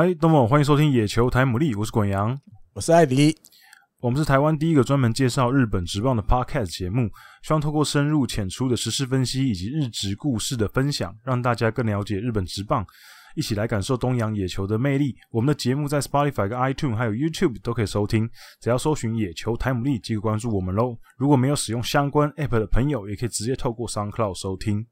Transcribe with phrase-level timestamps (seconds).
[0.00, 2.38] 嗨，东某，欢迎收听野球台牡蛎，我是滚羊，
[2.72, 3.36] 我是艾迪，
[4.00, 7.10] 我们是台湾第一个专门介绍日本职棒的 Podcast 节目，
[7.42, 12.86] 希望透过深入浅出的时事分析以及日职故事的分享，让大家更了解日本职棒，
[13.34, 15.16] 一起来感受东洋野球的魅力。
[15.32, 18.30] 我们的节目在 Spotify、跟 iTunes 还有 YouTube 都可以收听，
[18.60, 20.96] 只要搜寻野球台牡蛎即可关注我们喽。
[21.16, 24.86] 如果没有使用相关 App 的朋友，也可以直接透过 SoundCloud 收听。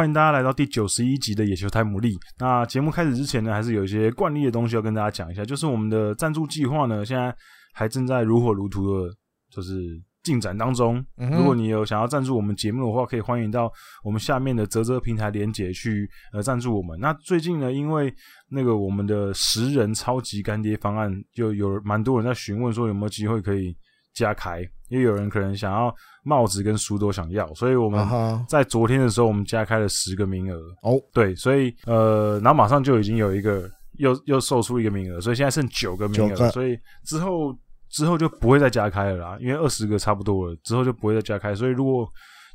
[0.00, 2.18] 欢迎大家来到第九十一集的野球台姆利。
[2.38, 7.36] 那节目开始之前呢，还是有一些惯例的东西要跟大家讲一下，就是我们的赞助计划呢，现在
[7.74, 9.14] 还正在如火如荼的，
[9.50, 9.74] 就是
[10.22, 11.04] 进展当中。
[11.18, 13.70] 如果你有想要赞助我们节目的话，可以欢迎到
[14.02, 16.98] 我们下面的泽泽平台连接去呃赞助我们。
[16.98, 18.10] 那最近呢，因为
[18.48, 23.76] 那个我们的十人超级干爹方案，就有蛮多人在询问说有没有机会可以
[24.14, 24.60] 加开。
[24.88, 25.94] 因为有人可能想要
[26.24, 28.04] 帽子跟书都想要，所以我们
[28.48, 30.58] 在昨天的时候，我们加开了十个名额。
[30.82, 37.56] 哦，对，所以呃，然后马上就已经有一个又又售出一个名额，所以现在剩九个名额，所以之后
[37.88, 41.54] 之后就不会再加开了啦，因为二十个差不多了，之后就不会再加开。
[41.54, 42.04] 所以如果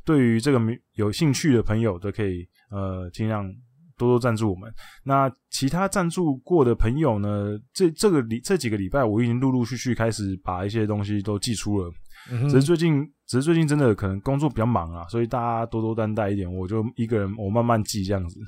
[0.04, 0.60] 对于这个
[0.96, 3.50] 有兴趣的朋友，都可以呃尽量
[3.96, 4.72] 多多赞助我们。
[5.04, 11.90] 那其他赞助过的朋友呢，这这个礼这几个礼拜，我已经陆陆续续开始把一些东西都寄出了。
[12.48, 18.40] 只是最近，只是最近真的可能工作比较忙啊，所以大家多多担待一点，我就一个人我慢慢寄这样子。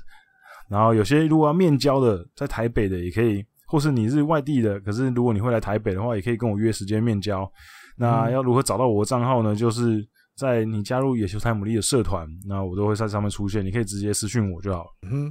[0.69, 7.51] 然后有些如果要面交的，在台北的也可以，或是你是外地的，可是如果你会来台北的话，也可以跟我约时间面交。
[7.97, 9.55] 那要如何找到我的账号呢？
[9.55, 10.05] 就是
[10.39, 14.87] 在你加入野球台姆利的社团，那我都会在上面出现，你可以直接私讯我就好。
[15.03, 15.31] 嗯，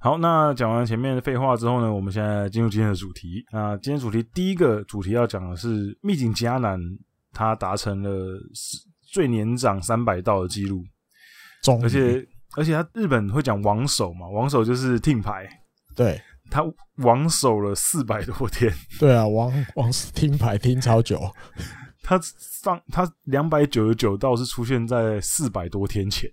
[0.00, 3.44] 好，那讲完前面的废话之后呢，我们现在进入今天的主题。
[3.52, 6.80] 那今天主题第一个主题要讲的是秘境迦南。
[7.34, 8.38] 他达成了
[9.10, 10.84] 最年长三百道的记录，
[11.82, 12.22] 而且
[12.58, 15.48] 而且他日本会讲王守嘛，王守就是听牌，
[15.96, 16.20] 对，
[16.50, 16.62] 他
[16.96, 18.70] 王守了四百多天，
[19.00, 21.18] 对啊，王王听牌听超久，
[22.02, 26.28] 他上他两百九十九道是出现在四百多天前，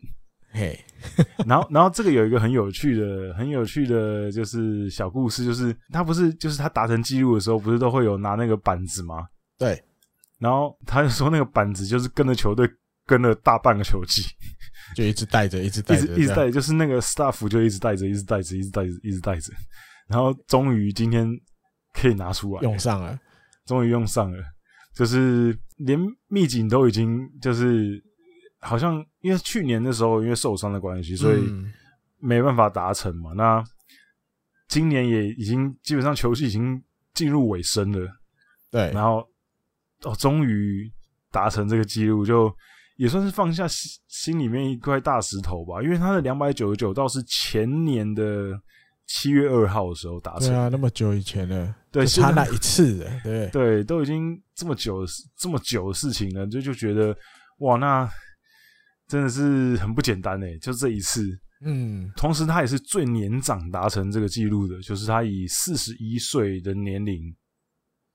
[0.52, 0.78] 嘿，
[1.46, 9.28] 然后然后这个有一个很有趣的很有趣的就是小故事，就是他不是就是他达成记录的时候，不是都会有拿那个板子吗？
[9.58, 9.82] 对。
[10.40, 12.66] 然后他就说，那个板子就是跟着球队
[13.06, 14.22] 跟了大半个球季，
[14.96, 19.52] 就一直带着，一直带着，一直带着，就是那个 staff 就一直带着，一直带着，一直带着，一直带着。
[20.08, 21.30] 然后终于今天
[21.94, 22.62] 可以拿出来。
[22.62, 23.20] 用上了，
[23.66, 24.42] 终于用上了，
[25.00, 28.04] 就是连秘境都已经就是
[28.60, 31.50] 好像因为去年的时候因为受伤的关系，所以
[32.20, 33.32] 没办法达成嘛。
[33.34, 33.64] 那
[34.68, 36.84] 今年也已经基本上球季已经
[37.14, 38.08] 进入尾声了，
[38.70, 39.26] 对，然后。
[40.04, 40.90] 哦，终于
[41.30, 42.50] 达成这个记录，就
[42.96, 45.84] 也算是放下心心里面一块大石头吧。
[45.84, 48.58] 因为他的两百九十九倒是前年的
[49.08, 53.48] 七月二号的时候达成，对啊，那么久以前了，对，差那一次， 对。
[53.50, 55.06] 对，都已经这么久
[55.38, 57.16] 这么久的事情了，就就觉得
[57.60, 58.10] 哇，那
[59.08, 61.28] 真的是很不简单呢，就这一次，
[61.66, 67.36] 嗯，同时他也是最年长达成这个记录的，就是他以四十一岁的年龄。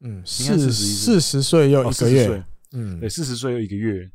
[0.00, 1.70] 嗯，四十四十岁。
[1.70, 4.08] 又一个月，哦、嗯，对，四十岁又一个月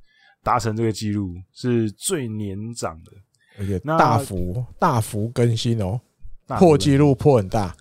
[0.43, 3.11] 达成这个记录是最年长的，
[3.57, 5.99] 而且大幅大幅更新哦，
[6.45, 7.75] 破纪录破很大，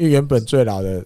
[0.00, 1.04] 因为原本最老的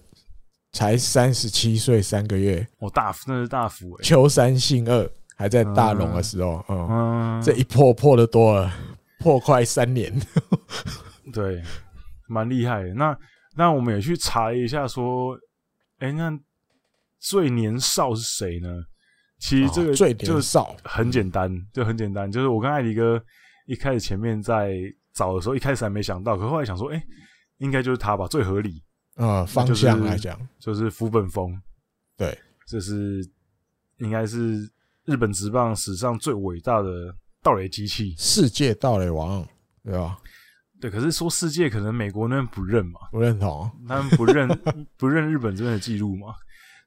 [0.71, 8.71] 才三十七岁三个月，哦，大福那是大幅诶，秋山信二还在大龙的时候，嗯，嗯这一破破的多了，
[9.19, 10.17] 破快三年，
[11.33, 11.61] 对，
[12.29, 12.93] 蛮厉害的。
[12.93, 13.17] 那
[13.57, 15.37] 那我们也去查一下说。
[15.99, 16.29] 哎，那
[17.21, 18.69] 最年少是谁呢？
[19.39, 23.19] 其实这个最年少很简单，就很简单，就是我跟艾迪哥
[23.65, 24.73] 一开始前面在
[25.13, 27.01] 找的时候，一开始还没想到，可后来想说，哎，
[27.57, 28.81] 应该就是他吧，最合理。
[29.15, 31.57] 啊，方向来讲，就是福本丰。
[32.17, 32.37] 对，
[32.67, 33.25] 这是
[33.99, 34.69] 应该是
[35.05, 39.47] 日本职棒史上最伟大的盗垒机器，世界盗垒王，
[39.85, 40.19] 对吧？
[40.81, 44.47] 对，可是说世界可能美国那边不认嘛，不认同，他们不认
[44.97, 46.35] 不认日本这边的记录嘛，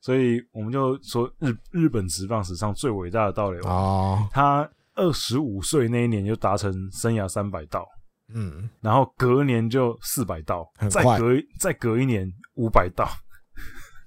[0.02, 7.86] 所以我们就说日日本职棒史上最伟大的盗垒王，哦、他二十五岁那一年就达成生涯三百盗，
[8.34, 13.08] 嗯，然后隔年就四百道，再隔再隔一年五百道，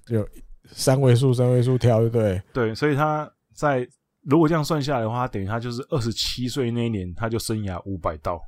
[0.06, 0.28] 就
[0.66, 2.42] 三位数三位数跳，对不对？
[2.52, 3.86] 对，所以他在
[4.22, 8.40] 如果这样算下来的话，等于他就是二十七岁那一年，他就生涯五百道，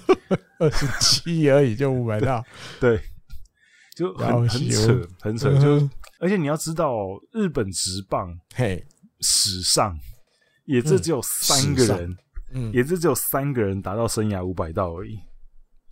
[0.60, 2.44] 二十七而已就五百道，
[2.80, 3.00] 对，
[3.94, 5.50] 就很很扯，很扯。
[5.58, 5.88] 就
[6.20, 6.96] 而且你要知道，
[7.32, 8.84] 日本职棒嘿。
[9.26, 9.98] 史上
[10.66, 12.14] 也这只有三个人，
[12.54, 15.18] 嗯，也是只有三个人达到生涯五百道而已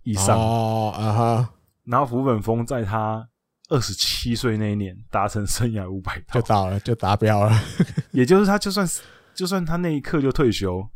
[0.03, 1.53] 以上哦啊哈。
[1.85, 3.23] 然后福本丰在他
[3.69, 7.51] 二十七岁那一年达成生涯五百道，就到了，就达标了。
[8.11, 9.01] 也就是他就算是。
[9.35, 10.87] 就算他那一刻就退休，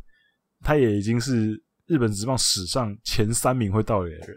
[0.62, 4.36] 他也已经是日本职棒史上前三名会到垒的人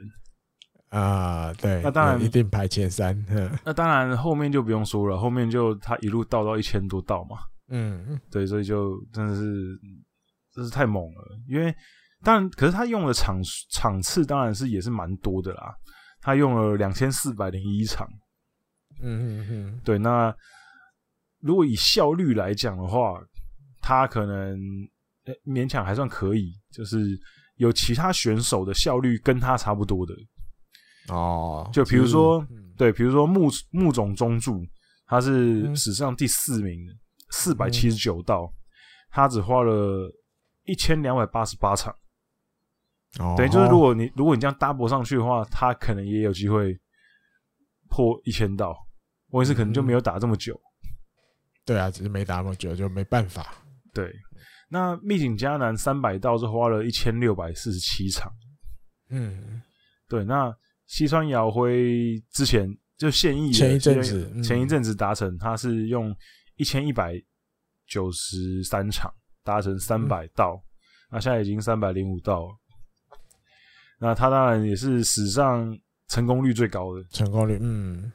[0.89, 1.53] 啊！
[1.53, 3.15] 对，那当然一定排前三。
[3.63, 7.37] 那当然后面就不用说了，后面就他一路到到一千多道嘛。
[7.69, 9.79] 嗯，对，所以就真的是
[10.53, 11.39] 真是太猛了。
[11.47, 11.73] 因为
[12.23, 15.73] 当然，可是他用的场场次当然是也是蛮多的啦。
[16.21, 18.07] 他用了两千四百零一场。
[19.01, 19.97] 嗯嗯嗯，对。
[19.97, 20.33] 那
[21.39, 23.19] 如果以效率来讲的话，
[23.81, 24.55] 他可能
[25.25, 27.19] 诶勉强还算可以，就是
[27.55, 30.13] 有其他选手的效率跟他差不多的
[31.07, 31.67] 哦。
[31.73, 32.45] 就比如说，
[32.77, 34.63] 对，比如说木木种中柱，
[35.07, 36.79] 他是史上第四名，
[37.31, 38.53] 四百七十九道，
[39.09, 40.11] 他只花了
[40.71, 41.93] 一千两百八十八场。
[43.19, 46.79] 哦，对，就是如果你如果你这样 double 上去的话，他可能也有机会
[47.89, 48.73] 破一千道。
[49.29, 50.59] 我也是可能就没有打这么久。
[51.65, 53.53] 对啊，只是没打那么久，就没办法。
[53.93, 54.13] 对，
[54.69, 58.31] 那糸井嘉男三百道是花了一千六百四十七场，
[59.09, 59.61] 嗯，
[60.07, 60.23] 对。
[60.23, 60.53] 那
[60.87, 66.15] 西川遥辉之前就现役前一阵子，前一阵子达成，他是用
[66.55, 67.21] 一千一百
[67.87, 70.61] 九十三场达成三百道，
[71.11, 72.55] 那现在已经三百零五道了。
[73.99, 75.77] 那他当然也是史上
[76.07, 78.11] 成功率最高的成功率，嗯，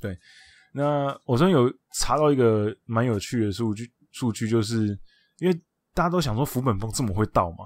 [0.00, 0.16] 对。
[0.72, 3.90] 那我昨天有查到一个蛮有趣的数据。
[4.12, 4.88] 数据就是
[5.38, 5.54] 因为
[5.94, 7.58] 大家都想说福本丰这么会盗嘛，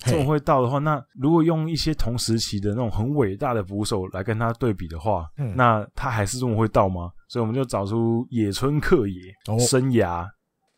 [0.00, 7.12] 这么会盗的话，那如果用一些同时期的那种很伟大的捕手来跟他对比的话，嗯、那他还是这么会盗吗？
[7.28, 9.20] 所以我们就找出野村克也
[9.60, 10.28] 生涯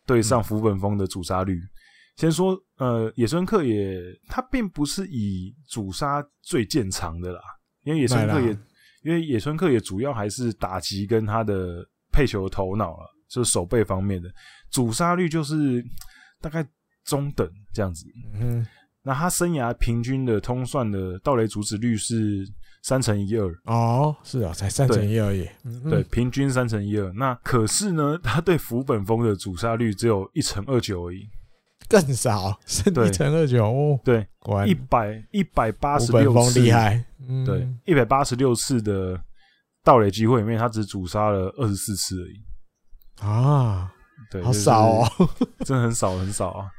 [0.07, 1.59] 对上福本丰的主杀率。
[1.59, 1.69] 哦、
[2.17, 7.41] 先说呃，野村克也他并不是以主杀最见长的啦，
[7.83, 8.51] 因为野村克也
[9.03, 14.33] 因为野村克也主要还是打击跟他的配球头脑了，就是手背方面的。
[14.71, 15.85] 主杀率就是
[16.41, 16.67] 大概
[17.05, 18.67] 中等这样子，嗯，
[19.03, 22.45] 那他生涯平均的通算的盗垒阻止率是
[22.85, 23.51] 三乘一二。
[23.65, 25.49] 哦，是啊，才三乘一二而已，
[25.89, 27.11] 对，平均三乘一二。
[27.15, 31.27] 那可是呢，他对福本丰的阻杀率只有一乘二九而已，
[31.89, 34.27] 更少，是一乘二九哦，对，
[34.67, 36.61] 一百一百八十六次。
[36.61, 37.03] 厉害，
[37.47, 39.19] 对，一百八十六次的
[39.83, 43.27] 盗垒机会里面，他只阻杀了二十四次而已。
[43.27, 43.91] 啊。
[44.31, 45.11] 对，好少哦，
[45.65, 46.71] 真的很少很少啊。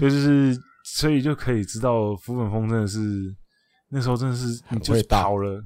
[0.00, 2.98] 就是所以就可以知道福本丰真的是
[3.88, 5.64] 那时候真的是你就跑了，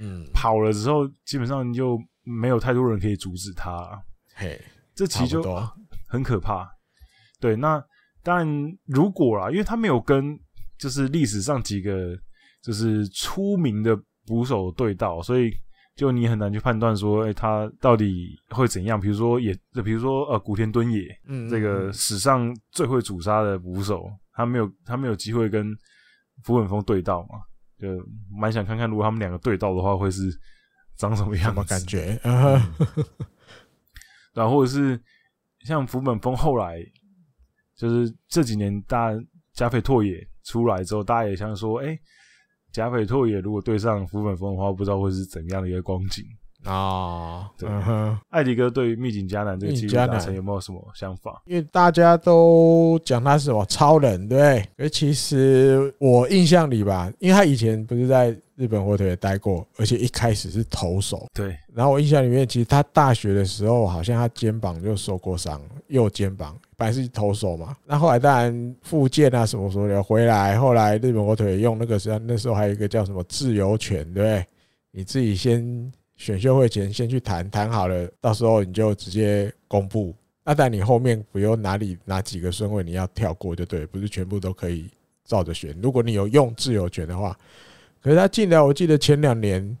[0.00, 4.02] 嗯，跑了之后基本上你就没有太多人可以阻止他。
[4.34, 4.60] 嘿，
[4.94, 5.42] 这其实就
[6.08, 6.68] 很可怕。
[7.40, 7.82] 对，那
[8.22, 10.38] 当然如果啦，因为他没有跟
[10.78, 12.16] 就是历史上几个
[12.62, 13.96] 就是出名的
[14.26, 15.52] 捕手对到，所以。
[15.96, 19.00] 就你很难去判断说，哎、欸，他到底会怎样？
[19.00, 25.72] 比如说也，也比如说，呃，古田敦也，嗯，这个史上最会主杀的捕手，他没有，他没有机会跟
[26.42, 27.38] 福本峰对到嘛？
[27.78, 27.88] 就
[28.30, 30.22] 蛮想看看，如果他们两个对到的话，会是
[30.96, 31.46] 长什么样？
[31.46, 32.18] 什么感觉？
[34.34, 35.00] 然后或者是
[35.60, 36.78] 像福本丰后来，
[37.76, 39.20] 就是这几年大家
[39.52, 42.00] 甲斐拓也出来之后，大家也想说，哎、欸。
[42.72, 46.34] 甲斐拓也如果对上福本丰的话，不知道会是怎样的一个光景啊？
[46.66, 47.68] 哦、对，
[48.30, 51.42] 艾、嗯、迪哥对于秘境迦南这个机会达成有没有什么想法？
[51.46, 54.66] 因为大家都讲他是什么超人，对？
[54.78, 61.26] 而其实我印象里吧，因为他以前不是在日本火腿也待过，而且一开始是投手。
[61.34, 61.56] 对。
[61.74, 66.56] 然后我印象里面，其实他大学的时候好像他肩膀就受过伤，右肩膀。
[66.76, 74.44] 本来是投手嘛，那后来当然复健啊什么什么的回来，后来日本火腿用那个时候，那时候还有一个叫什么自由拳，对不对？
[74.90, 75.92] 你自己先
[76.24, 80.14] 选秀会前先去谈，谈好了，到时候你就直接公布。
[80.42, 84.88] 那但你后面不用哪里哪几个顺位你要跳过就对，不是全部都可以
[85.26, 85.78] 照着选。
[85.82, 87.36] 如果你有用自由权的话，
[88.00, 89.76] 可是他进来，我记得前两年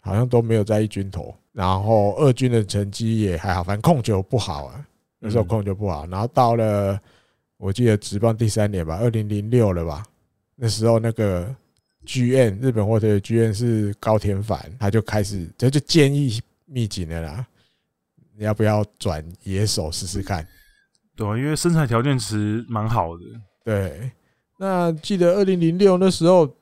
[0.00, 4.82] 好像都没有在一军投，然后二军的成绩也还好，反正控球不好啊。
[5.18, 6.98] 那时候控球不好，然后到了
[7.58, 10.02] 我记得职棒第三年吧，二零零六了吧。
[10.56, 11.54] 那时候那个
[12.06, 17.46] GM 日本火腿的 GM 是高田繁，他就开始他就建议糸井了啦，
[18.36, 20.46] 你要不要转野手试试看？
[21.14, 23.22] 对啊，因为身材条件其实蛮好的。
[23.64, 24.10] 对，
[24.58, 26.52] 那记得二零零六那时候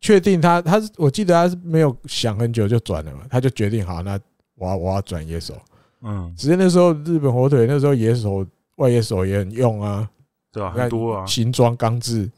[0.00, 4.18] 确定他，他是我记得他是没有想很久就转了嘛，他就决定好，那
[4.54, 5.60] 我要我要转野手。
[6.02, 8.46] 嗯，只是那时候日本火腿那时候野手
[8.76, 10.08] 外野手也很用啊，
[10.50, 12.30] 对啊，很多啊，新庄刚志，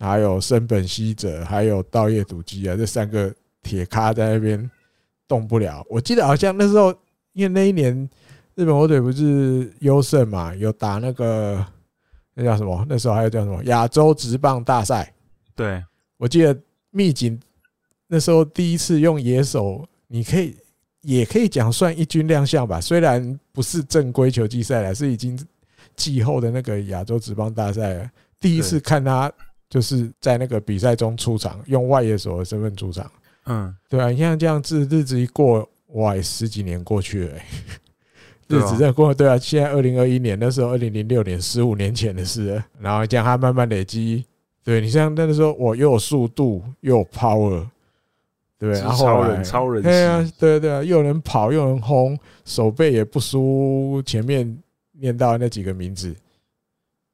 [0.00, 4.70] 还有森本希哲，还有稻叶笃纪啊，这三个铁咖在那边
[5.28, 5.86] 动不了。
[5.88, 6.92] 我记得好像那时候，
[7.32, 7.94] 因为那一年
[8.54, 11.64] 日本火腿不是优胜嘛，有打那个
[12.34, 12.84] 那叫什么？
[12.88, 15.12] 那时候还有叫什么亚洲直棒大赛？
[15.54, 15.84] 对，
[16.16, 16.58] 我记得
[16.90, 17.38] 密景
[18.08, 20.56] 那时候第一次用野手，你可以。
[21.02, 25.34] 也可以讲算一军亮相吧，虽然不是正规球季赛了，是已经
[25.96, 28.10] 季后的那个亚洲直棒大赛了。
[28.38, 29.32] 第一次看他
[29.70, 33.10] 就是在那个比赛中出场，用外野手的身份出场。
[33.46, 37.38] 嗯，对啊，你像这样子日子一过，哇，十几年过去了，
[38.48, 39.14] 日子在过。
[39.14, 42.66] 对啊，现在二零二一年，那时候二零零六年，十五年前的事了。
[42.78, 44.26] 然后这样他慢慢累积，
[44.62, 47.66] 对你像那个时候，我又有速度又有 power。
[48.58, 54.58] 对，然后超人，超人，对啊，对对啊，又能跑又能轰，手背也不输前面
[54.92, 56.14] 念到那几个名字。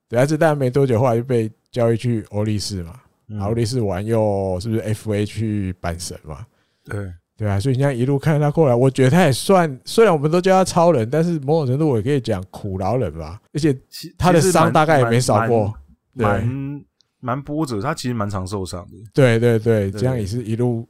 [0.09, 2.99] 对，啊，这当然没多久，后来就被交易去欧力士嘛，
[3.43, 6.47] 欧力士完又是不是 FA 去阪神嘛？
[6.83, 13.41] 对对啊，所以你像一路看他过来，我觉得他也算，虽然我们都叫他超人，但是某种程度我也可以讲苦劳人吧。
[13.53, 13.79] 而且
[14.17, 15.75] 他的伤大概也没少过，
[16.15, 16.85] 蛮
[17.21, 18.97] 蛮波折，他其实蛮常受伤的。
[19.13, 20.89] 对对对，这样也是一路。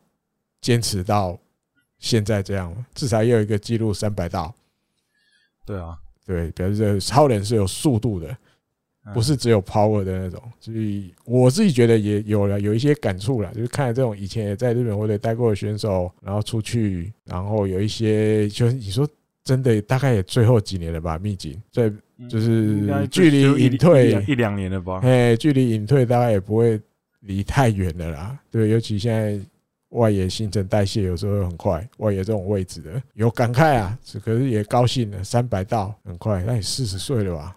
[0.63, 1.39] 坚持到
[1.99, 4.53] 现在这样，至少也有一个记录三百道。
[5.65, 8.37] 对啊，对，表示这超人是有速度的，
[9.15, 10.43] 不是只有 power 的那种。
[10.61, 19.09] 所以我自己觉得也有了有一些感触了，就是看了这种以前也在日本或者待过的选手，然后出去，然后有一些就是你说
[19.45, 21.93] 真的，大概也最后几年了吧，秘境在
[22.29, 25.01] 就是距离隐退一两年了吧？
[25.03, 26.81] 哎，距离隐退大概也不会
[27.21, 28.39] 离太远了啦。
[28.51, 29.39] 对，尤其现在。
[29.91, 35.23] 外野新陈代谢有时候会很快，外野这种位置的有感慨啊，可是也高兴了。
[35.23, 37.57] 三百道很快，那你四十岁了吧？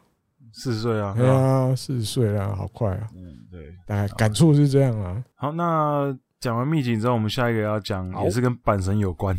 [0.60, 1.14] 四十岁啊？
[1.16, 3.08] 对啊，四十岁啊，好快啊！
[3.16, 5.24] 嗯，对，大概感触是这样啊。
[5.36, 9.34] 好，那讲完秘境之后，我们下一个要讲也是跟阪神有关。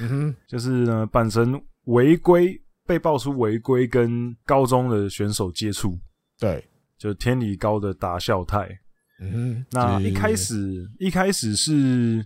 [0.00, 5.98] 嗯哼， 就是呢，阪神违规被爆出违规跟高中的选手接触，
[6.38, 6.62] 对，
[6.98, 8.68] 就天理高的达孝太。
[9.20, 12.22] 嗯哼，那一开始一开始是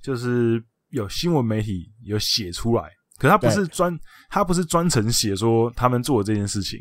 [0.00, 2.84] 就是有新闻媒体有写出来，
[3.18, 3.98] 可他不是专
[4.28, 6.78] 他不是专程写说他们做的这件事情，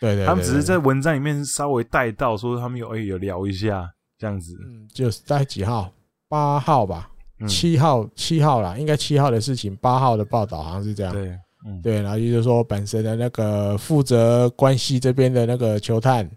[0.00, 5.90] 对对，他们只是在文章里面稍微带到说他们有哎有聊一下这样子，嗯，就是在几号？
[6.28, 7.10] 八号吧，
[7.46, 11.28] 七号七号啦，应该七号的事情，八号的报道好像是这样，对，
[11.64, 16.28] 嗯，对，然后就是说本身的那个负责关系这边的那个球探。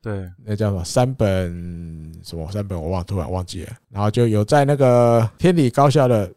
[0.00, 0.84] 对，那叫什么？
[0.84, 2.46] 三本什么？
[2.52, 6.30] 三本我忘突然忘记了，然后就有在那个天理高校的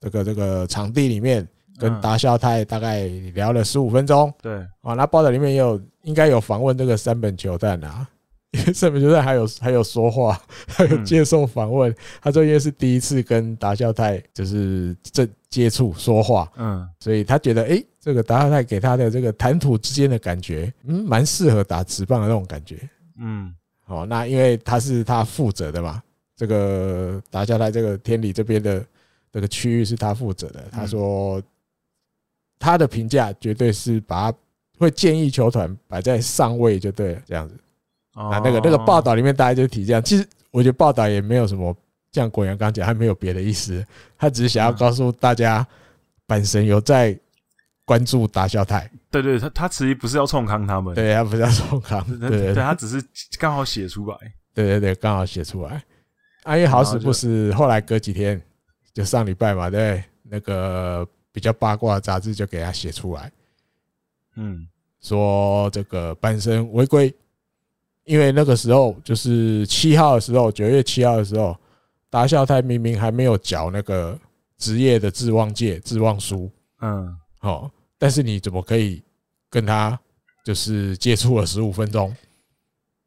[0.00, 1.46] 这个这个场地里面
[1.78, 3.02] 跟达孝泰大概
[3.34, 4.32] 聊了十五分钟。
[4.40, 8.08] 对，啊，那报道里面也有应该有访问这个三本球蛋啊，
[8.52, 11.94] 因为山本球蛋还有还有说话，还有接受访问。
[12.20, 22.78] 他说因为是第一次跟达孝太就是这接触说话，嗯，所以他觉得诶，这个达孝泰给他的这个谈吐之间的感觉，嗯，蛮适合打直棒的那种感觉。
[23.18, 23.54] 嗯，
[23.86, 26.02] 哦，那因为他是他负责的嘛，
[26.36, 28.84] 这个达孝太这个天理这边的
[29.30, 30.64] 这个区域是他负责的。
[30.72, 31.40] 他说
[32.58, 34.38] 他的评价绝对是把他
[34.82, 37.54] 会建议球团摆在上位就对了，这样子。
[38.14, 41.74] 啊那个那个报道里面大家就提这样，其实我觉得报道也没有什么
[42.12, 43.82] 像国阳刚讲，他没有别的意思，
[44.18, 45.66] 他只是想要告诉大家，
[46.26, 47.18] 阪神有在。
[47.84, 53.04] 关注达孝太，对对，他他其实不是要冲康他们，对他不是要冲康，对对，他只是
[53.40, 54.16] 刚好写出来，
[54.54, 55.82] 对对对，刚好写出来。
[56.44, 58.40] 啊，因为好死不死，后来隔几天，
[58.94, 63.30] 就上礼拜嘛，对，那个比较八卦的杂志就给他写出来，
[64.36, 64.64] 嗯，
[65.02, 67.14] 说这个阪神违规，
[68.04, 71.54] 因为那个时候就是七号的时候，九月七号的时候，
[72.08, 74.18] 达孝太明明还没有缴那个
[74.56, 77.70] 职业的志望届志望书，嗯，好。
[77.98, 79.00] 但是你怎么可以
[79.48, 79.96] 跟他
[80.44, 82.12] 就是接触了十五分钟？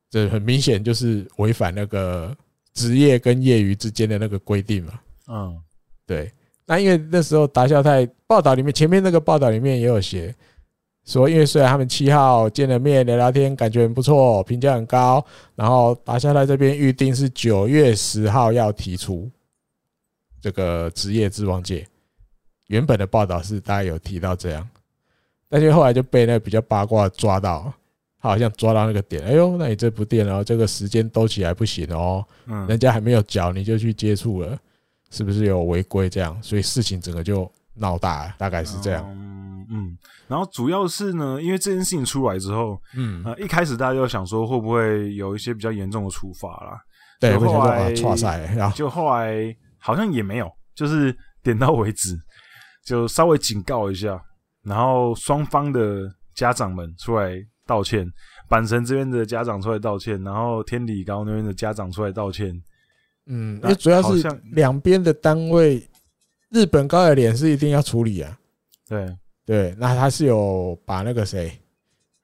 [0.10, 2.34] 这很明显就是违反那个
[2.74, 4.94] 职业跟业余之间的那个规定嘛。
[5.28, 5.62] 嗯，
[6.06, 6.32] 对。
[6.66, 10.34] 那因为那时候达孝太报道里面前面那个报道里面也有写
[11.06, 15.24] 说，因为虽然他们七号见了面聊聊天，感觉很不错，评价很高，
[15.56, 19.30] 然后打下来这边预定是九月十号要提出
[20.42, 21.88] 这个职业之王界。
[22.68, 24.68] 原本的报道是大家有提到这样。
[25.48, 27.72] 但是后来就被那个比较八卦抓到，
[28.20, 34.58] 他好像抓到那个点，哎呦，那你这部电哦，这个时间兜起来不行哦，嗯，人家还没有缴你就去接触了，
[35.12, 36.36] 是不是有违规这样？
[36.42, 39.06] 所以事情整个就闹大，大概是这样。
[39.10, 46.80] 嗯嗯，然后主要是呢，因为这件事情出来之后，嗯，呃，一开始大家就想说会不会有一些比较严重的处罚啦？
[47.20, 47.92] 对，后来
[48.76, 52.16] 就后来好像也没有，就是点到为止，
[52.86, 54.22] 就稍微警告一下，
[54.64, 57.32] 然后双方的家长们出来
[57.66, 58.08] 道歉，
[58.48, 62.54] 阪神这边的家长出来道歉，然后天理高那边的家长出来道歉。
[63.26, 65.90] 嗯，因为主要是两边的单位，
[66.50, 68.40] 日本高野脸是一定要处理啊。
[68.88, 69.16] 对。
[69.48, 71.56] 对，那他是有把那个谁，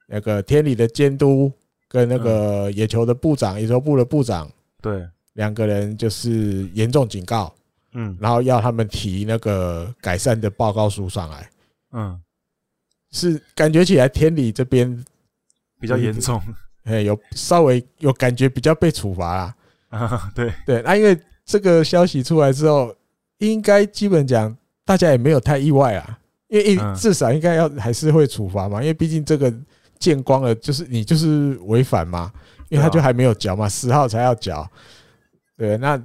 [0.08, 1.52] 那个天理的监督
[1.86, 4.50] 跟那个野球的部长，野球部的部长。
[4.80, 7.54] 对，两个人就是严重警告，
[7.92, 11.48] 嗯，然后要他们提那个改善的报告书上来，
[11.92, 12.20] 嗯，
[13.12, 15.04] 是感觉起来天理这边
[15.78, 16.42] 比较严重，
[16.82, 19.54] 哎，有稍微有感觉比较被处罚啦，
[19.90, 20.52] 啊， 对。
[20.66, 22.92] 对，那因为这个消息出来之后，
[23.50, 26.18] 应该基本讲大家也没有太意外啊，
[26.48, 29.52] 因为至少应该要还是会处罚嘛，因为毕竟这个
[29.98, 32.32] 见光了，就是你就是违反嘛。
[32.68, 34.66] 因为他就还没有缴嘛，十号才要缴。
[35.58, 36.02] 对，那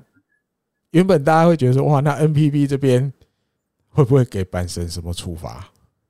[0.91, 3.09] 原本大家会觉得说，哇，那 NPB 这边
[3.87, 5.65] 会不会给阪神什么处罚？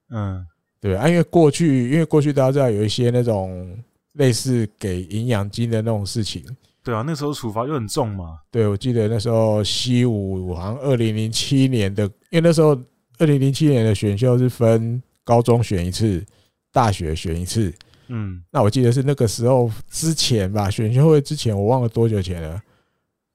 [0.10, 0.44] 嗯，
[0.82, 3.78] 对啊，因为过去，因为过去大家知道有一些那种
[4.14, 6.44] 类似给营养金的那种事情。
[6.88, 8.40] 对啊，那时候处罚就很重嘛。
[8.50, 12.70] 对，我记得那时候西武好像二零零七年的，因为那时候
[13.18, 16.26] 二零零七年的选秀是分高中选一次，
[16.72, 17.74] 大学选一次。
[18.08, 22.62] 嗯，那我记得是那个时候之前吧，选秀会之前，我忘了多久前了。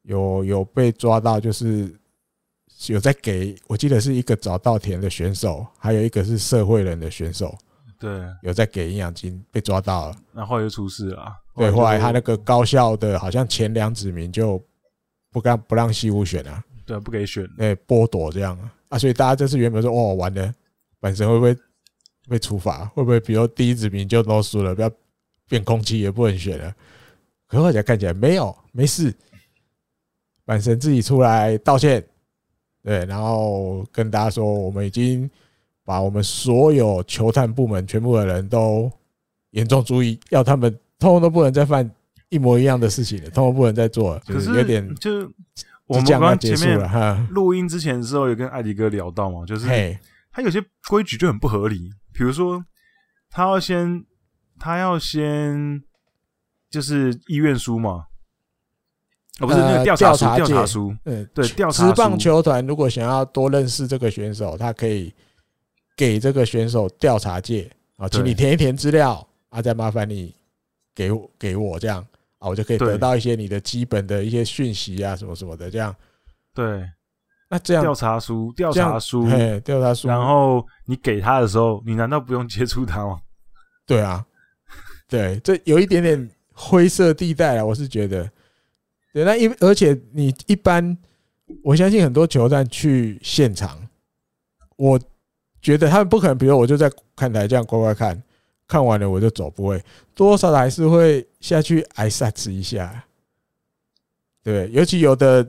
[0.05, 1.95] 有有被抓到，就是
[2.87, 7.55] 有在给，我记得是一个早稻田的选手，还有一个是社会人的选手。
[8.01, 10.17] 对，有在给营养金，被抓到了。
[10.33, 11.42] 然后又出事了。
[11.55, 14.63] 对，后来他那个高校的，好像前两子名就
[15.31, 16.65] 不让不让西武选啊。
[16.85, 17.49] 对，不给选。
[17.59, 20.53] 哎，剥夺这样啊，啊所以大家这次原本说，哦，完了，
[21.01, 21.57] 本身会不会？
[22.29, 23.19] 被处罚会不会？
[23.19, 24.89] 比如第一子名就都输了，不要
[25.49, 26.73] 变空气也不能选了。
[27.49, 29.13] 可是后来看起来没有，没事。
[30.45, 32.03] 板神自己出来道歉，
[32.81, 35.29] 对，然后跟大家说，我们已经
[35.85, 38.89] 把我们所有球探部门全部的人都
[39.51, 41.91] 严重注意，要他们通通都不能再犯
[42.31, 44.23] 一模一样的事情了，通通不能再做了。
[44.25, 45.29] 就是有点，就是
[45.87, 49.67] 我们刚刚前面录音之前的时候有跟艾迪哥聊到嘛，就是
[50.33, 51.91] 他有些规矩就很不合理。
[52.15, 52.65] 比如说，
[53.29, 54.05] 他要先，
[54.59, 55.83] 他要先，
[56.71, 58.05] 就是意愿书嘛，
[59.41, 61.87] 哦，不是那个调查，调查书，嗯，对，调查。
[61.87, 65.13] 职棒球团如果想要多认识这个选手，他可以
[65.97, 70.35] 给这个选手调查界啊，请你填一填资料啊，再麻烦你
[70.95, 72.05] 给我给我这样
[72.39, 75.95] 啊，我就可以得到一些你的基本的一些讯息啊，什么什么的这样，
[76.55, 76.89] 对。
[77.49, 80.09] 那这样调查书，调查书，嘿，调查书。
[80.09, 83.21] 然后你给他的时候，你难道不用接触他吗？
[83.87, 84.25] 对啊，
[85.07, 88.27] 对，这有一点点灰色地带啊，我是觉得。
[89.13, 90.97] 对，那因而且你一般，
[91.63, 93.87] 我相信很多球探去现场，
[94.77, 94.99] 我
[95.61, 98.23] 觉得他们不可能，比如我就在看台这样乖乖看，
[98.73, 103.05] 看完了我就走，不会，多少还是会下去挨杀子一下。
[104.43, 105.47] 对，尤其有的。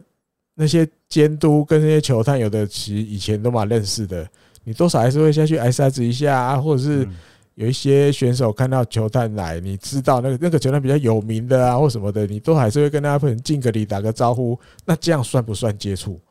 [0.56, 4.30] 那些监督跟那些球探，有的其实以前都蛮认识的，
[4.64, 7.10] 你多少还是会下去挨沙子一下啊，或者是
[7.56, 14.56] 有一些选手看到球探来，你知道那个那个球探比较有名的啊，或什么的，你都还是会跟他们敬个礼，打个招呼。
[14.86, 16.22] 那这样算不算接触？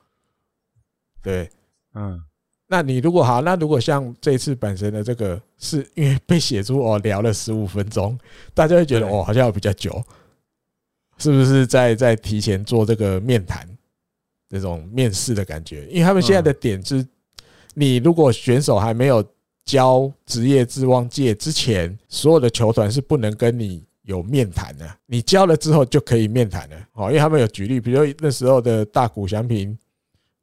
[1.20, 1.50] 对，
[1.94, 2.22] 嗯，
[2.72, 8.18] 那你如果好，那如果像这次本身的这个，是因为被写出哦聊了十五分钟，
[8.54, 10.02] 大家会觉得哦好像比较久，
[11.18, 13.68] 是不是在在提前做这个面谈？
[14.48, 17.06] 那种面试的感觉，因为他们现在的点是，
[17.74, 19.22] 你如果选手还没有
[19.66, 24.90] 交职业志望届之前，所有的球团是不能跟你有面谈的。
[25.04, 26.76] 你交了之后就可以面谈了。
[26.94, 29.76] 哦，因为他们有举例，比如那时候的大谷翔平，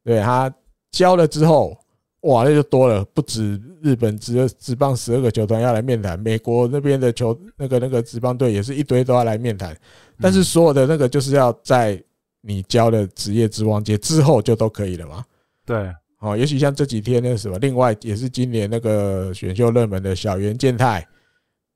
[0.03, 0.51] 对他
[0.91, 1.77] 交了之后，
[2.21, 9.75] 哇，那就多了，不止日本职职棒十二个球团要来面谈，美国那边的球那个那个职棒队也是一堆都要来面谈，
[10.19, 12.01] 但是所有的那个就是要在。
[12.41, 15.25] 你交了职业之王节之后就都可以了嘛？
[15.65, 21.05] 对，哦，也许像这几天那什么，另外也是今年那个选秀热门的小原健太，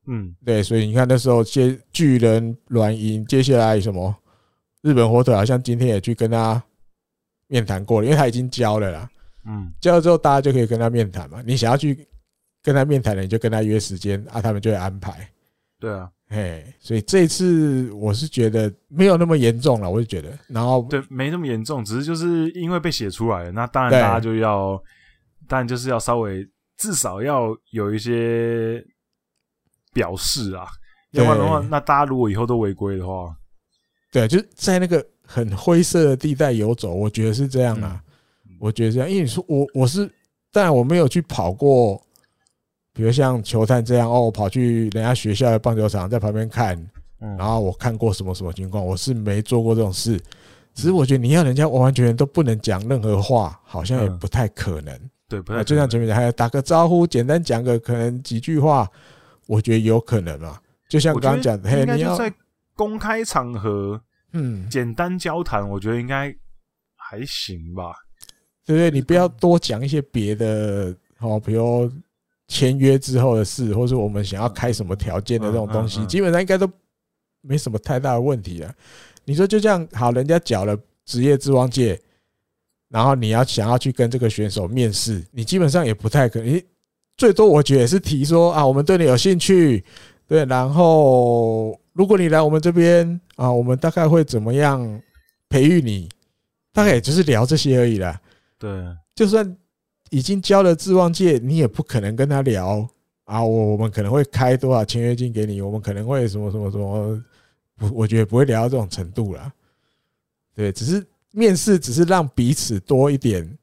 [0.07, 4.15] 嗯，对，所以你看那时候接巨人软银，接下来什么
[4.83, 6.63] 日本火腿好像今天也去跟他
[7.47, 9.11] 面谈过了，因为他已经交了啦，
[9.45, 11.41] 嗯，交了之后大家就可以跟他面谈嘛。
[11.45, 12.07] 你想要去
[12.61, 15.27] 跟他面谈的，你就跟他约时间啊，他们就会安排。
[15.79, 24.81] 对啊，哎，所以这一次我是觉得没有那么严重了，我就觉得，然后对，没那么严重，只是就是因为被写出来了，那当然大家就要，
[25.45, 28.81] 当然就是要稍微至少要有一些
[29.93, 30.65] 表示啊，
[31.11, 33.35] 要不然的话，那大家如果以后都违规的话，
[34.09, 38.12] 对，就是在那个很灰色的地带游走，我觉得是这样啊，嗯、
[38.63, 40.09] 我觉得这样，因为你说我我是，
[40.49, 42.01] 当然我没有去跑过。
[42.93, 46.79] 比如像球探这样哦，我跑去人家学校的棒球场在旁边看，
[47.19, 50.17] 然后我看过什么什么情况，我是没做过这种事。
[50.73, 54.97] 只是我觉得你要人家完完全全都不能讲任何话，好像也不太可能。
[55.27, 58.89] 对，不太就像前面还要打个招呼，简单讲个可能几句话，
[59.47, 60.57] 我觉得有可能嘛。
[60.87, 62.31] 就像刚刚讲的，嘿，你要在
[62.75, 63.99] 公开场合，
[64.31, 66.33] 嗯，简单交谈，我觉得应该
[66.95, 67.95] 还行吧。
[68.65, 68.91] 对不对？
[68.91, 71.91] 你不要多讲一些别的哦，比如。
[72.49, 76.69] 签约之后的事，或是我们想要开什么条件的这种东西，基本上应该都
[77.41, 78.71] 没什么太大的问题了。
[79.23, 81.99] 你说就这样好，人家缴了职业之王界，
[82.89, 86.61] 然后你要想要去跟这个选手面试，你基本上也不太可能。
[87.17, 89.83] 最多我觉得也是提说啊，我们对你有兴趣，
[90.27, 95.01] 对，然后如果你来我们这边啊，我们大概会怎么样
[95.49, 96.09] 培育你，
[96.71, 98.19] 大概也就是聊这些而已啦。
[98.63, 99.55] 对，就算。
[100.09, 102.87] 已经交了志望借，你也不可能跟他聊
[103.23, 103.43] 啊。
[103.43, 107.19] 我我们可能会开多少签约金给你，我们可能会什么什么什么，
[107.77, 109.51] 不，我觉得不会聊到这种程度啦。
[110.53, 113.57] 对，只是面试，只是让彼此多一点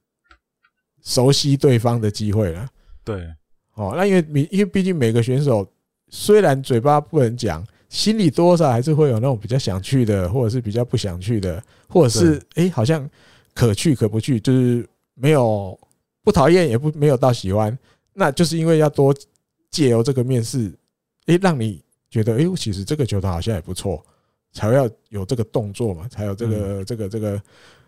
[1.04, 2.68] 熟悉对方的机会了。
[3.04, 3.32] 对，
[3.74, 5.64] 哦，那因为你因为毕竟每个选手
[6.08, 13.08] 虽然嘴巴不能讲，心里多少还是会有那种比较想去的，或者是比较不想去的，或者是哎，好像
[13.54, 15.78] 可去可不去，就是没有。
[16.22, 17.76] 不讨厌也不没有到喜欢，
[18.12, 19.12] 那就是因为要多
[19.70, 20.70] 借由这个面试，
[21.26, 24.04] 诶，让你觉得，诶，其实这个球团好像也不错，
[24.52, 27.42] 才会要有这个动作嘛，才有这个这个这个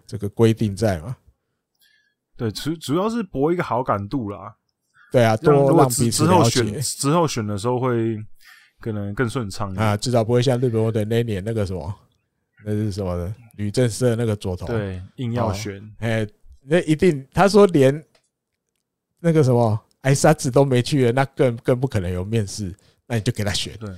[0.06, 1.14] 这个规定在嘛。
[2.34, 4.56] 对，主主要是博一个好感度啦。
[5.12, 6.24] 对啊，多让彼此。
[6.24, 8.16] 之后选之后选的时候会
[8.80, 11.94] 可能更顺畅啊，至少不会像日本队那年那个什么，
[12.64, 16.26] 那是什么的吕政诗那个左投，对，硬要选，哎，
[16.60, 18.02] 那一定他说连。
[19.24, 22.74] 那个什么，挨，沙子都没去了，那更更不可能有面试，
[23.06, 23.72] 那你就给他选。
[23.78, 23.88] 对，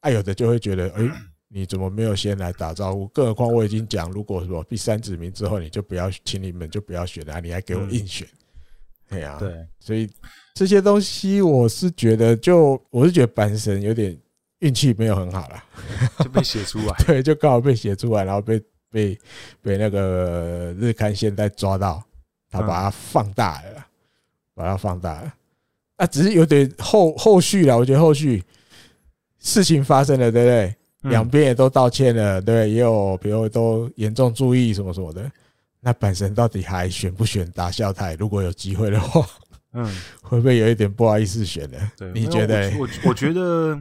[0.00, 1.08] 啊，有的就会觉得，哎，
[1.46, 3.06] 你怎么没有先来打招呼？
[3.10, 8.26] 更何况我已经讲，如果说第三指名之后，你就不要，请你们就不要选了，你还给我硬选，
[9.08, 10.10] 对呀，对，所以
[10.52, 14.18] 这些东西我是觉得，就我是觉得阪神有点
[14.60, 15.62] 运气没有很好了，
[16.24, 19.18] 就被写出来， 对，就刚好被写出来，然后被被
[19.60, 22.02] 被那个日刊现代抓到，
[22.50, 23.86] 他把它放大了。
[24.52, 25.34] 把它放大了，
[25.96, 27.78] 啊，只是有点后后续了。
[27.78, 28.44] 我觉得后续
[29.38, 31.10] 事情发生了，对不对？
[31.10, 32.68] 两边也都道歉了，对？
[32.68, 35.30] 也有比如都严重注意什么什么的。
[35.80, 38.14] 那阪神到底还选不选打校台？
[38.16, 39.26] 如果有机会的话，
[39.72, 39.86] 嗯，
[40.20, 41.78] 会不会有一点不好意思选呢？
[41.96, 42.70] 对，你觉得？
[42.76, 43.80] 我我觉得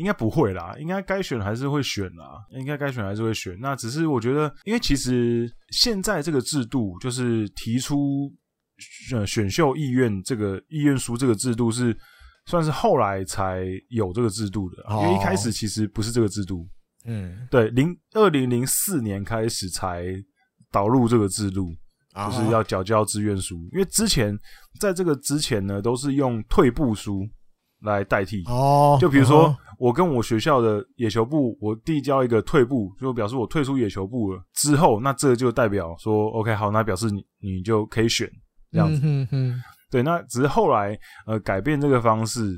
[0.00, 3.56] 应该不会啦，应该该选还是会选啦，应该该选还是会选。
[3.60, 8.32] 那只是我觉得，因为其实现在这个制度就是提出。
[8.82, 11.94] 选选秀意愿这个意愿书这个制度是
[12.46, 16.66] 算是后来才有这个制度的，因为一开始其实不是这个制度。
[17.04, 20.06] 嗯，对，零二零零四年开始才
[20.72, 21.74] 导入这个制度，
[22.14, 23.68] 就是要缴交志愿书。
[23.74, 24.34] 因为之前
[24.80, 27.28] 在这个之前呢，都是用退步书
[27.82, 28.42] 来代替。
[28.46, 34.42] 哦，就比如说我跟我学校的野球部，我递交一个退部，就表示我退出野球部了。
[34.54, 38.30] 之后，那这就代表说，OK，好，那表示你你就可以选。
[38.72, 42.56] 这样子，嗯哼，对，那只是后来呃改变这个方式，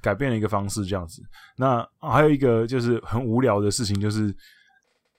[0.00, 1.20] 改变了一个方式这样子。
[1.56, 4.32] 那还有一个就是很无聊的事情，就是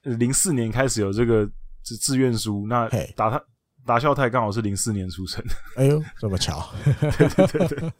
[0.02, 1.44] 零四年开始有这个
[1.84, 3.38] 志志愿书，那打他
[3.86, 5.44] 打孝太刚好是零四年出生，
[5.76, 7.92] 哎呦，这么巧， 对对对对，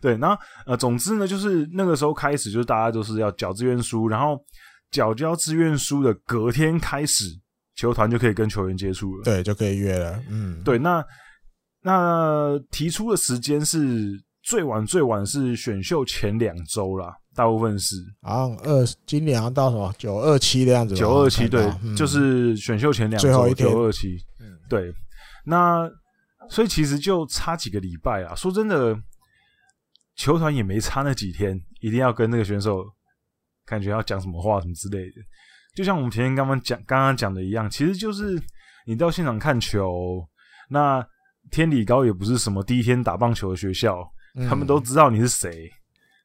[0.00, 0.16] 对。
[0.16, 4.38] 那呃，总之呢，就是那个时候开始，就是大家都是要缴志愿书，然后
[4.90, 7.24] 缴交志愿书的隔天开始，
[7.76, 11.04] 球团就可以跟球员接触了，对，就可以约了，嗯，对，那。
[11.80, 17.94] 那提出的时间是最晚最晚是选秀前两周啦，大部分是。
[18.20, 24.92] 啊二今年要到什么九二七的样子，九二七对，就是选秀前两周九二七，嗯，对。
[25.48, 25.90] 那
[26.48, 28.96] 所以其实就差几个礼拜啊，说真的，
[30.14, 32.84] 球团也没差那几天，一定要跟那个选手
[33.64, 35.16] 感觉要讲什么话什么之类的。
[35.74, 38.40] 就像我们前天刚刚讲刚刚讲的一样，其实就是
[38.86, 40.28] 你到现场看球，
[40.68, 41.04] 那。
[41.50, 44.06] 天理高也不是什么第一天打棒球的学校，
[44.46, 45.66] 他们都知道你是谁，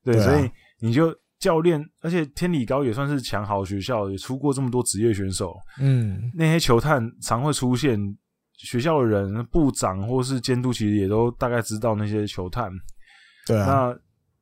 [0.03, 5.55] 对，所以你就教练，而且天理高也算是强豪学校，也出过这么多职业选手。
[5.79, 7.97] 嗯，那些球探常会出现，
[8.57, 12.71] 学校的人、部长或是监督，其实也都大概知道那些球探。
[13.45, 13.99] 对啊，那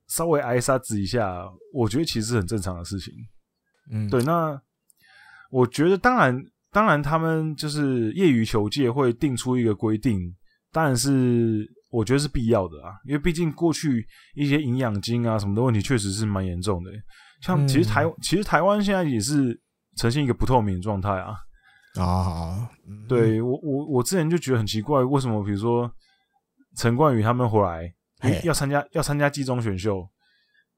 [0.07, 3.13] 稍微挨杀子一下，我觉得其实是很正常的事情。
[3.91, 4.21] 嗯，对。
[4.23, 4.59] 那
[5.49, 10.19] 我觉得，当然，当然，他们就是业余球界会定出一个规定，
[10.71, 11.69] 当然是。
[11.91, 16.89] 我觉得是必要的啊，因为毕竟过去一些营养金啊什么的问题确实是蛮严重的。
[17.41, 19.59] 像其实台、嗯、其实台湾现在也是
[19.97, 21.35] 呈现一个不透明的状态啊。
[21.95, 25.91] 啊，嗯、对我我我之前就觉得很奇怪，为什么比如说
[26.75, 27.93] 陈冠宇他们回来
[28.43, 30.07] 要参加要参加季中选秀，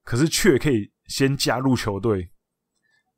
[0.04, 2.30] 可是却可以先加入球队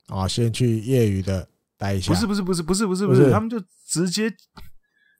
[0.07, 2.11] 啊，先去业余的待一下。
[2.11, 4.29] 不是不是不是不是不是不是，他们就直接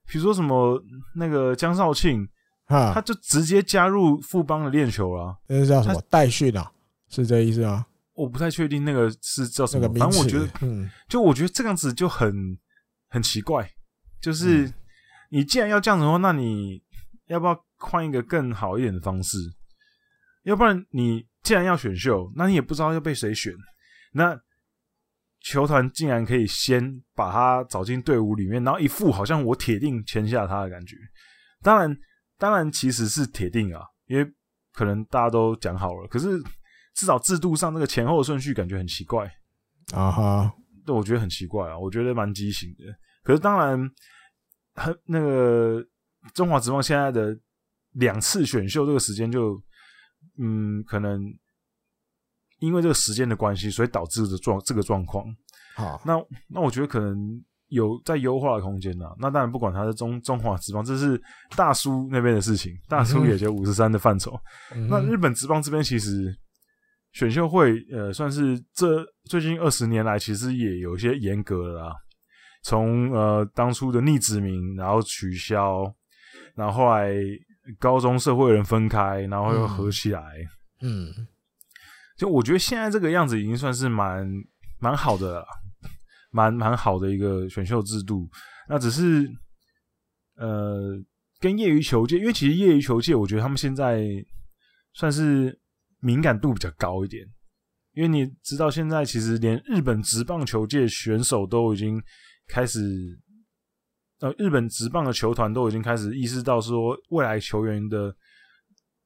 [0.07, 0.81] 比如说什么
[1.15, 2.27] 那个江少庆。
[2.67, 6.71] 哈，他就直接加入富邦的练球了，那是叫什么代训啊？
[7.09, 7.85] 是这意思吗？
[8.15, 12.57] 我不太确定那个是叫什么，反正我觉得，嗯，就我觉得这样子就很
[13.15, 13.67] 很奇怪。
[14.21, 14.71] 就是
[15.29, 16.83] 你既然要这样子的话，那你
[17.27, 19.37] 要不要换一个更好一点的方式？
[20.43, 23.53] 要不然你既然要选秀，那你也不知道要被谁选。
[24.13, 24.39] 那
[25.39, 30.95] 球团竟然可以先把他找进队伍里面，然后一副好像我铁定签下他的感觉。
[31.63, 31.97] 当然。
[32.37, 34.29] 当然，其实是铁定啊，因为
[34.73, 36.05] 可能大家都讲好了。
[36.09, 36.37] 可是
[36.93, 39.25] 至少制度上那个前后顺序感觉很奇怪
[39.93, 40.53] 啊哈，
[40.85, 42.83] 对，我觉得很奇怪啊，我觉得蛮畸形的。
[43.25, 43.77] 可是当然，
[44.75, 45.85] 很那个
[46.33, 47.37] 中华职棒现在的
[47.95, 49.61] 两次选秀这个时间就，
[50.37, 51.21] 嗯，可能
[52.59, 55.25] 因为这个时间的关系，所以导致的状这个状况。
[55.75, 56.13] 好，那
[56.47, 57.43] 那我觉得可能。
[57.69, 61.19] 有在优化的空间呐，那当然不管他是中中华职棒，这是
[61.57, 64.39] 大叔那边的事情，大叔也就五十三的范畴。
[64.75, 66.31] 嗯、那日本职棒这边其实
[67.13, 71.95] 选秀会，呃，算是这最近二十年来其实也有一些严格了啦。
[72.65, 75.83] 从呃当初的逆指名，然后取消，
[76.55, 77.13] 然后后来
[77.77, 80.21] 高中社会人分开，然后又合起来。
[80.81, 81.27] 嗯，嗯
[82.17, 84.27] 就我觉得现在这个样子已经算是蛮
[84.79, 85.45] 蛮好的了。
[86.31, 88.29] 蛮蛮好的一个选秀制度，
[88.67, 89.25] 那只是
[90.35, 91.01] 呃，
[91.39, 94.05] 跟业余球界，因为其实业余球界，我觉得他们现在
[94.93, 95.57] 算是
[96.01, 97.25] 敏感度比较高一点，
[97.93, 102.03] 因为你知道，现在其实连日本职棒球界选手都已经
[102.47, 102.79] 开始，
[104.19, 108.15] 呃，日本职棒的球团都已经开始意识到说，未来球员的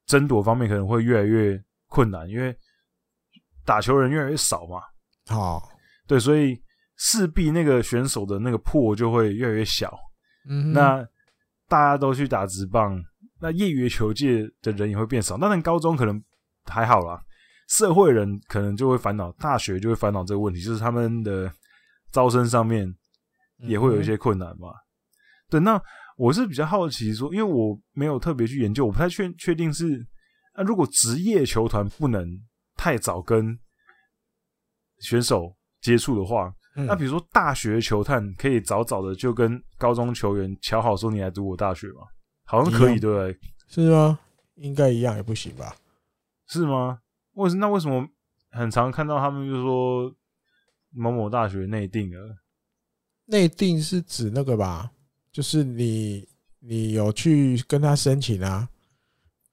[0.05, 2.55] 争夺方面可能会越来越困难，因为
[3.65, 4.81] 打球人越来越少嘛。
[5.35, 5.61] 哦，
[6.07, 6.61] 对，所以。
[7.01, 9.97] 势必那个选手的那个破就会越来越小，
[10.49, 11.01] 嗯，那
[11.65, 13.01] 大家都去打职棒，
[13.39, 15.37] 那业余球界的人也会变少。
[15.37, 16.21] 那在高中可能
[16.65, 17.23] 还好啦，
[17.69, 21.49] 社会人可能就会烦恼，大学就会烦恼这个问题，就是他们的
[22.11, 22.93] 招生上面
[23.59, 24.69] 也会有一些困难嘛。
[24.69, 24.81] 嗯、
[25.49, 25.81] 对，那
[26.17, 30.05] 我是比较好奇说，因为我没有特别去研究，我不太确确定是，
[30.55, 32.27] 那如果职业球团不能
[32.75, 33.57] 太早跟
[34.99, 36.53] 选手接触的话。
[36.75, 42.03] 那比如说，大学球探可以早早的就跟高中球员瞧好说，你来读我大学嘛？
[42.45, 43.37] 好像可以，对不对？
[43.67, 44.17] 是吗？
[44.55, 45.75] 应该一样也不行吧？
[46.47, 46.99] 是吗？
[47.33, 48.07] 为什那为什么
[48.51, 50.15] 很常看到他们就说
[50.91, 52.37] 某某大学内定了？
[53.29, 54.89] 内定是指那个吧？
[55.31, 56.27] 就是你
[56.59, 58.67] 你有去跟他申请啊？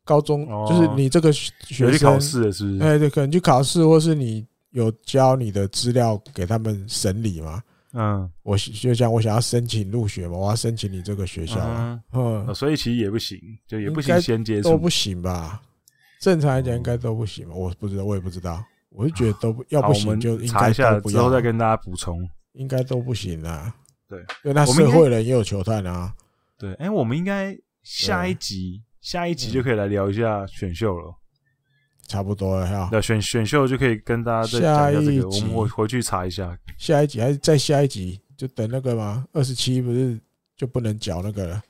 [0.05, 2.83] 高中就是你这个学生去考试的，是不是？
[2.83, 4.47] 哎，对，可能去考试，或是你。
[4.73, 7.63] 有交你的资料给他们审理吗？
[7.95, 15.63] 嗯，我就讲我想要申请入学嘛，我要申请你这个学校，嗯，嗯，所以其实也不行，就也不行先接触都不行吧？
[16.21, 17.55] 正常来讲应该都不行吧？
[17.55, 23.75] 我不知道，我也不知道，我就觉得都不要不行就应该都不要，之后再跟大家补充，应该都不行啊。
[24.09, 26.13] 对，那社会人也有球探啊。
[26.59, 31.15] 对，哎，我们应该下一集下一集就可以来聊一下选秀了。
[32.09, 36.57] 差不多了哈，那选选秀就可以跟大家再讲一下这个，我们回回去查一下。
[36.79, 40.17] 下一集还是再下一集，就等那个嘛，二十七不是
[40.57, 41.63] 就不能缴那个了？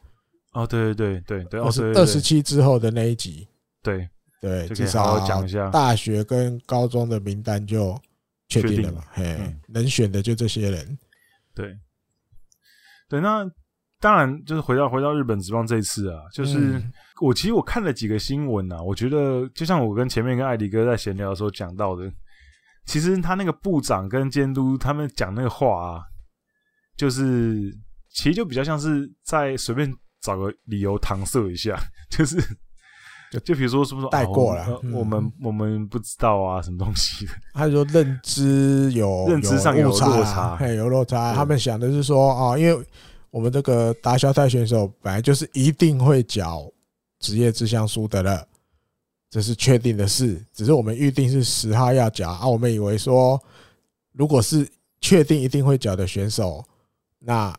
[0.52, 3.48] 哦，对对对对对，二十二十七之后的那一集，
[3.82, 4.06] 对
[4.38, 7.98] 对，至少讲一下大学跟高中的名单就
[8.48, 10.98] 确定了嘛，嘿，能选的就这些人。
[11.54, 11.76] 对
[13.08, 13.48] 对，那。
[13.98, 16.80] 当然，就是回到回到日本职棒这一次啊，就是
[17.22, 22.12] 我其实我看了几个新闻啊，我觉得就像我跟前面跟艾迪哥在闲聊的时候讲到的，
[22.84, 26.02] 其实他那个部长跟监督他们讲那个话啊，
[26.94, 27.74] 就是
[28.10, 31.80] 其实就比较像是在随便找个理由搪塞一下，
[32.10, 32.36] 就是
[33.40, 34.62] 就比如说是不是带过了？
[34.62, 37.26] 啊、我们、嗯、我们不知道啊，什么东西？
[37.52, 41.34] 他说认知有认知上有落差，嘿，有落差。
[41.34, 42.86] 他们想的是说啊，因为
[43.30, 46.70] 我们这个达肖泰选手本来就是一定会缴
[47.18, 48.46] 职业志向书的了，
[49.30, 50.44] 这是确定的事。
[50.52, 53.40] 只是我们预定是十号要缴啊，我们以为说，
[54.12, 54.66] 如果是
[55.00, 56.64] 确定一定会缴的选手，
[57.18, 57.54] 那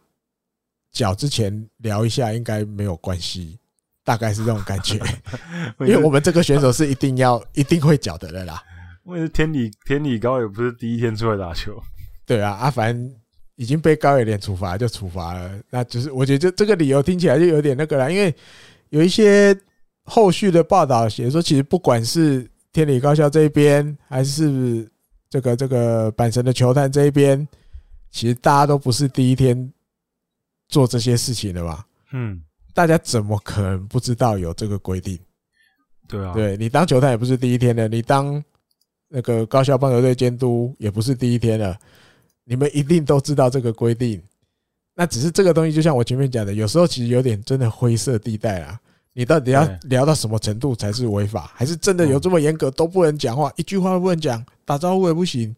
[0.92, 3.60] 缴之前聊一下应该没有关系。
[4.08, 4.96] 大概是这种感觉，
[5.82, 8.64] 因为我们这个选手是一定要一定会缴的了啦。
[9.04, 11.78] 因为天理天理高也不是第一天出来打球，
[12.26, 12.98] 对啊，阿凡
[13.58, 18.34] 已经被高野连处罚就处罚了，那就是我觉得这这个理由听起来就有点那个了，因为
[18.92, 19.54] 有一些
[20.06, 24.90] 后续的报道写说，其实不管是天理高校这一边，还是
[25.30, 27.46] 这个这个阪神的球探这一边，
[28.10, 29.74] 其实大家都不是第一天
[30.70, 32.42] 做这些事情的吧，嗯。
[32.78, 35.18] 大家怎么可能不知道有这个规定？
[36.08, 38.44] 对啊，对你当球探也不是第一天了，你当
[39.08, 41.76] 那个高校棒球队监督也不是第一天了。
[42.44, 44.22] 你们一定都知道这个规定，
[44.94, 48.80] 那只是这个东西，就像我前面讲的，有时候其实有点真的灰色地带啦。
[49.12, 51.52] 你到底要聊到什么程度才是违法？
[51.56, 55.56] 还是真的有这么严格都不能讲话，一句话都不能讲，打招呼也不行？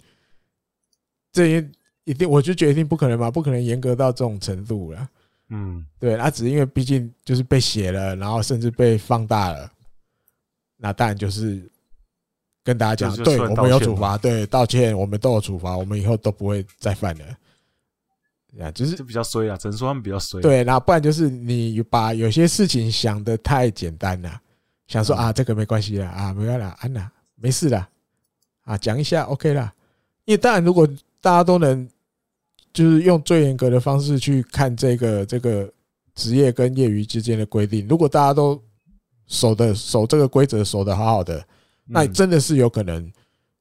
[1.33, 1.69] 这也
[2.05, 5.09] 一定，我就决定不可能嘛，不可能严格到这种程度了。
[5.51, 9.71] 嗯，对，那只是因为毕竟就是被写了，然后甚至被放大了，
[10.77, 11.67] 那当然就是
[12.63, 17.25] 跟大家讲，对，我们有处罚，对，道歉，我们都有处罚，我们以后都不会再犯了。
[18.53, 20.39] 呀，就是就比较衰啊，只能说他们比较衰。
[20.39, 24.39] 对，那不然就是你把有些事情想的太简单了，
[24.85, 27.89] 想说啊，这个没关系了啊，没关系了，安娜没事了
[28.65, 29.73] 啊，讲一下 OK 了。
[30.25, 30.87] 因为当然，如果
[31.19, 31.89] 大家都能。
[32.71, 35.71] 就是用最严格的方式去看这个这个
[36.15, 37.87] 职业跟业余之间的规定。
[37.87, 38.61] 如果大家都
[39.27, 41.43] 守的守这个规则守的好好的，
[41.85, 43.03] 那真的是有可能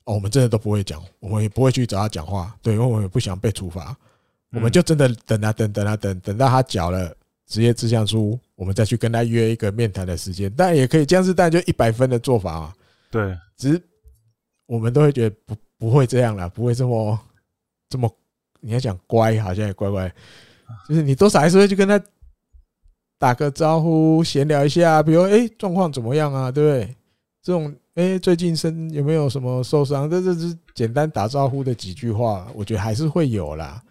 [0.05, 0.15] 哦。
[0.15, 2.55] 我们真的都不会讲，我们也不会去找他讲话。
[2.63, 3.97] 对，因为我们也不想被处罚，
[4.53, 7.15] 我们就真的等啊等，等啊等，等到他缴了
[7.47, 10.53] 职业志向书，我们再去跟他约一个面谈的时间。
[10.57, 12.75] 但也可以这样子，但就一百分的做法啊。
[13.11, 13.83] 对，只是
[14.67, 17.19] 我们都会觉得不不会这样了，不会这么
[17.89, 18.11] 这么。
[18.61, 20.13] 你要讲乖，好像也乖乖，
[20.89, 22.01] 就是你多少还是会去跟他
[23.19, 26.51] 打个招呼，闲聊一下，比如哎，状况怎么样啊？
[26.51, 26.97] 对不对？
[27.43, 30.09] 这种哎，最近身有没有什么受伤？
[30.09, 33.83] 这这是简单打招呼的几句话，我觉得还是会有啦。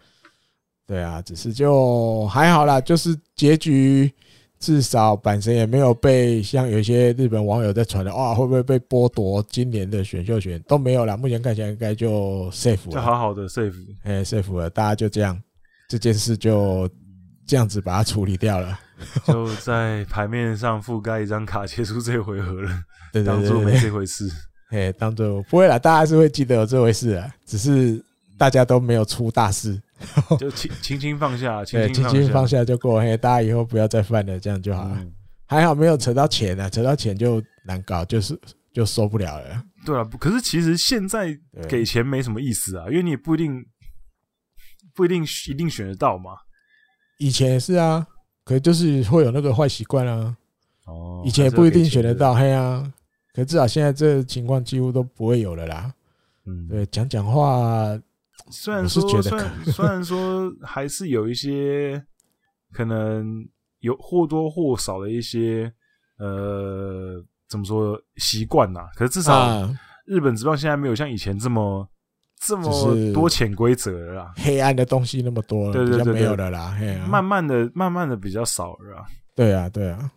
[0.85, 4.13] 对啊，只是就还好啦，就是结局。
[4.59, 10.59] 至少阪神也没有被像有一些日本网友在传的，哇，会不会被剥夺今年的选秀权？
[10.67, 15.39] 都没有了，目前看起来应该就 safe 了，就好好的 safe，哎，safe 了，大家就这样，
[15.87, 16.89] 这件事就
[17.45, 18.79] 这样子把它处理掉了，
[19.27, 22.69] 就在牌面上覆盖一张卡，结束这回合了，
[23.13, 24.27] 对，当做没这回事，
[24.71, 28.03] 哎，当做不会了，大家还是会记得有这回事啊，只是
[28.39, 29.79] 大家都没有出大事。
[30.39, 32.99] 就轻轻轻放下，轻轻放下就过。
[33.01, 35.05] 嘿，大家以后不要再犯了，这样就好了。
[35.45, 38.39] 还好没有扯到钱啊，扯到钱就难搞，就是
[38.73, 39.63] 就受不了了。
[39.85, 41.37] 对啊，可是其实现在
[41.69, 43.65] 给钱没什么意思啊，因为你也不一定
[44.93, 46.31] 不一定一定选得到嘛。
[47.17, 48.05] 以前也是啊，
[48.43, 50.35] 可是就是会有那个坏习惯啊。
[50.85, 52.93] 哦，以前也不一定选得到，嘿啊。
[53.33, 55.93] 可至少现在这情况几乎都不会有了啦。
[56.45, 57.97] 嗯，对，讲讲话。
[58.49, 62.03] 虽然说，虽然虽然说，还是有一些
[62.73, 63.47] 可能
[63.79, 65.71] 有或多或少的一些
[66.17, 68.87] 呃，怎么说习惯呐？
[68.95, 69.69] 可是至少
[70.05, 71.87] 日本职棒现在没有像以前这么
[72.39, 76.77] 这么多潜规则了啦，黑暗的东西那么多了，对对对，没有了啦。
[77.07, 79.05] 慢慢的、慢慢的比较少了。
[79.35, 80.11] 对啊，对啊，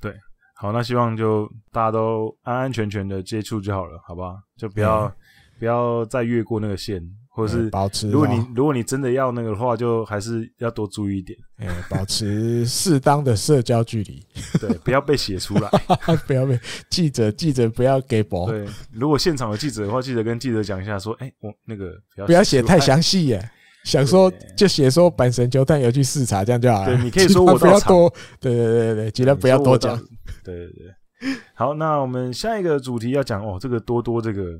[0.00, 0.14] 对。
[0.58, 4.36] 好，那希望就大家都安安全全的接触就好了，好吧？
[4.56, 5.14] 就不要
[5.58, 7.02] 不要再越过那个线。
[7.36, 11.38] 或者是保持，如果你如果你真的要那个的话，就还是要多注意一点。
[11.58, 14.24] 哎，保持适当的社交距离，
[14.58, 15.68] 对，不要被写出来，
[16.26, 16.58] 不要被
[16.88, 18.50] 记者记者不要给薄。
[18.50, 21.92] 对，如果现场有记者的话，记者跟记者讲一下，说，哎，我那个
[22.24, 23.50] 不要写太详细耶，
[23.84, 26.96] 想说就写说阪神球探有去视察，这样就好了。
[26.96, 28.10] 对，你可以说我不要多，
[28.40, 29.94] 对对对对，尽量不要多讲。
[30.42, 34.58] 对对对，好，那我们下一个主题要讲哦，这个多多这个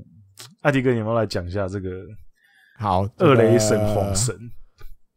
[0.61, 1.89] 艾迪哥，你要来讲一下这个。
[2.79, 4.51] 好，二雷神黄神，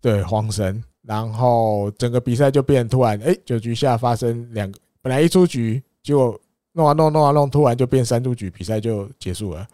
[0.02, 6.40] 对黄神，然后整个比赛就变突然，哎，九局下发生两个，本来一出局，结果
[6.74, 9.68] 弄啊弄弄啊弄，突然就变三出局，比赛就结束了，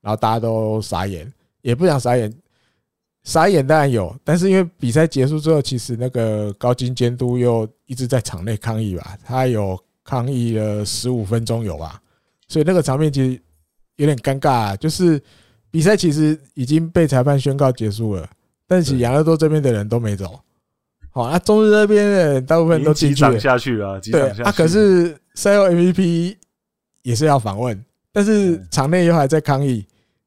[0.00, 2.32] 然后大家都傻眼，也不想傻眼，
[3.22, 12.02] 傻眼当然有，但是因为比赛结束之后，其实那个高金监督又一直在场内抗议吧，他有抗议了十五分钟有吧？
[12.48, 13.40] 所以那个场面其实
[13.96, 15.22] 有点尴尬啊，就是
[15.72, 18.28] 比赛其实已经被裁判宣告结束了，
[18.68, 20.38] 但是养乐多这边的人都没走。
[21.10, 24.00] 好，那中日那边的人大部分都进去下去了。
[24.00, 26.36] 对啊，可是赛后 MVP
[27.02, 29.84] 也是要访问，但是场内又还在抗议。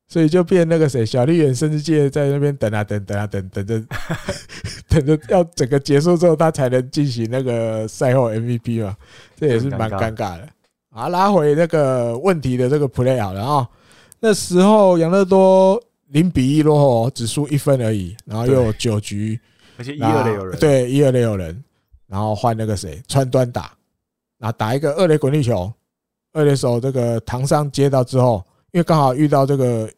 [0.07, 3.83] 所以就变那个谁，小笠原甚至界在那边等啊等，等啊等，等着
[4.87, 8.95] 等着要整个结束之后，他才能进行那个赛后 MVP 嘛，
[9.35, 10.47] 这也是蛮尴尬的。
[10.91, 13.67] 啊，拉回那个问题的这个 play 好了啊，
[14.19, 19.39] 那时候养乐多零比一落后，只输一分而已，然后又有九局，
[19.77, 21.63] 而且一二垒有人，对，一二垒有人，
[22.07, 23.75] 然后换那个谁川端打，
[24.37, 25.71] 然后打一个二垒滚地球，
[26.33, 28.43] 二垒手这个唐上接到之后。
[28.71, 29.89] 因为刚好遇到这个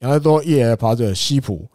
[0.00, 1.66] 养乐多一垒跑者西普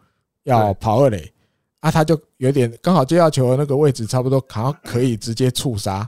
[0.44, 1.34] 要跑二垒，
[1.80, 6.08] 啊，他就有点刚好接到球的那个位置差不多，好像可以直接触杀。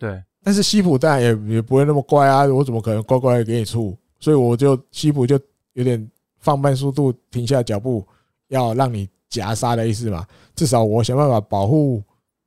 [0.00, 3.96] 对，但是西普当然也也不会那么乖啊，我怎么可能乖乖的给你触？
[4.18, 5.38] 所以我就西普就
[5.74, 8.06] 有点放慢速度，停下脚步，
[8.48, 10.26] 要让你夹杀的意思嘛。
[10.54, 12.02] 至少我想办法保护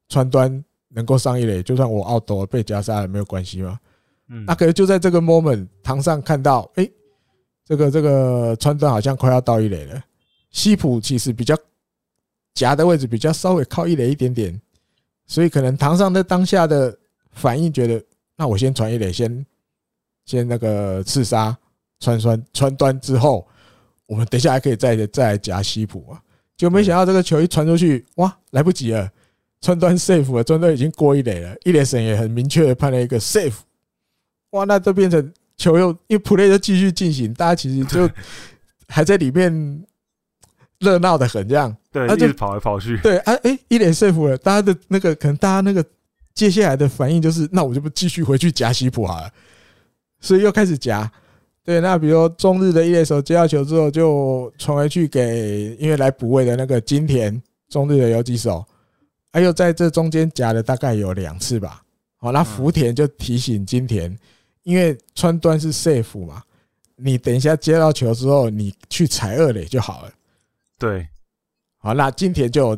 [0.08, 3.80] 川端能够上一垒，就算我 out 被夹杀了没有关系嘛。
[4.30, 6.90] 嗯，那可是就在这个 moment，堂上看到，哎，
[7.66, 10.04] 这个这个川端好像快要到一垒了。
[10.52, 11.56] 西普其实比较
[12.54, 14.60] 夹的位置比较稍微靠一垒一点点，
[15.28, 16.98] 所以可能堂上的当下的
[17.32, 18.04] 反应觉得，
[18.36, 19.46] 那我先传一垒，先
[20.30, 21.58] 先那个刺杀
[22.00, 23.48] 川川川端之后，
[24.06, 26.22] 我们等一下还可以再再来夹西普啊。
[26.56, 29.10] 就没想到这个球一传出去，哇，来不及了，
[29.60, 33.56] 川端 safe 了，川端已经过一垒了，一垒审也很明确的判了一个 safe。
[34.52, 38.08] 哇，那都变成球又因为 play 就继续进行，大家其实就
[38.88, 39.84] 还在里面
[40.80, 42.98] 热闹的很，这样对，一直跑来跑去。
[42.98, 45.84] 对啊，哎，一脸说服了大家的那个，可能大家那个
[46.36, 49.32] 接下来的反应就是，那我就不继续回去夹西普好了，
[50.20, 51.12] 所以又开始夹。
[51.64, 58.66] 对，那比如中日的一垒手接到球之后，就传回去给因为来补位的那个金田，中日的游击手，
[59.32, 61.84] 还有在这中间夹了大概有两次吧。
[62.18, 64.18] 好，那福田就提醒金田。
[64.64, 66.44] 因为川端是 safe 嘛，
[66.96, 70.12] 你等一下接到球之后，你去踩二垒就好了。
[70.78, 71.08] 对，
[71.78, 72.78] 好，那金田就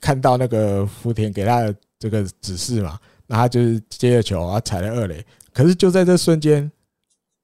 [0.00, 5.24] 看到那个福田给他的这个指示嘛，那他就是接了球，然后踩了二垒。
[5.52, 6.70] 可是就在这瞬间，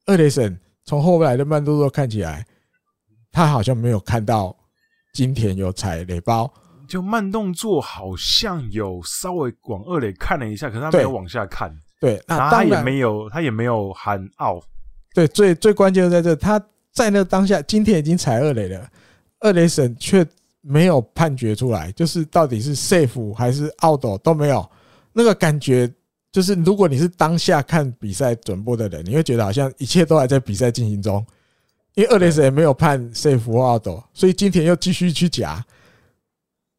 [0.06, 2.46] 二雷神从后来的慢动作看起来，
[3.30, 4.56] 他好像没有看到
[5.14, 6.52] 金田有踩雷包，
[6.88, 11.70] 就慢动作好像有稍微往二雷看了一下，可是他没有往下看。
[12.00, 14.64] 对，那他也没有，他也没有喊 out。
[15.14, 18.88] 对，最最关键的在这，他在那当下，今天已经踩二雷了，
[19.40, 20.24] 二雷神却
[20.60, 24.68] 没有判决出来，就是到底是 safe 还是 out 都没有。
[25.12, 25.92] 那个感觉
[26.30, 31.24] 就是，如果你是当下看比赛转播的人，你会觉得好像一切都还在比赛进行中，
[31.94, 35.64] 因为二垒审也没有判 safe 或 out，所以今天又继续去夹，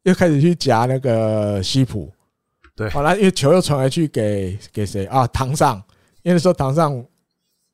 [0.04, 2.10] 又开始去夹那个西普。
[2.76, 5.26] 对，好了，因为球又传回去给给谁啊？
[5.26, 5.76] 堂上，
[6.22, 7.04] 因为那时候堂上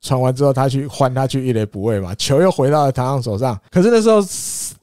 [0.01, 3.57] 传完之后，他去换他去一垒补位嘛，球又回到了堂上手上。
[3.69, 4.19] 可是那时候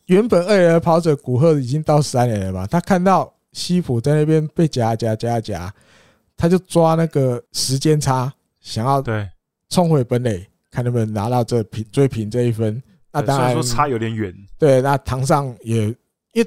[0.06, 5.74] 原本二垒的跑者古贺已经到三垒了嘛，他看到西普在那边被夹夹夹夹，
[6.36, 9.28] 他就抓那个时间差，想要对
[9.68, 12.82] 冲回本垒，看能不能拿到这平追平这一分。
[13.12, 14.34] 那当然说差有点远。
[14.58, 15.86] 对，那堂上也
[16.32, 16.46] 因为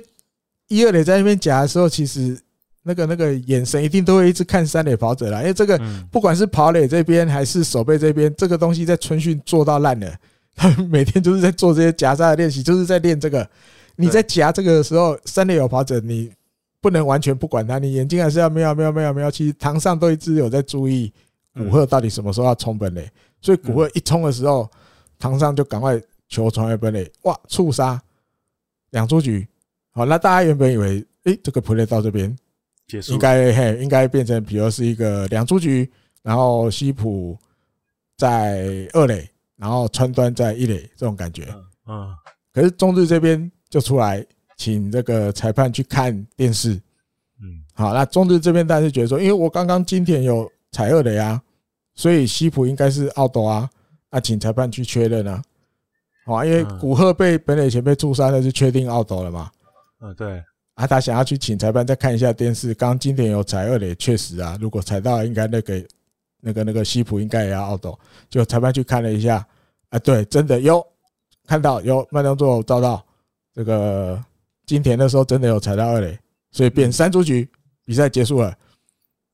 [0.67, 2.37] 一二垒在那边夹的时候，其实。
[2.89, 5.77] 那个那个眼神一定都会一直看三垒跑者啦，因为这个
[6.09, 10.09] 不管是跑垒这边还是守备这边，这个东西在春训做到烂了，
[10.55, 13.45] 他们每天就是在做这些夹杀的练习，就是在练这个。
[13.97, 16.31] 你在夹这个的时候，三垒有跑者，你
[16.81, 19.29] 不能完全不管他，你眼睛还是要瞄瞄瞄瞄。
[19.31, 21.11] 其实堂上都一直有在注意
[21.53, 23.09] 古贺到底什么时候要冲本垒，
[23.41, 24.69] 所以古贺一冲的时候，
[25.17, 28.01] 堂上就赶快球传回本垒，哇，触杀
[28.91, 29.47] 两出局。
[29.91, 32.35] 好，那大家原本以为，诶，这个 play 到这边。
[33.09, 37.37] 应该嘿，应该变成，比如是一个两出局，然后西普
[38.15, 41.53] 在二垒，然后川端在一垒这种感觉。
[41.85, 42.15] 嗯，
[42.53, 44.25] 可是中日这边就出来
[44.57, 46.73] 请这个裁判去看电视。
[47.41, 51.41] 嗯，好，那中日这边当然是觉得说，因为我刚刚今天有踩二垒啊，
[51.93, 53.69] 所以西普应该是奥斗啊，
[54.09, 55.41] 那请裁判去确认啊。
[56.25, 59.49] 好，因为古贺被本垒前被触杀，那是确定 out 了嘛？
[60.01, 60.43] 嗯，对。
[60.73, 62.73] 啊，他想要去请裁判再看一下电视。
[62.73, 65.83] 刚刚今天有踩二垒，确实啊，如果踩到，应该那个
[66.39, 67.85] 那个那个西普应该也要 out。
[68.29, 69.43] 就裁判去看了一下，
[69.89, 70.85] 啊，对，真的有
[71.47, 73.03] 看到有慢动作照到
[73.55, 74.23] 这个
[74.67, 76.15] 金田那时候真的有踩到二垒，
[76.51, 77.49] 所以变三出局，
[77.83, 78.55] 比赛结束了。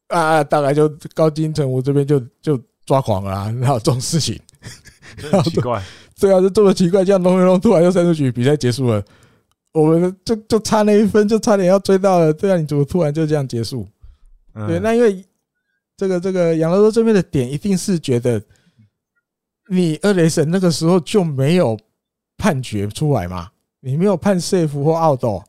[0.08, 4.40] 啊，大概就高金城武这边就就抓狂了，啊， 然后这种事情？
[5.18, 5.84] 很奇怪，
[6.20, 9.04] 对啊，就这么奇怪，这样弄一弄，突然就三出局，比赛结束了，
[9.74, 12.32] 我们就就差那一分，就差点要追到了。
[12.32, 13.88] 对啊，你怎么突然就这样结束？
[14.68, 15.26] 对，那因为
[15.98, 18.40] 这个这个养乐多这边的点，一定是觉得
[19.68, 21.76] 你二雷神那个时候就没有
[22.38, 23.50] 判决出来嘛，
[23.86, 25.44] 你没有判 safe 或 out。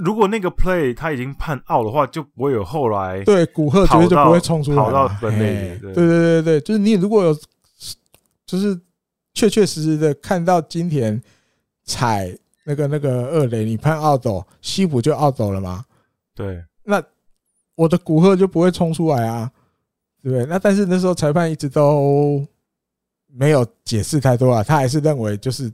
[0.00, 5.76] 如果那个 play 他已经判 out 的话，就不会有后来对古贺绝对就不会冲出来跑到本垒。
[5.80, 7.36] 对对对对，就是你如果有
[8.46, 8.80] 就是
[9.34, 11.20] 确确实实的看到今田
[11.84, 12.32] 踩
[12.64, 14.24] 那个那个二垒，你判 out，
[14.60, 15.84] 西普就 out 了吗？
[16.34, 17.02] 对，那
[17.74, 19.50] 我的古贺就不会冲出来啊，
[20.22, 20.46] 对不对？
[20.46, 22.46] 那但是那时候裁判一直都
[23.26, 25.70] 没有解释太多啊，他还是认为就是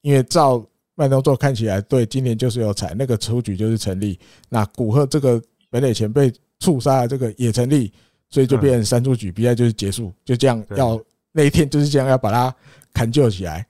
[0.00, 0.64] 因为照。
[0.96, 4.18] 慢动作看起来对，今年就是有踩那个出局就是成立。
[4.48, 7.92] 那古贺这个本垒前被触杀的这个也成立，
[8.30, 11.00] 所以就变成三出局，比赛就是结束，就这样要
[11.32, 12.54] 那一天就是这样要把它
[12.92, 13.66] 砍救起来，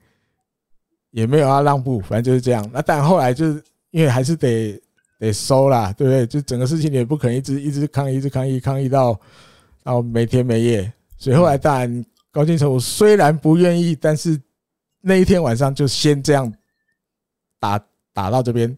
[1.09, 2.69] 也没有要让步，反正就是这样。
[2.71, 4.79] 那但后来就是因为还是得
[5.17, 6.27] 得收啦，对不对？
[6.27, 9.19] 就整个事情也不可能一直一直抗议，一直抗议，抗议到
[9.83, 10.93] 到没天没夜。
[11.17, 14.39] 所以后来当然高进成，我虽然不愿意，但是
[15.01, 16.53] 那一天晚上就先这样。
[17.65, 18.77] 打打到这边，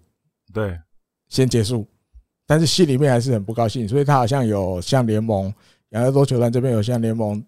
[0.53, 0.79] 对，
[1.27, 1.85] 先结束，
[2.45, 5.53] 但是心里面还是很不高兴，所以他好像有向联盟
[5.89, 7.43] 养乐多球团这边有向联盟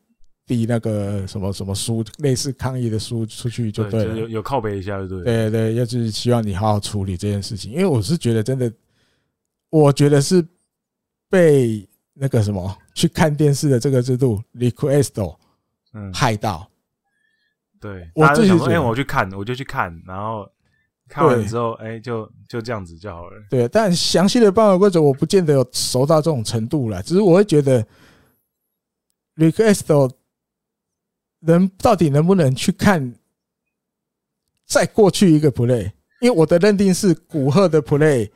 [0.45, 8.71] 递那个什么什么书，类似抗议的书出去就对了，有有靠背一下就对，对对，要是希望你好好处理这件事情，因为我是觉得真的，
[9.69, 10.45] 我觉得是
[11.29, 15.35] 被那个什么去看电视的这个制度 request
[15.93, 16.13] 嗯。
[16.13, 16.69] 害到，
[17.79, 20.47] 对，我自己说，哎，我去看，我就去看，然后。
[21.09, 23.37] 看完之后，哎，就就这样子就好了。
[23.49, 27.01] 对，但详细的办法规则我不见得有熟到这种程度了。
[27.01, 27.85] 只是我会觉得
[29.35, 30.11] ，request
[31.39, 33.15] 能到底能不能去看
[34.65, 35.91] 再过去一个 play？
[36.21, 38.29] 因为我的认定是古贺的 play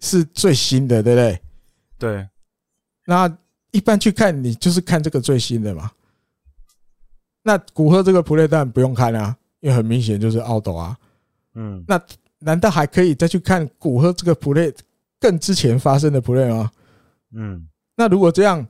[0.00, 1.40] 是最新的，对不对？
[1.98, 2.28] 对。
[3.06, 3.38] 那
[3.72, 5.90] 一般去看，你就是看这个最新的嘛。
[7.42, 10.96] 那古贺这个 play 当然不用看啊，因为很明显就是 out 啊。
[11.54, 12.00] 嗯，那
[12.40, 14.74] 难道还可以再去看古贺这个 play
[15.18, 16.70] 更之前发生的 play 吗？
[17.32, 18.66] 嗯，那如果这样，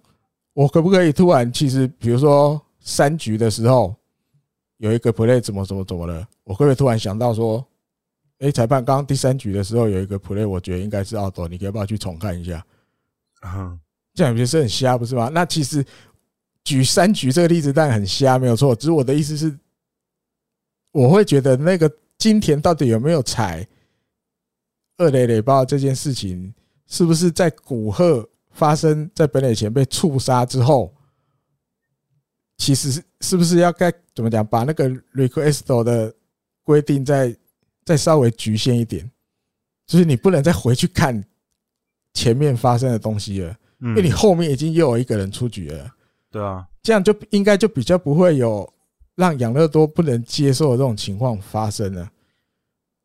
[0.53, 3.95] 我可不可以突然，其实比如说三局的时候
[4.77, 7.67] 有一个 play 怎么怎么怎么了，我会不会突然想到说，
[8.39, 12.65] 哎，裁判刚刚第三局的时候有一个 play，我觉得应该是 out，你可以不要去重看一下？
[13.41, 13.77] 啊，
[14.13, 15.31] 这样有些是很瞎，不是吗？
[15.33, 15.85] 那其实
[16.63, 18.77] 举三局这个例子但很瞎，没有错。
[18.77, 19.59] 只是我的意思是，
[20.93, 21.91] 我会觉得那个。
[22.19, 23.67] 今田到底有没有踩
[24.97, 26.55] 二垒垒包这件事情，
[26.87, 30.95] 是不是在古贺发生在本垒前被触杀之后，
[32.57, 36.15] 其实是不是要该怎么讲，把那个 request 的
[36.63, 37.37] 规定再
[37.85, 39.11] 再稍微局限一点，
[39.87, 41.23] 就是你不能再回去看
[42.15, 45.91] 前面发生的东西了，因为你后面已经又有一个人出局了，
[46.31, 48.73] 对啊，这样就应该就比较不会有
[49.17, 52.09] 让养乐多不能接受的这种情况发生了。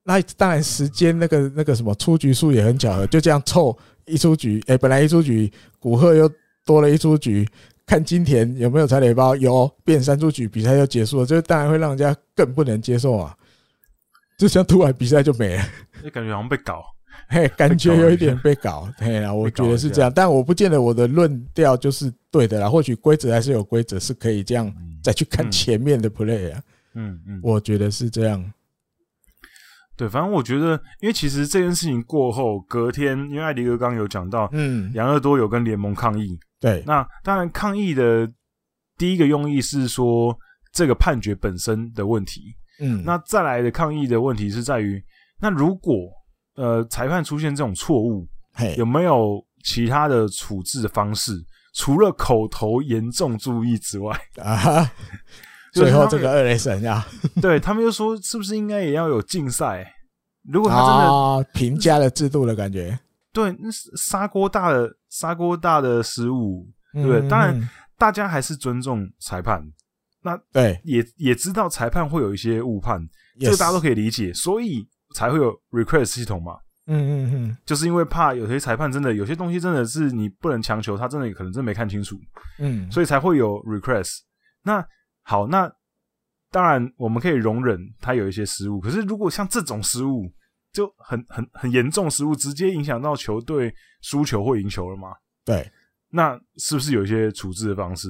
[0.04, 6.30] 那当然，时间那个那个什么出局数也很巧合，就这样凑一出局，哎，本来一出局，古贺又
[6.66, 7.48] 多了一出局，
[7.86, 13.36] 看今田有没有踩雷包，有变三出局，比赛就结束了，这当然会让人家更不能接受啊！
[14.40, 15.64] 就像突然比赛就没了，
[16.04, 16.84] 就感觉好像被搞，
[17.32, 24.74] 嘿，感觉有一点被搞，嘿啦，我觉得是这样，但我不见得我的论调就是对的啦，或许规则还是有规则是可以这样
[25.04, 26.62] 再去看前面的 play 啊，
[26.96, 28.44] 嗯嗯，我觉得是这样。
[29.96, 38.28] 对，反正我觉得，因为其实这件事情过后，隔天，因为艾迪哥刚刚有讲到，嗯，杨乐多有跟联盟抗议，对，那当然抗议的
[38.98, 40.36] 第一个用意是说
[40.74, 45.00] 这个判决本身的问题，嗯，那再来的抗议的问题是在于，
[45.40, 46.10] 那如果
[46.60, 51.34] 呃裁判出现这种错误，嘿，有没有其他的处置的方式，
[51.74, 54.20] 除了口头严重注意之外。
[54.36, 54.92] 啊？
[55.72, 57.06] 最后这个二雷神呀，
[57.40, 59.86] 对他们又说，是不是应该也要有竞赛？
[60.44, 63.00] 如果他真的评价了制度的感觉，
[63.32, 63.56] 对，
[63.96, 67.30] 砂锅大的砂锅大的失误，对不对？
[67.30, 69.64] 当然，大家还是尊重裁判，
[70.24, 70.82] 那对。
[70.84, 73.00] 也也知道裁判会有一些误判，
[73.40, 74.84] 这个大家都可以理解，所以
[75.16, 76.54] 才会有 request 系统嘛。
[76.92, 82.18] 嗯嗯嗯，就是因为怕有些裁判真的有些东西真的是你不能强求，他真的可能真没看清楚，
[82.58, 84.22] 嗯，所以才会有 request。
[84.64, 84.84] 那
[85.22, 85.72] 好，那
[86.50, 90.34] 当然我们可以容忍他有一些失误，可是如果像这种失误
[90.74, 95.10] 就很很很严重失误，直接影响到球队输球或赢球了嘛？
[95.46, 95.72] 对，
[96.10, 98.10] 那是不是有一些处置的方式？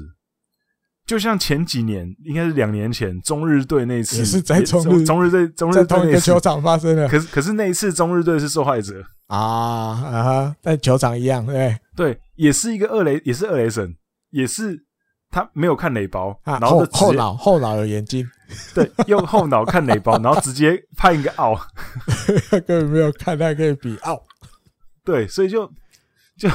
[1.09, 7.07] 就像前几年，应该是两年前中日队那次，也是在中日中日队中日队同一个球场发生的。
[7.07, 9.03] 可是可是那一次中日队是受害者。
[9.25, 11.75] 啊啊哈，但球场一样，对。
[11.95, 13.95] 对，也是一个二雷，也是二雷神，
[14.29, 14.85] 也是
[15.31, 18.23] 他没有看雷包，啊、然后后后脑后脑有眼睛，
[18.75, 21.59] 对，用后脑看雷包， 然后直接判一个 out，
[22.67, 24.21] 根本没有看，他可以比 out，
[25.03, 25.65] 对，所以就
[26.37, 26.47] 就。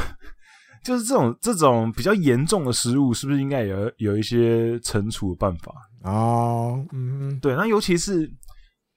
[0.84, 6.86] 就是这种这种比较严重的失误，是不是应该有有一些惩处的办法哦？
[6.92, 7.56] 嗯，对。
[7.56, 8.30] 那尤其是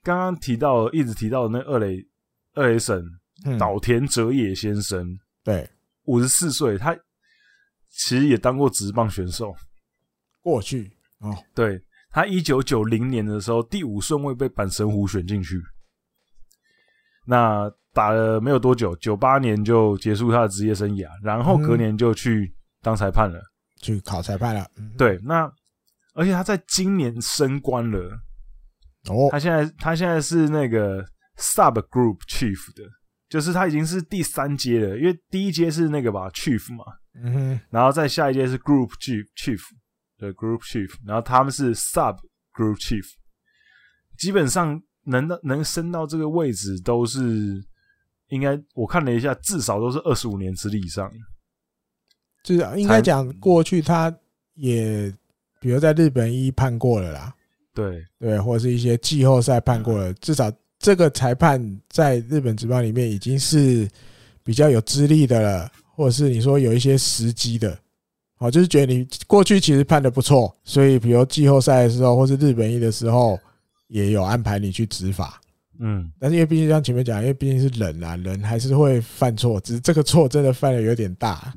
[0.04, 2.06] 刚刚提到一直提到的那二垒
[2.54, 3.04] 二垒神
[3.58, 5.70] 岛田哲也先生，嗯、对，
[6.04, 6.94] 五十四岁，他
[7.90, 9.56] 其实也当过职棒选手。
[10.44, 11.82] 过去哦，对，
[12.12, 15.60] 他一九九零年的时候第五顺位被阪神虎选进去，
[17.26, 17.72] 那。
[17.98, 23.41] 打了没有多久，九八年就结束他的职业生涯，然后隔年就去当裁判了，
[23.82, 24.64] 去考裁判了。
[24.78, 25.52] 嗯、对，那
[26.14, 28.16] 而且他在今年升官了。
[29.10, 31.04] 哦，他现在他现在是那个
[31.39, 32.84] Sub Group Chief 的，
[33.30, 36.86] 就是他已经是第三阶了，因为第一阶是那个吧 Chief 嘛，
[37.24, 39.60] 嗯哼，然后再下一阶是 Group Chief Chief
[40.20, 42.16] 的 Group Chief，然后他们是 Sub
[42.54, 43.06] Group Chief，
[44.20, 47.66] 基本上能到能升到这个位置都是。
[48.30, 51.12] 应该我看了一下，至少都是二十五年资历以上。
[52.44, 54.14] 至少应该讲过去他
[54.56, 55.14] 也，
[55.60, 57.34] 比如在日本一判过了啦，
[57.74, 63.88] 对对，或者是一些季后赛判过了，至少这个裁判在日本职棒里面已经是
[64.44, 67.78] 比较有资历的了，或者是你说有一些时机的，
[68.38, 73.38] 哦，就是觉得你过去其实判的不错，所以比如季后赛的时候，或是日本一的时候，
[73.88, 75.42] 也有安排你去执法。
[75.80, 81.54] 嗯，但是因为毕竟像前面讲，因为毕竟是人啊，人还是会犯错，只是这个错真的犯的有点大。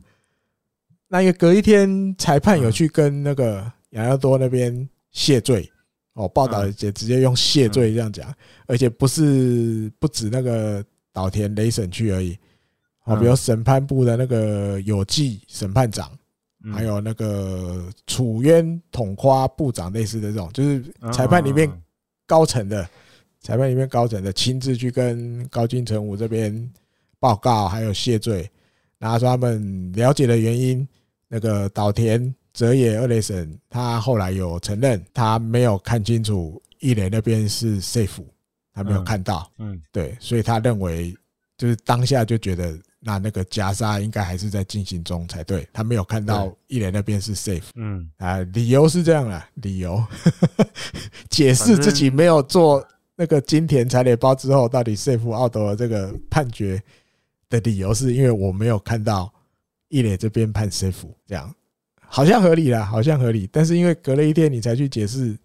[1.09, 5.69] 那一个隔一天，裁判有去跟那个养乐多那边谢罪
[6.13, 8.33] 哦，报道也直接用谢罪这样讲，
[8.67, 12.39] 而且不是不止那个岛田雷审去而已，
[13.05, 16.11] 哦，比如审判部的那个有纪审判长，
[16.73, 21.69] 还有那个楚渊统夸部长类似的这种，就是裁判里面
[22.27, 22.89] 高层的。
[23.41, 26.71] 裁判里面高层的亲自去跟高金成武这边
[27.19, 28.51] 报告，还有谢罪，
[28.99, 30.87] 然后说他们了解的原因。
[31.33, 38.25] 那个岛田哲也二雷神，他后来有承认他没有看清楚一垒那边是 safe，
[38.75, 39.49] 他没有看到。
[39.59, 41.17] 嗯，对，所以他认为
[41.57, 47.69] 就是当下就觉得那那个夹杀应该还是在进行中才对，他没有看到一垒那边是 safe。
[47.77, 50.05] 嗯啊，理由是这样的，理由
[51.31, 52.85] 解释自己没有做。
[53.21, 56.83] 那个金田踩雷包之后，到底 safe out 的这个判决
[57.51, 59.31] 的理由，是因为我没有看到
[59.91, 61.55] 一磊这边判 safe，这样
[62.01, 63.47] 好像合理啦，好像合理。
[63.53, 65.37] 但是因为隔了一天你才去解释，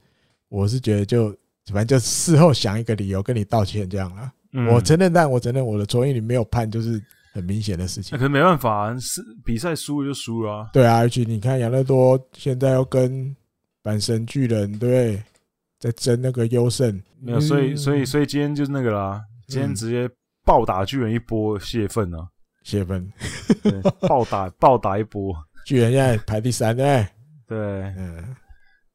[0.48, 4.32] 我是觉得就反正就事后想一个理由跟你道歉这样了。
[4.72, 7.04] 我承认，但我承认我的错，因为你没有判，就是
[7.34, 8.18] 很明显的事情。
[8.18, 10.70] 可是没办法，是比赛输了就输了。
[10.72, 13.36] 对啊，而且你看养乐多现在要跟
[13.84, 15.24] 阪神巨人，对不对？
[15.86, 20.10] 在争那个优胜，没有，所以所以所以今天就是那个啦，今天直接
[20.44, 22.28] 暴打巨人一波泄愤啊，
[22.64, 23.08] 泄愤，
[24.10, 25.32] 暴打暴打一波，
[25.64, 27.08] 巨人现在排第三，对
[27.48, 27.58] 对，
[27.98, 28.36] 嗯，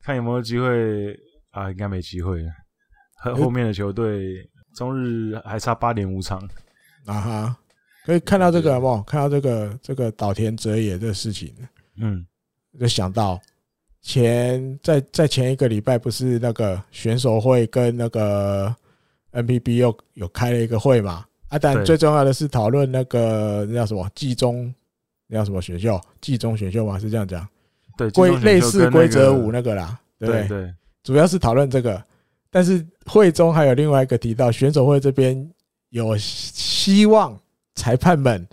[0.02, 1.16] 看有没有机会
[1.52, 2.42] 啊，应该没机会。
[2.42, 2.50] 了，
[3.22, 6.40] 后后面的球队中日还差八点五场。
[7.06, 7.56] 啊哈，
[8.04, 9.00] 可以看到这个好不好？
[9.04, 11.54] 看到这个这个岛田哲也这个事情，
[11.98, 12.26] 嗯，
[12.80, 13.40] 就想到。
[14.02, 18.74] 前在在前一个礼拜，不是那个选手会跟那个
[19.32, 21.24] NPB 又有开了一个会嘛？
[21.48, 24.72] 啊，但最重要的是讨论那个那叫什么季中，
[25.26, 26.00] 那叫什么选秀？
[26.20, 27.46] 季中选秀嘛，是这样讲？
[27.96, 30.72] 对，规类似规则五那个啦，对对，
[31.02, 32.02] 主要是讨论这个。
[32.50, 35.48] 但是会中还有另外一个提到，选手会这边
[35.90, 37.38] 有希望
[37.74, 38.44] 裁判们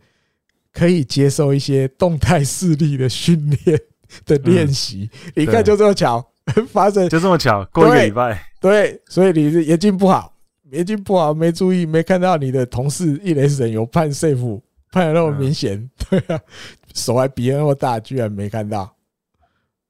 [0.72, 3.80] 可以接受一些动态视力的训练。
[4.26, 6.26] 的练习，嗯、你看就这么巧
[6.70, 10.34] 发生，就这么巧过一个礼拜，对，所以你是眼睛不好，
[10.72, 16.40] 眼睛不好没注意，没看到你的同事一雷神有判 safe，判的那么明显， 对啊，
[16.94, 18.90] 手还比那么大，居然没看到。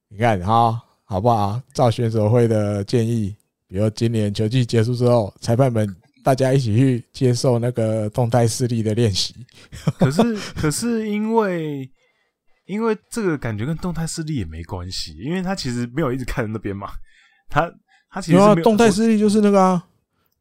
[0.09, 1.61] 你看哈，好不好？
[1.73, 3.35] 照选手会的建议，
[3.67, 9.35] 比如今年球季结束之后，裁判们大家一起去接受那个动态视力的练习。
[9.99, 11.87] 可是，可是因为。
[12.67, 16.89] 因为这个感觉跟动态视力也没关系，因为他其实没有一直看着那边嘛，
[17.49, 17.73] 他
[18.09, 19.87] 他其实没有，动态视力就是那个啊，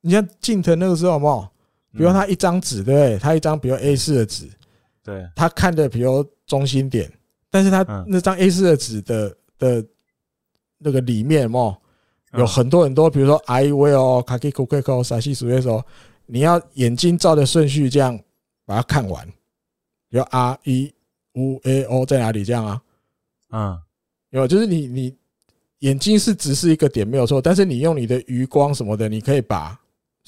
[0.03, 1.51] 你像近藤那个时候好不好？
[1.93, 3.19] 比如他一张纸，对不对？
[3.19, 4.47] 他一张比如 A 四的纸，
[5.03, 7.11] 对，他看的比如中心点，
[7.51, 9.87] 但是他那张 A 四的纸的的
[10.77, 11.75] 那个里面嘛，
[12.35, 15.83] 有很多很多，比如说 I will kaki kukeko sashi su 的时候，
[16.27, 18.21] 你要眼睛照的顺序这样
[18.67, 19.27] 把它看完，
[20.11, 20.93] 比如 R E
[21.37, 22.83] U A O 在哪里这样啊？
[23.53, 23.79] 嗯，
[24.31, 25.17] 有就是你你
[25.79, 29.79] 眼睛是只是一个点没有错，但是你用你的余光什么的，你可以把。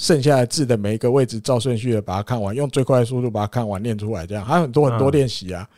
[0.01, 5.69] 剩下的字的每一个位置照顺序的把它看完，用最快的速度把它看完，念出来，这样还有很多很多练习啊。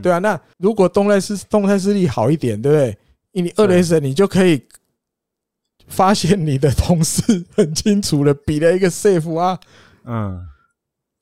[0.00, 2.96] 对啊，那如果动态视动态视力好一点，对不对？
[3.42, 4.62] 你二雷神你就可以
[5.88, 9.58] 发现你的同事很清楚的比了一个 safe 啊。
[10.04, 10.46] 嗯，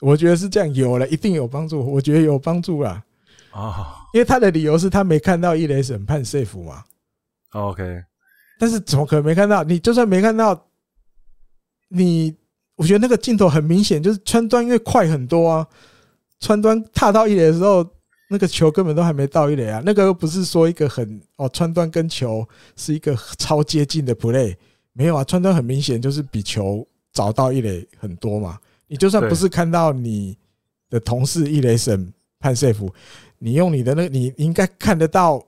[0.01, 3.03] 我觉得是这样，有了一定有帮助，我觉得有帮助啦。
[3.55, 6.83] 啊，因为他的理由是他没看到一雷神判 safe 嘛。
[7.51, 8.03] OK，
[8.59, 9.63] 但是怎么可能没看到？
[9.63, 10.67] 你就算没看到。
[11.87, 12.35] 你，
[12.75, 15.65] 我觉得那个镜头很明显，就是川端因为快很多啊。
[16.39, 17.87] 川端踏到一雷的时候，
[18.29, 19.81] 那个球根本都还没到一雷啊。
[19.85, 22.45] 那个又不是说一个很哦，川端跟球
[22.75, 24.55] 是一个超接近的 play，
[24.93, 25.23] 没有啊。
[25.23, 28.57] 川端很明显就是比球早到一雷很多嘛。
[28.87, 30.35] 你就算不是看到你
[30.89, 32.91] 的同事一雷审判 safe，
[33.39, 35.45] 你用你的那个，你应该看得到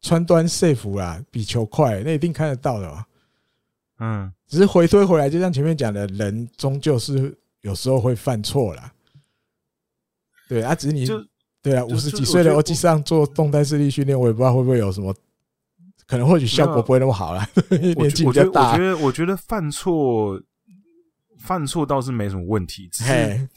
[0.00, 3.04] 川端 safe 啦，比球快，那一定看得到的嘛。
[4.00, 8.92] 嗯，只是回推回来，就像前面讲的，人终究是有时候会犯错啦。
[10.48, 11.20] 对啊，只是你就
[11.60, 15.14] 对啊，五十几岁的欧吉上做动态视力训练，我也不知道会不会有什么，
[16.06, 17.48] 可能或许效果不会那么好啦。
[17.70, 20.40] 年纪比较大，我觉得我觉得犯错
[21.38, 23.48] 犯错倒是没什么问题，只是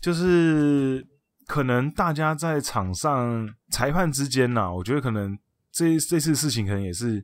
[0.00, 1.06] 就是
[1.48, 5.36] 可能大家在场上裁判之间呐，我觉得可能
[5.72, 7.20] 这这次事情可能也是。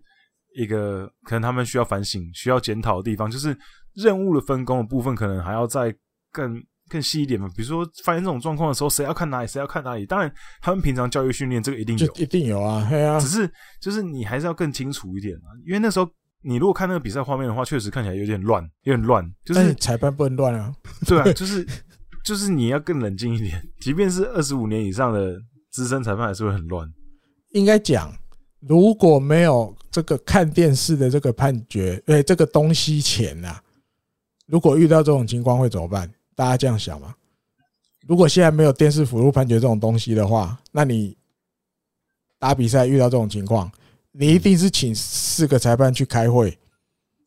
[0.57, 3.59] 一个可能他们需要反省、需要检讨的地方，就是
[3.93, 5.93] 任务的分工的部分，可能还要再
[6.31, 7.49] 更更细一点嘛。
[7.57, 10.07] 比如说发现这种状况的时候，谁要看哪里，谁要看哪里。
[10.07, 13.19] 当然，他们平常教育训练这个一定有，一定有啊，对啊。
[13.19, 13.51] 只是
[13.81, 16.09] 就是你还是要更清楚一点啊，因为那时候
[16.43, 19.29] 你如果看那个比赛画面的话，确实看起来有点乱，有点乱。
[19.45, 20.73] 就是裁判不能乱啊，
[21.05, 21.67] 对啊，就是
[22.25, 23.63] 就是你要更冷静一点。
[23.81, 25.39] 即便是二十五年以上的
[25.71, 26.91] 资深裁判，还是会很乱。
[27.51, 28.13] 应该讲。
[28.67, 33.61] 如果没有这个看电视的这个判决，对这个东西前呐，
[34.47, 36.11] 如果遇到这种情况会怎么办？
[36.35, 37.15] 大家这样想吗？
[38.09, 41.15] 如果现在没有电视辅助判决这种东西的话，那你
[42.39, 43.71] 打比赛遇到这种情况，
[44.13, 46.59] 你一定是请四个裁判去开会，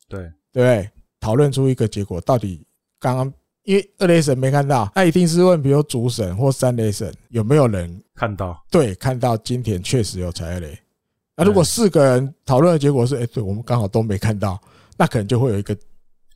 [0.10, 0.90] 对对，
[1.20, 2.20] 讨论出一个结果。
[2.22, 2.66] 到底
[3.00, 3.34] 刚刚
[3.68, 8.58] 因为二雷神没看到，那一定是问，比如主审或三雷神有没有人看到？
[8.72, 10.80] 对，看到今田确实有踩二雷。
[11.36, 14.58] 那如果四个人讨论的结果是，哎，对我们刚好都没看到，
[14.96, 15.78] 那可能就会有一个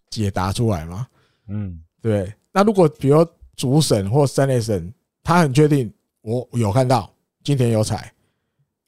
[0.09, 1.07] 解答出来嘛。
[1.47, 2.33] 嗯，对。
[2.51, 3.25] 那如果比如
[3.55, 5.89] 主审或三雷神，他很确定
[6.23, 7.09] 我有看到
[7.45, 8.11] 今天有踩，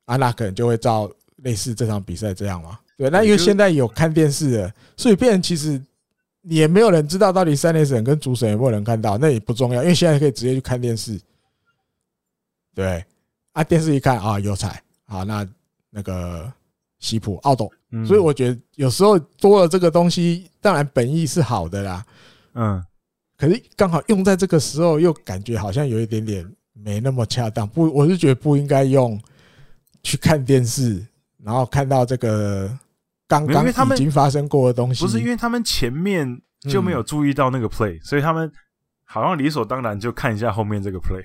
[0.04, 2.78] 啊，那可能就会照类似这场比赛这样嘛。
[2.98, 5.82] 对，那因为现在有看电视的，所以变成其实
[6.44, 11.20] 也没有人知道到底三垒审跟主审有没有人看到，那也不重要，因为现在可以直接去看电视。
[12.76, 13.04] 对，
[13.52, 15.48] 啊，电视一看啊，有彩，好那。
[15.96, 16.52] 那个
[16.98, 17.72] 西普奥斗，
[18.04, 22.06] 所以我觉得有时候多了这个东西，当然本意是好的啦，
[22.56, 22.84] 嗯，
[23.38, 27.68] 可是刚好用在这个时候，又感觉好像有一点点没那么恰当。
[27.68, 29.22] 不，我是觉得不应该用
[30.02, 31.06] 去看电视，
[31.44, 32.76] 然后看到这个
[33.28, 35.04] 刚刚已经发生过的东西。
[35.04, 38.52] 不是因为他们前面就没有注意到那个 play，所以他们
[39.04, 41.24] 好像理所当然就看一下后面这个 play。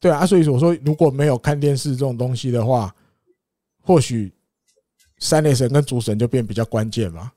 [0.00, 2.94] 对啊，所以我说如果没有看电视这种东西的话。
[3.88, 4.34] 或许
[5.18, 7.30] 三雷神跟主神就变比较关键嘛？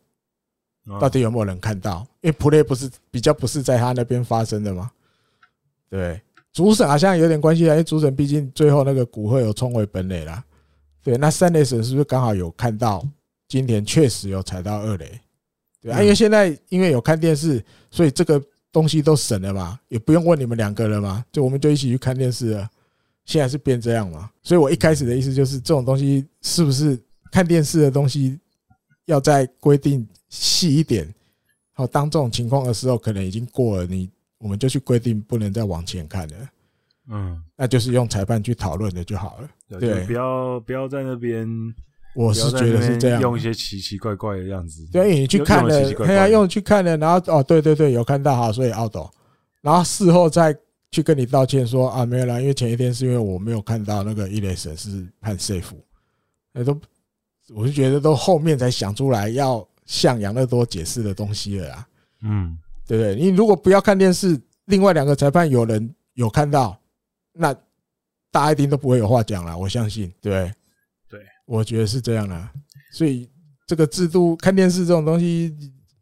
[1.00, 2.04] 到底有没有人看到？
[2.22, 4.90] 因为 play 不是比较不是在他那边发生的吗？
[5.92, 6.20] 对，
[6.52, 10.44] 主审好像有点关系啊，因为主审毕竟最后那个古贺有冲回本垒啦。
[11.04, 13.08] 对，那三雷神是不是刚好有看到
[13.50, 15.20] 今天确实有踩到二雷？
[15.82, 18.42] 对啊，因为现在因为有看电视，所以这个
[18.72, 22.70] 东西都省了嘛，也不用问你们两个了嘛，就我们就一起去看电视了。
[23.26, 24.30] 现在是变这样嘛？
[24.44, 26.98] 所以我一开始的意思就是，这种东西是不是
[27.32, 28.40] 看电视的东西
[29.06, 31.12] 要再规定细一点？
[31.74, 36.36] 好，当这种情况的时候，可能已经过了，你我们就去规定不能再往前看了。
[37.12, 39.80] 嗯，那就是用裁判去讨论的就好了。
[39.80, 41.48] 对，不要不要在那边。
[42.16, 44.88] 我是觉得是这样，用一些奇奇怪怪的样子。
[44.92, 49.10] 对，你去看了，对啊，用去看了，然后哦，对对对，有看到哈，所以奥斗，
[49.62, 50.56] 然后事后再。
[50.92, 55.76] 去跟你道歉说啊，没有啦，因为前一天是因为我没有看到那个伊雷神是判 safe，
[56.52, 56.76] 那都
[57.54, 61.88] 我是觉得都后面才想出来要向养乐多解释的东西了啦，
[62.24, 62.58] 嗯，
[62.88, 63.16] 对不对？
[63.16, 64.36] 你如果不要看电视，
[64.66, 66.76] 另外两个裁判有人有看到，
[67.34, 67.54] 那
[68.32, 69.56] 大家一定都不会有话讲了。
[69.56, 70.52] 我相信，对，
[71.50, 72.52] 我觉得是这样啦。
[72.92, 73.28] 所以
[73.66, 75.52] 这个制度，看电视这种东西，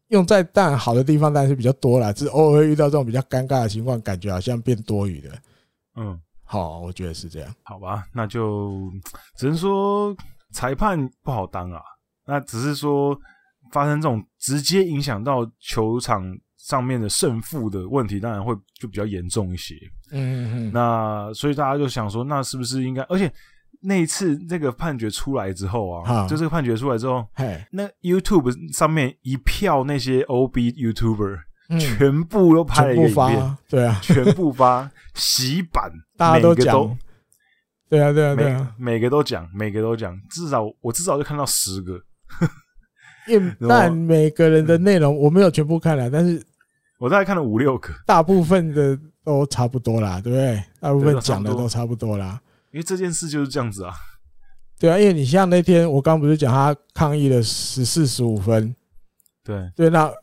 [0.10, 5.30] 用在当然好的地方当然是比较多啦，只是偶尔会遇到这种比较尴尬的情况，感觉好像变多余的。
[5.96, 7.56] 嗯，好，我觉得是这样。
[7.64, 8.92] 好吧，那就
[9.38, 10.16] 只能说
[10.52, 11.82] 裁判不好当啊。
[12.26, 13.18] 那只是说
[13.72, 16.24] 发生这种直接影响到球场
[16.58, 19.76] 上面的胜负的问题，当然会就比较严重一些。
[20.12, 20.72] 嗯嗯嗯。
[20.74, 23.02] 那所以大家就想说，那是不是应该？
[23.04, 23.32] 而且
[23.82, 27.26] 那一次那个判决出来之后啊，就这个判决出来之后，
[27.72, 31.40] 那 YouTube 上面一票那些 OB YouTuber。
[31.82, 36.98] 全部都拍了一个影片，对啊，全部发 洗版，大家都讲，
[37.90, 42.00] 对啊，对啊，对啊，每个都讲，每个都讲，至少我至少就看到十个，
[43.68, 46.42] 但每个人的内容我没有全部看了，但是
[47.00, 50.64] 我大概看了五六个，大部分的都差不多啦，对不对？
[50.80, 52.40] 大部分讲的都差不多啦，
[52.78, 53.96] 因为这件事就是这样子啊，
[54.78, 58.76] 对啊，因为你像那天我刚不是讲他抗议了十四十五分，
[59.44, 60.14] 对对，那。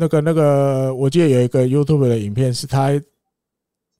[0.00, 2.90] 那个那个，我记得有一个 YouTube 的影片，是他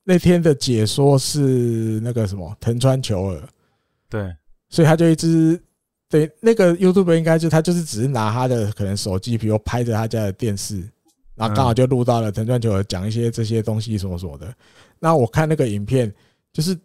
[0.05, 3.43] 那天的解说是那个什么藤川球儿，
[4.09, 4.33] 对，
[4.69, 5.61] 所以他就一直
[6.09, 10.89] 对那个 YouTube 应该就他就是只是拿他的可能手机，比如拍着他家的电视，
[11.35, 14.55] 然后刚好就录到了藤川球儿讲一些这些东西什么什么的。
[15.01, 16.15] 那我看那个影片，
[16.53, 16.79] 就是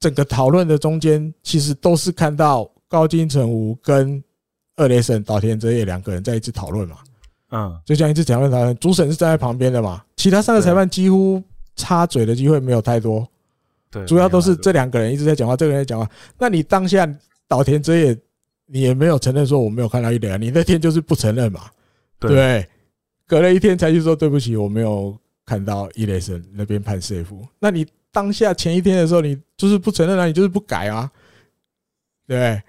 [0.00, 4.22] 整个讨论的中间，其实都是看到高金成武跟
[4.76, 6.96] 二雷神岛田哲也两个人在一起讨论嘛。
[7.50, 11.42] 嗯，就像一次讨论讨论，主审是站在旁边的嘛，其他三个裁判几乎
[11.76, 13.28] 插嘴的机会没有太多，
[13.90, 16.08] 对，主要都是这两个人一直在讲话，这个人在讲话。
[16.38, 17.06] 那你当下
[17.48, 18.16] 岛田哲也，
[18.66, 21.62] 你也没有承认说我没有看到一雷啊，你那天就是不承认嘛，
[22.20, 22.64] 对，
[23.26, 27.26] 隔了一天才去说对不起，我没有看到一雷神那边判 safe。
[27.58, 31.10] 那你当下前一天的时候，你就是不承认啊，你就是不改啊，
[32.26, 32.60] 对，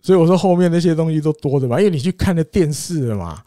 [0.00, 3.42] 所以我说后面那些东西都多的嘛，因为你去看了电视了嘛。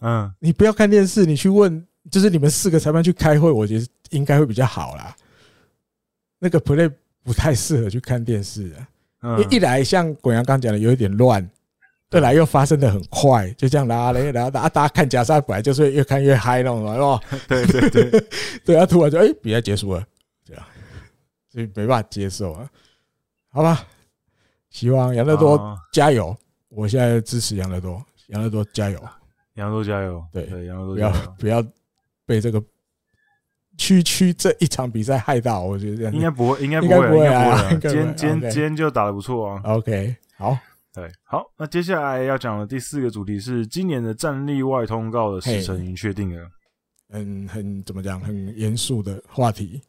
[0.00, 5.16] 嗯，你不要看电视，你去问，就是你们四个裁判去开会，我觉得应该会比较好啦。
[6.38, 8.70] 那个 play 不太适合去看电视
[9.20, 11.48] 啊，因为一来像滚阳刚讲的有一点乱，
[12.10, 17.20] 二来又发生的很快，就这样啦，然后然后大家大家看假赛本来就是越看越嗨那种，是吧？
[17.48, 18.24] 对 对对，
[18.62, 20.06] 对 啊，突然就哎比赛结束了，
[21.54, 22.68] 所以没办法接受啊。
[23.48, 23.86] 好吧，
[24.70, 26.36] 希望养乐多加油，
[26.68, 29.00] 我现在支持养乐多，养乐多加油。
[29.54, 30.20] 杨都加油！
[30.32, 31.64] 对对，杨都不要不要
[32.26, 32.60] 被这个
[33.78, 37.70] 区区这一场比赛害到，我觉得这样应该不会，应该不会，应该不会啊！
[37.70, 39.62] 今天今天今天就打的不错啊。
[39.62, 40.58] OK，好，
[40.92, 46.50] 对，好，那接下来要讲的第四个主题是今年的战力外通告的时程已经确定了。
[47.10, 48.20] 嗯，很怎么讲？
[48.20, 49.80] 很严肃的话题，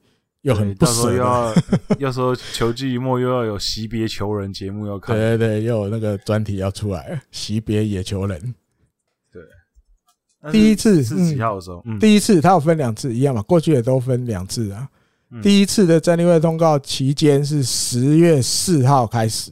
[0.45, 1.13] 又很不舍。
[1.15, 1.53] 要
[1.99, 8.55] 要说球季一末又要有惜别球人节目要看，对对对，又有那个专题要出来，惜别野球人。
[10.51, 11.81] 第一次是几号的时候？
[11.85, 13.41] 嗯，第一次它有分两次，一样嘛？
[13.41, 14.87] 过去也都分两次啊。
[15.41, 19.51] 第一次的战力外通告期间是十月四号开始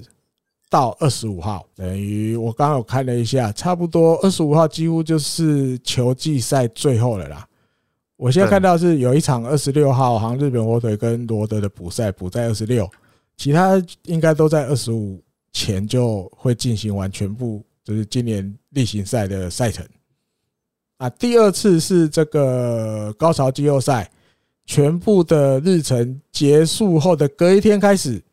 [0.70, 7.44] 到二十五号，等于我刚刚有看了一下，差不多二十五号几乎就是球季赛最后了啦。
[8.24, 12.90] 我现在看到是有一场二十六号，好像日本火腿跟罗德的补赛补在二十六，
[13.36, 15.22] 其他应该都在二十五
[15.52, 19.86] 前就会进行完全部，就是今年例行赛的赛程。
[21.00, 24.10] 啊，第二次是这个高潮季后赛，
[24.66, 28.24] 全部的日程结束后的隔一天开始，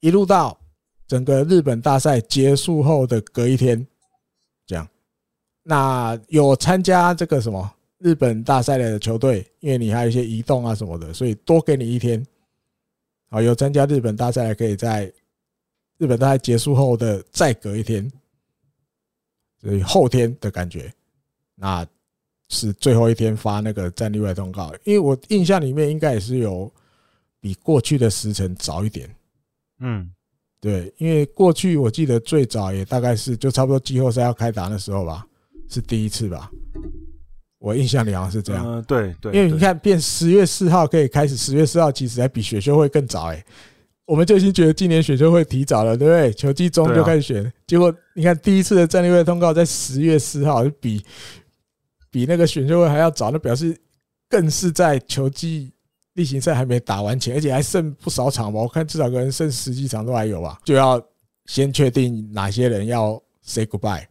[0.00, 0.58] 一路到
[1.06, 3.86] 整个日本大赛结束后的隔一天，
[4.66, 4.88] 这样。
[5.62, 7.72] 那有参加这个什么
[8.02, 12.24] 日本大赛的球队，因为你还有一些移动啊什么的，所以多给你一天。
[13.30, 15.10] 好，有参加日本大赛的可以在
[15.98, 18.10] 日本大赛结束后的再隔一天，
[19.60, 20.92] 所以后天的感觉。
[21.54, 21.86] 那
[22.48, 26.70] 是最后一天发那个战例外通告，因为我印象里面应该也是有
[27.40, 29.08] 比过去的时辰早一点。
[29.78, 30.12] 嗯，
[30.60, 35.26] 对，因为过去我记得最早也大概是就差不多季后赛要开打的时候吧，
[35.68, 36.50] 是第一次吧。
[37.62, 38.66] 我印象里好像是这样。
[38.66, 39.32] 嗯，对对。
[39.32, 43.44] 因为你看，变十月四号可以开始，十月四号其实还比选秀会更早哎。
[44.04, 46.32] 我们就已经觉得今年选秀会提早了，对不对？
[46.32, 51.02] 球季中就开始选，结果你看第一次的战略会通告在十月四号，就比。
[52.10, 53.74] 比那个选秀会还要早，那表示
[54.28, 55.72] 更是在球季
[56.12, 58.60] 例行赛还没打完前，而且还剩不少场吧？
[58.60, 61.02] 我看至少可能剩十几场都还有吧，就要
[61.46, 64.04] 先确定哪些人要 say goodbye。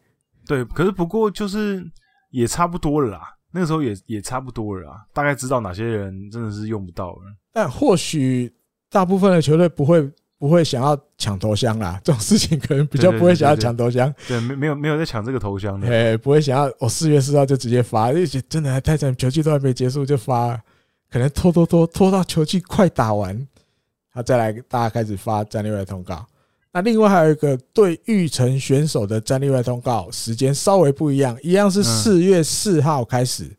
[0.47, 1.85] 对，可是不过就是
[2.31, 3.21] 也差不多了啦，
[3.51, 7.21] 那个时候也也差不多了啊，大概知道哪些人真的是用不到了。
[7.51, 8.53] 但或许
[8.89, 14.11] 大部分的球队不会不会想要抢头香啦，这种事情可能比较不会想要抢头香。
[14.27, 15.87] 对，没没有没有在抢这个头香的。
[15.87, 20.59] 哎，不会想要我四月四号就直接发，因为真的还太惨，球季都还没结束就发，
[21.11, 23.47] 可能拖拖拖拖到球季快打完，
[24.13, 26.25] 他再来大家开始发战略的通告。
[26.73, 33.53] 那另外还有一个对玉成选手的战力外通告，时间稍微不一样，一样是四月四号开始，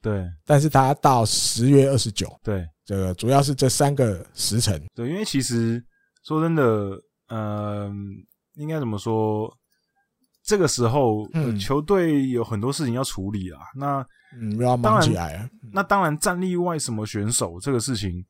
[0.00, 5.84] 对，但是它到十月二十九，对，这个主要是这三个时辰，对，因为其实
[6.24, 6.98] 说真的，
[7.28, 7.92] 嗯，
[8.54, 9.52] 应该怎么说？
[10.42, 14.06] 这个时候，球队有很多事情要处理啊，那
[14.40, 18.24] 嗯，要忙起来啊，那当然战力外什么选手这个事情。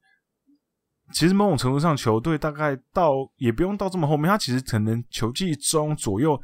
[1.14, 6.38] 其实某种程度上，球队大概到也不用到这么后面，他其实可能球季中左右，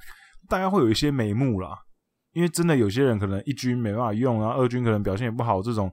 [0.49, 1.77] 大概会有一些眉目啦。
[2.33, 5.93] 因为真的有些人可能一军没办法用，然后二军可能表现也不好，这种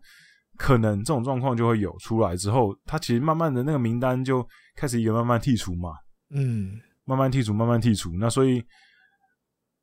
[0.56, 5.90] 可能这种状况就会有出来之后，他其实慢慢的那个名单就开始一个慢慢剔除嘛，
[6.30, 8.12] 嗯，慢慢剔除，慢慢剔除。
[8.20, 8.64] 那所以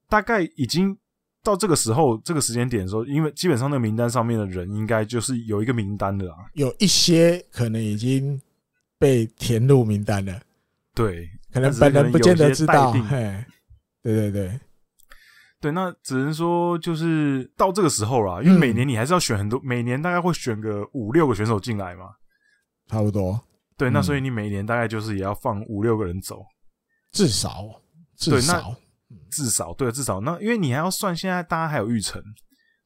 [0.09, 0.97] 大概已经
[1.43, 8.41] 到这个时候，这个时间点的时候，因为基本上那个名单上面的人应该就是有一个名单的啦，有一些可能已经。
[9.05, 10.41] 被填入名单了，
[10.95, 13.45] 对，可能本人不见得知道，嘿，
[14.03, 14.61] 对对对，
[15.61, 22.07] 对，那只能说就是到这个时候啦，因为每年你还是要选很多，每年大概会选个五六个选手进来嘛，
[22.89, 23.39] 差不多，
[23.77, 26.43] 对，那所以你每年大概就是也要放五六个人走，
[27.13, 27.83] 至少，
[28.17, 28.75] 至少，
[29.31, 32.23] 至少，对，至少，那因为你还要算现在大家还有预成，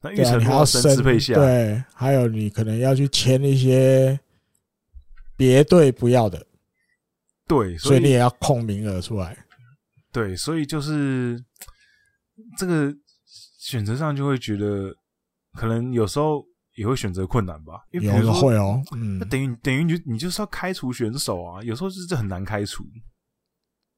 [0.01, 4.19] 那预成还要升支配下，对，还有你可能要去签一些。
[5.39, 6.45] 别队不要的，
[7.47, 9.37] 对，所以你也要空名额出来。
[10.11, 11.41] 对，所以就是
[12.57, 12.93] 这个
[13.57, 14.93] 选择上就会觉得，
[15.53, 17.85] 可能有时候也会选择困难吧。
[17.91, 22.83] 因为比如说有会哦，嗯，那等于等于你你就是要开除选手啊，有时候就是这很难开除。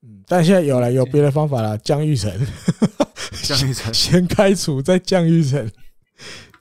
[0.03, 2.31] 嗯，但现在有了有别的方法了，降育成，
[3.41, 5.71] 降育成先开除再降育成，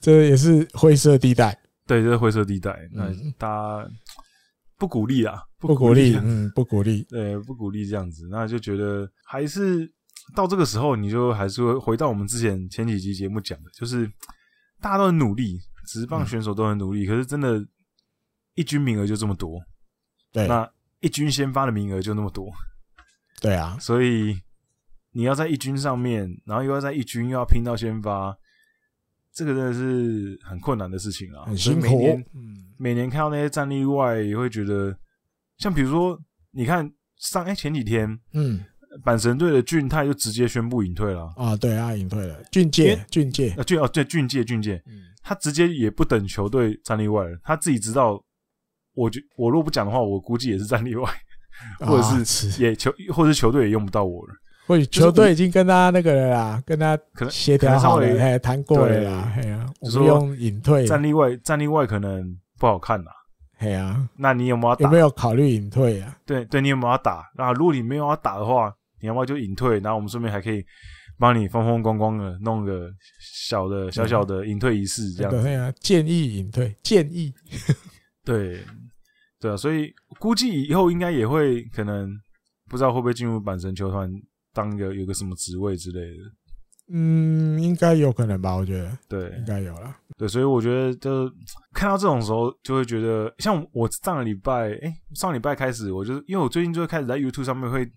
[0.01, 1.61] 这也是灰色地带。
[1.87, 2.89] 对，这是灰色地带。
[2.93, 3.91] 那大家。
[4.81, 9.87] 不鼓励啊，不鼓励，嗯，不鼓励， 对，不鼓励这样子，那就觉得还是
[10.35, 14.11] 到这个时候，你就还是会回到我们之前前几集节目讲的，就是
[14.81, 17.62] 大家都很努力，职棒选手都很努力，可是真的，
[18.55, 19.61] 一军名额就这么多，
[20.33, 20.66] 对，那
[21.01, 22.51] 一军先发的名额就那么多，
[23.43, 24.41] 对啊，所以
[25.12, 28.35] 你要在一军上面，然后又要在一军又要拼到先发，
[29.35, 32.70] 这个真的是很困难的事情啊，很辛苦，嗯。
[32.83, 34.97] 每年看到那些战例外，也会觉得，
[35.59, 36.18] 像比如说，
[36.51, 38.64] 你看上哎前几天，嗯，
[39.05, 41.31] 阪神队的俊泰就直接宣布隐退了。
[41.37, 43.51] 啊，对啊，隐退了，俊介，俊介。
[43.51, 48.18] 啊，俊哦对，俊介，俊介，嗯，他直接也不等球队战例外了，他自己知道，
[48.95, 51.07] 我就我若不讲的话，我估计也是战例外，
[51.87, 54.33] 或者是也球，或者是球队也用不到我了，
[54.66, 60.87] 或者球队已经跟他那个了啦，跟他可能协调好了，哎，谈过了啦，哎呀，我们用隐退。
[60.87, 62.35] 战例外，战例外可能。
[62.61, 63.11] 不好看呐，
[63.56, 64.84] 嘿啊，那你有没有打？
[64.84, 66.14] 有没有考虑隐退啊？
[66.26, 67.24] 对对，你有没有要打？
[67.34, 69.80] 那如果你没有要打的话，你要不要就隐退？
[69.80, 70.62] 然后我们顺便还可以
[71.18, 75.40] 帮你风风光光的弄个小的小小的隐退仪式，这样子。
[75.42, 77.32] 对啊，建议隐退，建议。
[78.22, 78.62] 对
[79.40, 82.11] 对啊，所以估计以后应该也会可能
[82.68, 84.12] 不知道会不会进入阪神球团
[84.52, 86.24] 当个有个什么职位之类的。
[86.93, 88.55] 嗯，应该有可能吧？
[88.55, 89.95] 我觉得，对，应该有了。
[90.18, 91.32] 对，所以我觉得，就
[91.72, 97.88] 看到这种时候，就会觉得，像我上个礼拜，哎、欸，上礼拜开始，我就是因为我最近就会开始在 YouTube 上面会，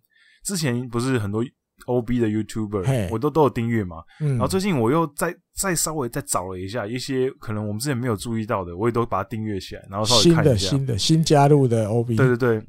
[0.46, 1.44] 之前不是很多
[1.88, 3.98] OB 的 YouTuber，我都都有订阅嘛。
[4.22, 4.30] 嗯。
[4.32, 10.70] 然后最近我又再再稍微再找了一下一些可能我们之前没有注意到的，我也都把它订阅起来，然后稍微看一下。
[10.70, 12.16] 新的、新的、新加入的 OB。
[12.16, 12.64] 对对对，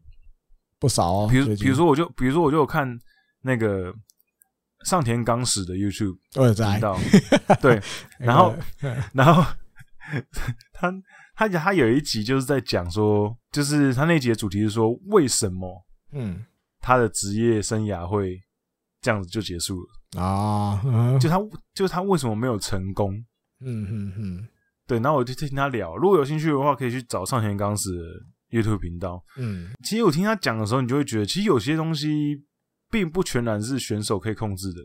[0.81, 1.29] 不少哦。
[1.31, 2.89] 比如比如说，我就比如说，我就有看
[3.43, 3.95] 那个。
[4.85, 6.17] 上田刚史的 YouTube
[6.73, 6.99] 频道，
[7.61, 7.81] 对，
[8.19, 8.55] 然后，
[9.15, 9.43] 然后
[10.73, 10.93] 他
[11.35, 16.45] 他他有一集就是在讲说，就是他那集的主题是说，为什么，嗯，
[16.81, 18.39] 他的职业生涯会
[19.01, 20.81] 这样子就结束了啊？
[21.19, 21.39] 就他
[21.73, 23.15] 就他为什么没有成功？
[23.61, 24.49] 嗯嗯嗯，
[24.87, 29.25] 对，然后我就听他聊，如果有兴趣的话，可以去找上田刚史的 YouTube 频道。
[29.39, 32.45] 嗯，其实我听他讲的时候，你就会觉得，其实有些东西。
[32.95, 34.81] 并不全然是选手可以控制的，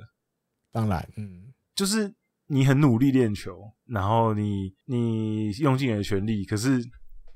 [0.71, 2.11] 当然，嗯，就是
[2.47, 6.83] 你很努力练球，然后你你用尽你的全力，可是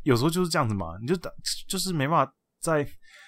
[0.01, 1.30] 有时候就是这样子嘛，你就打
[1.67, 2.84] 就是没办法在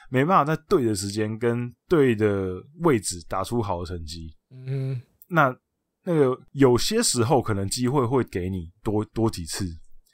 [0.09, 5.55] 没办法在对的时间跟对的位置打出好的成绩，嗯，那
[6.03, 9.67] 那个有些时候可能机会会给你多多几次。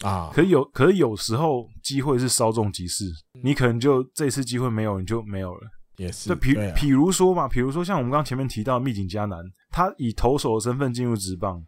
[0.03, 3.05] 啊，可有可是有时候机会是稍纵即逝，
[3.41, 5.69] 你可能就这次机会没有，你就没有了。
[5.97, 6.33] 也是。
[6.33, 11.63] 对，比比如说嘛，比如说像我们刚刚前面提到的密井嘉南，他以投手的身份进入职棒，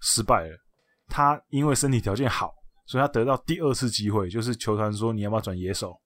[0.00, 0.56] 失败了。
[1.08, 2.52] 他因为身体条件好，
[2.86, 5.98] 所以他得到第二次机会，就是球团说你要不要转野手？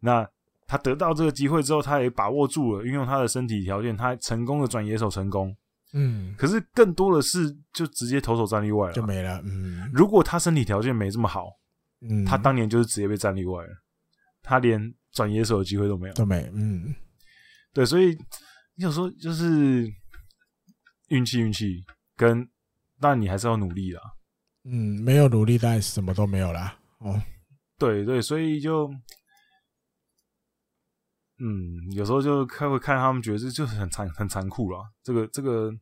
[0.00, 0.28] 那
[0.66, 5.54] 他得到这个机会之后，他也把握住了，运用他的身体条件，他成功的转野手成功。
[5.94, 9.40] 嗯，可是更多的是就直接投手战力外了，就没了。
[9.44, 11.48] 嗯，如果他身体条件没这么好，
[12.08, 13.70] 嗯，他当年就是直接被战力外了，
[14.42, 14.80] 他连
[15.12, 16.50] 转野手的机会都没有，都没。
[16.54, 16.94] 嗯，
[17.72, 18.16] 对，所以
[18.74, 19.86] 你有时候就是
[21.08, 21.84] 运气，运气
[22.16, 22.48] 跟，
[23.00, 24.00] 但你还是要努力啦。
[24.64, 26.78] 嗯，没有努力，当然什么都没有啦。
[26.98, 27.20] 哦，
[27.78, 28.90] 对对，所以就。
[31.44, 34.78] 嗯，有时候就看会看他们，觉得这就是很残很残酷啦。
[35.02, 35.72] 这个这个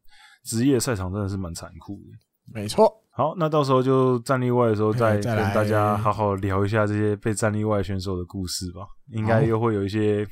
[0.43, 2.18] 职业赛场真的是蛮残酷的。
[2.47, 3.00] 没错。
[3.13, 8.87] 好，那到时候就战力外的时候再 跟大家好好聊一下这些被战力外选手的故事吧。
[9.13, 10.27] 应该又会有一些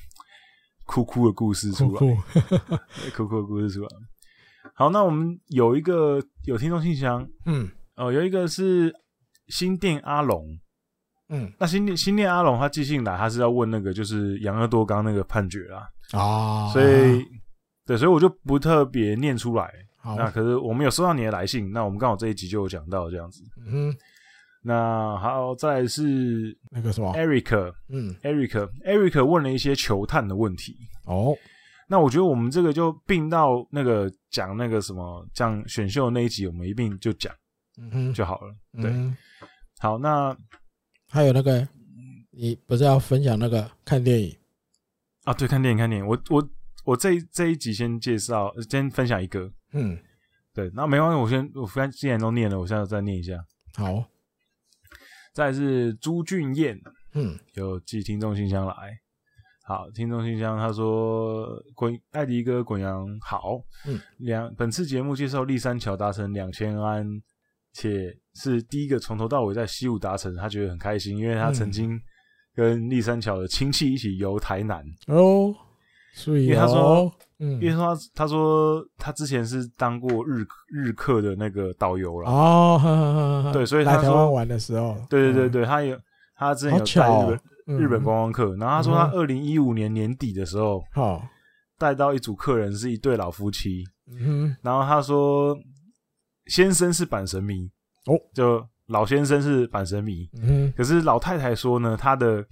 [0.86, 1.98] 哭哭的故事出来，
[3.14, 3.88] 哭哭， 的故事出来。
[4.74, 8.94] 好，那我们有一个有听众信箱，嗯，哦，有一个是
[9.48, 10.46] 新店阿龙。
[11.30, 17.22] 嗯，那新店新店阿龙他寄信来，他是要问那个就是杨乐多刚那个判决啦啊，所以
[17.84, 19.70] 对，所以我就不特别念出来。
[19.98, 23.42] 好，那可是我们有收到你的来信，那我们刚好这一集就有讲到这样子。
[23.66, 23.94] 嗯，
[24.62, 30.76] 那好，再来是那个什么，Eric，嗯，Eric，Eric 问了一些球探的问题。
[31.06, 31.36] 哦，
[31.88, 37.34] 那我觉得我们这个就并到那个讲那个什么讲选秀那一集，我们一并就讲，
[37.78, 38.54] 嗯哼，就好了。
[38.80, 39.16] 对，嗯、
[39.78, 40.36] 好，那。
[41.10, 41.66] 还有那个，
[42.32, 44.36] 你不是要分享那个看电影
[45.24, 45.32] 啊？
[45.32, 46.06] 对，看电影，看电影。
[46.06, 46.46] 我我
[46.84, 49.50] 我这这一集先介绍，先分享一个。
[49.72, 49.98] 嗯，
[50.54, 53.34] 对，那没关系，我先我刚既然都念了，我现在再念一下。
[53.76, 54.04] 好，
[55.32, 56.80] 再是朱俊彦，
[57.14, 58.74] 嗯，有寄听众信箱来。
[59.64, 61.46] 好，听众信箱他说
[61.76, 63.58] ：“滚，艾迪哥，滚阳好。
[63.86, 67.06] 嗯，两本次节目介绍立山桥达成两千安。”
[67.74, 72.00] 且是第一个从头到尾在西武达成，他觉得很开心，因为他曾经
[72.52, 74.84] 跟立三桥的亲戚一起游台南
[76.26, 85.98] 因为他说，嗯，因为他他说他之前是当过日日客的那个导游了哦对，所以他说台湾玩的时候，对对对对，他有
[86.36, 91.22] 他之前有带日本、哦、日本观光客，然后他说他二零一五年年底的时候，好。
[91.78, 93.84] 带到一组客人是一对老夫妻，
[94.18, 95.56] 嗯，然后他说。
[96.46, 97.70] 先生是阪神迷
[98.06, 102.42] 哦，就老先生是阪神迷，嗯，可是老太太说呢，她的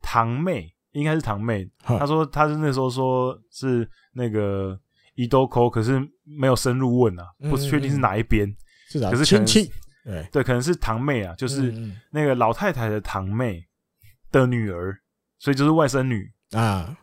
[0.00, 4.78] 堂妹应该是堂妹，她说她是那时候说是那个
[5.14, 8.48] 伊豆扣，可是没有深入问啊，不确定是哪一边，
[8.88, 9.70] 是的，可是亲戚，
[10.04, 10.26] 对。
[10.32, 11.74] 对，可能是堂妹啊，就是
[12.10, 13.62] 那个老太太的堂妹
[14.30, 14.96] 的女儿，
[15.38, 16.96] 所以就是外甥女啊，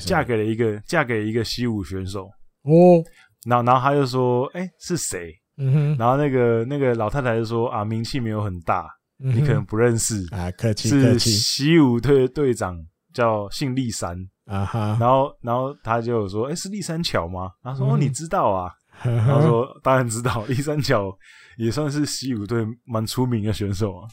[0.00, 2.30] 嫁给了一个嫁给了一个习武选手。
[2.62, 3.02] 哦，
[3.46, 5.32] 然后然后他就说，哎，是谁？
[5.58, 8.86] 嗯哼，然后那个那个老太太就说啊，名气没有很大，
[9.20, 10.16] 嗯、你可能不认识。
[10.30, 11.30] 啊，客气客气。
[11.30, 12.76] 是西武队队长
[13.16, 14.16] 叫姓立山。
[14.44, 17.50] 啊哈，然后然后他就说，哎，是立山桥吗？
[17.64, 17.90] 他说、嗯。
[17.90, 18.70] 哦、你知道啊，
[19.02, 21.12] 然后说当然知道，立山桥
[21.56, 24.06] 也算是西武队蛮出名的选手啊，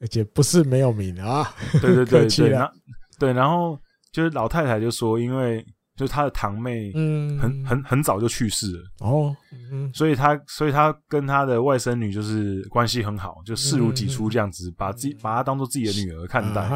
[0.00, 2.68] 而且不是没有名啊，对对对对，然
[3.20, 3.78] 对，然后
[4.10, 5.64] 就是老太太就说，因为。
[5.94, 8.82] 就是他的堂妹，嗯，很很很早就去世了。
[9.00, 9.36] 哦，
[9.70, 16.66] 嗯，所以他所以他跟他的外甥女就是关系很好，就视如己出这样子，把自己把她当做自己的女儿看待。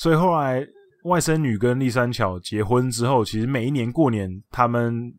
[0.00, 0.66] 所以后来
[1.04, 5.12] 外甥女跟立三桥结婚之后，其实每一年过年，他们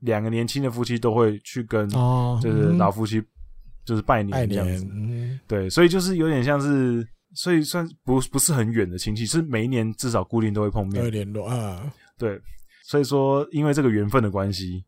[0.00, 3.22] 两个年轻的夫妻都会去跟就是老夫妻
[3.84, 4.88] 就是拜年这样子。
[5.46, 11.92] 对，所以就是有点像是，所以算不不是很远的亲戚，是每一年至少固定都会碰面联络啊。
[12.18, 12.36] 对，
[12.82, 14.84] 所以说因为这个缘分的关系，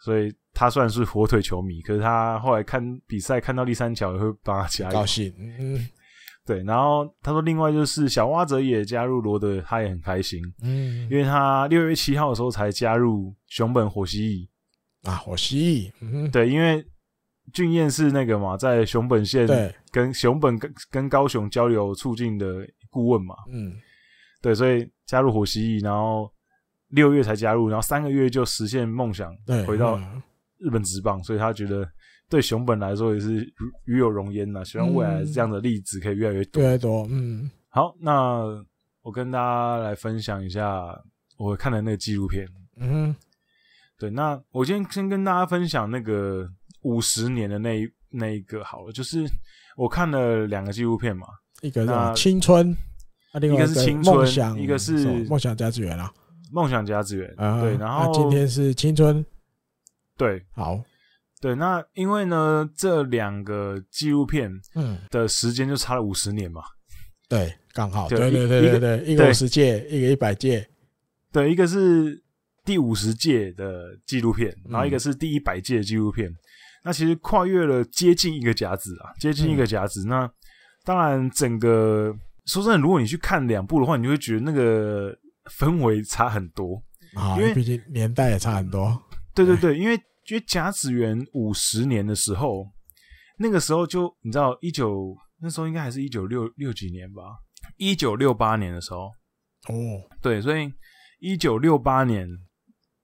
[0.00, 5.32] 所以他虽然是火腿球迷，可是他后来看比赛看到立三桥也会帮他加油，高兴。
[5.38, 5.86] 嗯，
[6.46, 6.62] 对。
[6.62, 10.40] 然后他说，另外就是小蛙泽也加入罗德，他也很开心。
[10.62, 14.48] 嗯，因为他六月七号的时候才加入熊本火蜥
[15.02, 15.92] 蜴啊，火蜥蜴。
[16.00, 16.82] 嗯，对，因为
[17.52, 19.46] 俊彦是那个嘛，在熊本县
[19.90, 23.34] 跟熊本跟跟高雄交流促进的顾问嘛。
[23.52, 23.74] 嗯，
[24.40, 26.32] 对，所以加入火蜥蜴，然后。
[26.90, 29.36] 六月才加入，然后三个月就实现梦想，
[29.66, 29.98] 回到
[30.58, 31.84] 日本职棒，所以他觉得
[32.28, 33.42] 对熊本来说也是
[33.84, 34.64] 与有荣焉呐。
[34.64, 37.06] 希望未来这样的例子可以越来越多，越来越多。
[37.10, 38.42] 嗯，好，那
[39.02, 40.98] 我跟大家来分享一下
[41.36, 42.46] 我看的那个纪录片。
[42.76, 43.14] 嗯，
[43.98, 46.48] 对，那我今天先跟大家分享那个
[46.82, 49.24] 五十年的那一那一个好了，就是
[49.76, 51.26] 我看了两个纪录片嘛，
[51.62, 52.76] 一个是青春。
[53.34, 56.10] 一个是青春，梦想，一个是梦想家之源啊，
[56.50, 57.34] 梦想家之源。
[57.36, 59.22] 啊，对，然后今天是青春，
[60.16, 60.82] 对，好，
[61.40, 66.62] 对，那因为呢，这两个纪录片，嗯，的时间就差了五十年嘛，
[67.28, 70.68] 对，刚好，对对对对对，一个五十届，一个一百届，
[71.32, 72.22] 对，一个是
[72.64, 76.30] 第五十届的纪录片，然后一个是第一百届的纪录片，
[76.84, 80.30] 那其实跨越了接近一个甲子啊，接近一个甲子，那
[80.84, 82.14] 当然整个。
[82.48, 85.12] 说真的，如果你去看两部的话，你就会觉得那个
[85.58, 86.80] 氛围差很多
[87.16, 88.96] 啊，因为毕竟年代也差很多。
[89.34, 89.56] 对对。
[89.56, 92.66] 对，因为因为甲子园五十年的时候，
[93.38, 97.22] 那个时候就你知道，一九那时候应该还是一九六六几年吧，
[97.76, 99.10] 一九六八年的时候。
[99.68, 99.74] 哦，
[100.22, 100.72] 对，所以
[101.18, 102.28] 一九六八年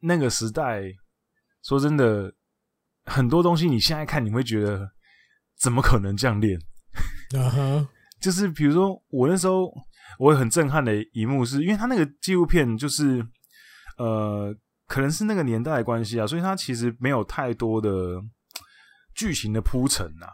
[0.00, 0.82] 那个时代，
[1.62, 2.32] 说真的，
[3.04, 4.88] 很多东西你现在看，你会觉得
[5.58, 6.58] 怎么可能这样练？
[7.36, 7.88] 啊哈。
[8.20, 9.68] 就是比如说，我那时候
[10.20, 13.20] 我很震撼的一幕是，因为他那个纪录片就是，
[13.98, 14.56] 呃，
[14.92, 18.20] 可能是那个年代的关系啊，所以他其实没有太多的
[19.14, 20.28] 剧情的铺陈啊。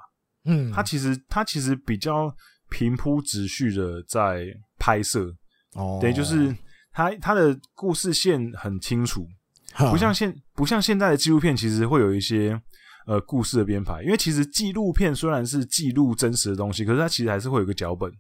[0.47, 2.29] 嗯，他其实他其实比较
[2.69, 5.33] 平铺直叙的在拍摄。
[5.75, 6.53] 哦，对，就是
[6.91, 9.25] 他他的故事线很清楚，
[9.91, 12.61] 不像现不像现在的纪录片，其实会有一些。
[13.07, 18.13] 呃，故事的编排，因为其实纪录片虽然是记录真实的东西，可是它其实还是会有个脚本。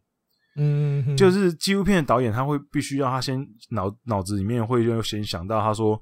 [0.56, 6.00] 嗯，就是纪录片的导演他会必须要他先脑脑子里面会就先想到，他说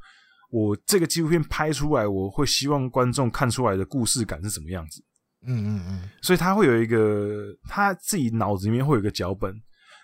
[0.57, 5.03] 我这个纪录片拍出来，我会希望观众看出来的故事感是什么样子。
[5.47, 9.55] 嗯嗯嗯，所以他会有一个他自己脑子里面会有一个脚本，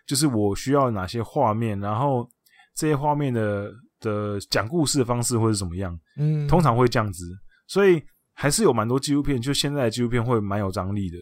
[0.07, 2.29] 就是我需要哪些画面，然后
[2.77, 5.99] 这些画面的的讲故事的方式会是怎么样。
[6.19, 7.25] 嗯，通常会这样子，
[7.67, 8.03] 所以。
[8.35, 11.19] 还是有蛮多纪录片，就现在的纪录片会蛮有张力的。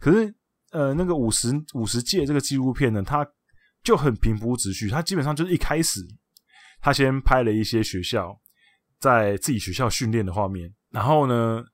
[0.00, 0.34] 可是，
[0.72, 3.24] 呃，那个五十五十届这个纪录片呢，它
[3.84, 4.90] 就很平铺直叙。
[4.90, 6.00] 它基本上就是一开始，
[6.80, 8.36] 他先拍了一些学校
[9.00, 11.64] 在自己学校训练的画面，然后呢，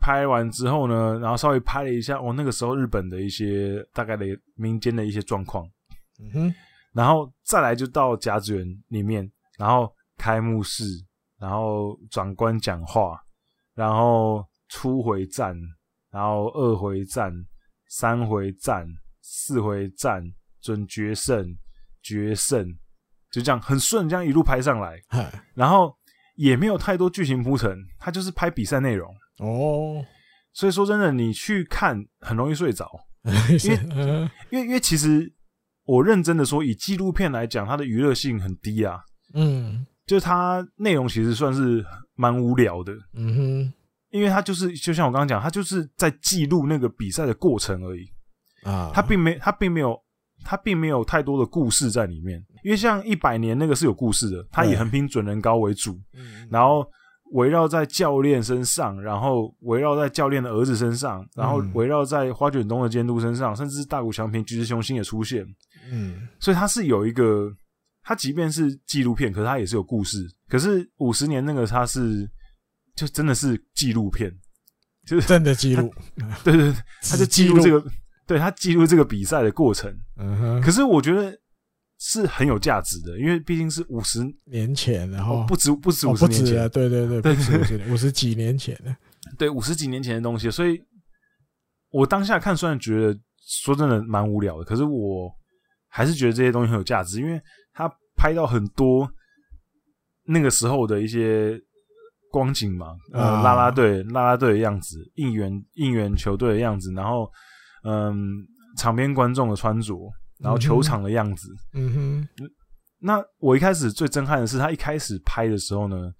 [0.00, 5.64] 拍完之后呢，然后稍微拍了一下哦，那个时候日本的一些大概的民间的一些状况。
[6.20, 6.54] 嗯哼，
[6.92, 10.84] 然后再来就到甲子园里面，然后开幕式，
[11.38, 13.20] 然后长官讲话。
[13.74, 15.56] 然后初回战，
[16.10, 17.32] 然后二回战，
[17.88, 18.86] 三回战，
[19.22, 20.22] 四回战，
[20.60, 21.56] 准决胜，
[22.02, 22.68] 决胜，
[23.30, 25.00] 就这样很顺，这样一路拍上来。
[25.54, 25.96] 然后
[26.34, 29.12] 也没有太多剧情铺陈，它就是拍比赛内容。
[29.38, 30.04] 哦，
[30.52, 32.88] 所以说真的，你去看很容易睡着，
[33.64, 35.32] 因为因为因为其实
[35.84, 39.00] 我认真的说，以纪录片来讲，它的娱乐性很低啊。
[39.34, 39.86] 嗯。
[40.04, 41.82] 就是它内容其实算是
[42.16, 43.72] 蛮无聊的，嗯哼，
[44.10, 48.04] 因为它就是就像我刚刚讲，它就是在记录那个比赛的过程而已
[48.64, 49.96] 啊，它并没它并没有
[50.44, 55.98] 它并没有太多的故事在里面，因为像一百年那个是有故事的，它以横滨准人高为主，
[56.50, 56.86] 然后
[57.32, 65.44] 围绕在教练身上，然后围绕在教练的儿子身上，然后围绕在花卷东的监督身上，甚至是大谷翔平、菊池雄星也出现，
[65.90, 67.52] 嗯，所以它是有一个。
[68.04, 70.28] 它即便是纪录片，可是它也是有故事。
[70.48, 72.28] 可是五十年那个，它是
[72.96, 74.28] 就真的是纪录片，
[75.06, 75.88] 就是真的记录。
[76.42, 77.90] 对对对，他就记录这个，
[78.26, 79.88] 对他记录这个比赛的过程。
[80.16, 80.60] 嗯哼。
[80.60, 81.32] 可是我觉得
[82.04, 88.96] 是很有价值的，因为毕竟是五十年前，然后不止不止五十年前，对对对，不止五十几年前的，
[89.38, 90.50] 对五十几年前的东西。
[90.50, 90.82] 所以
[91.90, 93.16] 我当下看，虽然觉得
[93.60, 95.30] 说真的蛮无聊的，可是我
[95.88, 97.40] 还是觉得这些东西很有价值，因为。
[97.74, 99.10] 他拍到很多
[100.26, 101.58] 那个时候的一些
[102.30, 107.26] 光景嘛，呃，啦啦队、啦啦队的样子，应援应援球队的样子，然后
[107.84, 108.20] 嗯，
[108.76, 109.96] 场边观众的穿着，
[110.42, 112.28] 然后球场的样子，嗯哼。
[112.98, 116.12] 那我一开始最震撼的是，他一开始拍的时候呢，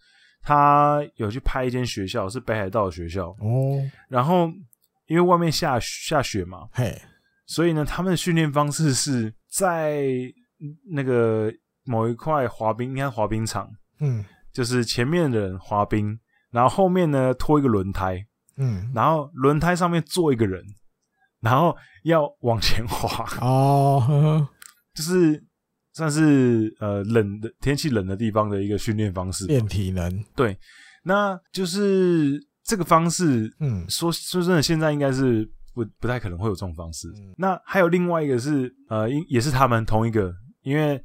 [0.43, 3.29] 他有去拍一间学校，是北海道的学校。
[3.41, 3.83] 哦。
[4.09, 4.51] 然后
[5.07, 6.97] 因为外面下下雪嘛，嘿，
[7.47, 10.07] 所以呢，他们的训练方式是在。
[10.93, 13.69] 那个某一块滑冰，应该滑冰场，
[13.99, 16.17] 嗯，就是前面的人滑冰，
[16.53, 18.25] 然后后面呢拖一个轮胎，
[18.59, 20.65] 嗯，然后轮胎上面坐一个人，
[21.43, 24.49] 然后要往前滑， 哦，呵 呵
[24.95, 25.45] 就是
[25.93, 30.57] 算是呃冷的天气冷的地方的一个训练方式，练体能，对，
[31.03, 35.45] 那就是这个方式，嗯，说说真的，现在应该是
[35.75, 37.09] 不不太可能会有这种方式。
[37.17, 40.33] 嗯，那还有另外一个是，呃，也是他们同一个。
[40.63, 41.03] 因为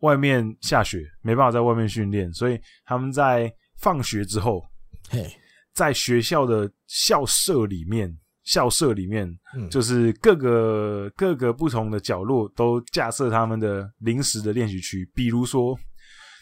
[0.00, 3.48] 外面下雪，没办法在外面训练，所以他们在
[3.78, 4.60] 放学之后，
[5.08, 5.24] 嘿，
[5.72, 8.12] 在学校的校舍里面
[8.46, 15.76] 校舍里面，嗯，就是各个各个不同的角落都架设他们的临时的练习区，比如说，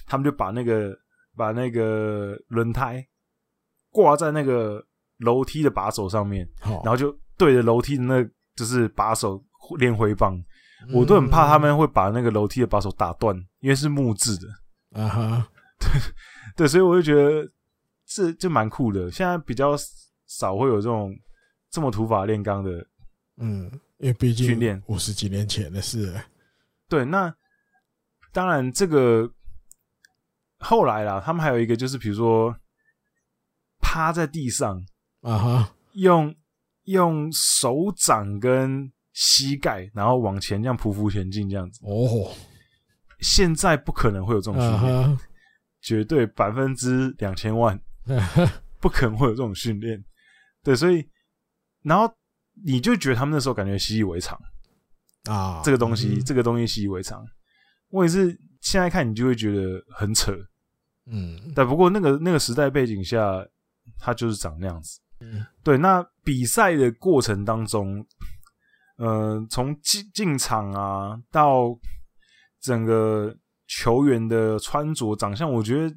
[0.07, 0.95] 他们就把那个
[1.35, 3.03] 把那个轮胎
[3.91, 4.85] 挂在那个
[5.17, 8.23] 楼梯的把手上面，好然后就对着楼梯的那，
[8.55, 9.43] 就是把手
[9.79, 10.39] 练挥棒。
[10.93, 15.01] 我都很怕他们会把那个楼梯的把手打断，因为是木质的。
[15.01, 15.49] 啊哈，
[15.81, 15.89] 对
[16.55, 17.51] 对，所以我就觉得
[18.05, 19.11] 这就蛮酷的。
[19.11, 19.75] 现在比较
[20.27, 21.11] 少会有这种。
[21.75, 22.87] 这么土法炼钢的，
[23.39, 23.65] 嗯，
[23.99, 26.15] 因为毕竟训练五十几年前的事。
[26.89, 27.35] 对，那
[28.33, 29.29] 当然这个
[30.61, 32.57] 后来啦，他们还有一个就是，比如说
[33.81, 34.81] 趴在地上
[35.23, 36.33] 啊哈，用
[36.85, 41.81] 用手掌跟膝盖，然后往前这样匍匐前进这样子。
[41.85, 42.33] 哦，
[43.19, 45.21] 现在不可能会有这种训练，啊、
[45.81, 47.77] 绝对百分之两千万
[48.79, 50.01] 不可能会有这种训练。
[50.63, 51.05] 对，所以。
[51.85, 52.13] 然后
[52.65, 54.37] 你就觉得他们那时候感觉习以为常
[55.25, 57.25] 啊，这个东西，嗯、这个东西习以为常。
[57.91, 60.35] 问题是现在看你就会觉得很扯，
[61.07, 63.47] 嗯，但不过那个那个时代背景下，
[63.99, 64.99] 它就是长那样子。
[65.21, 65.79] 嗯，对。
[65.79, 68.05] 那比赛的过程当中，
[68.97, 71.79] 呃，从进进场啊到
[72.61, 73.37] 整个
[73.67, 75.97] 球员的穿着、长相，我觉得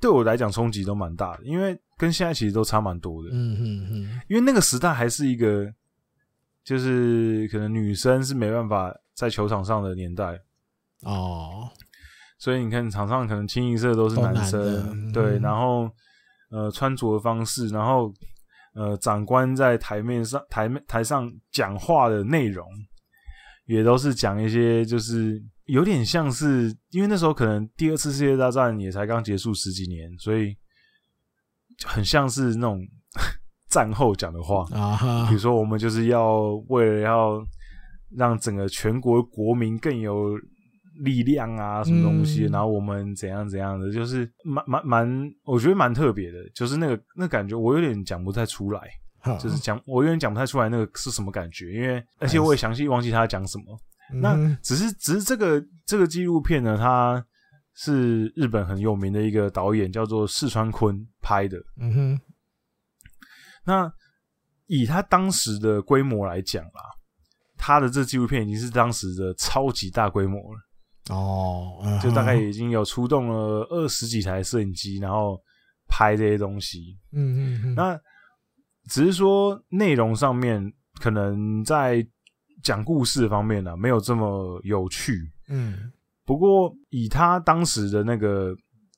[0.00, 1.76] 对我来讲冲击都蛮大的，因为。
[2.00, 5.70] 跟现在其实都差蛮多的，嗯嗯嗯，因为那个时代还是一个，
[6.64, 10.40] 就是可能女生是没办法在球场上的年代。
[11.02, 11.68] 哦，
[12.38, 15.90] 所以你看场上可能清一色都是男生，男对，然后
[16.50, 18.10] 呃穿着的方式，然后
[18.74, 22.66] 呃长官在台面上台面台上讲话的内容，
[23.66, 30.56] 也都是讲一些就是有点像是，因为那时候可能第二次世界大战也才刚结束十几年，所以。
[31.84, 32.80] 很像是那种
[33.70, 34.66] 战后讲的话。
[34.72, 37.42] 啊，比如说我们就是要为了要
[38.16, 40.36] 让整个全国国民更有
[41.02, 48.80] 力量啊，什么东西，然后我们怎样怎样的，就是蛮蛮蛮，我觉得蛮特别的，就是那个那感觉，我有点讲不太出来，
[49.38, 53.64] 就是讲我有点讲不太出来那个是什么感觉，因为而且我也详细忘记他讲什么。
[54.12, 57.24] 那只是只是这个这个纪录片呢，它。
[57.74, 61.58] 是日本很有名的一个导演，叫做四川坤拍的。
[61.78, 62.20] 嗯哼，
[63.64, 63.92] 那
[64.66, 66.82] 以他当时的规模来讲啦，
[67.56, 70.60] 他的这纪录片已经是当时的超级大规模了。
[71.08, 75.40] 哦，嗯、就大概已经有出动了二十几台摄影机，然后
[75.88, 76.98] 拍这些东西。
[77.12, 77.74] 嗯嗯嗯。
[77.74, 77.98] 那
[78.88, 82.06] 只是说内容上面，可能在
[82.62, 85.18] 讲故事方面呢、啊，没有这么有趣。
[85.48, 85.90] 嗯。
[86.30, 88.54] 不过，以他当时的那个，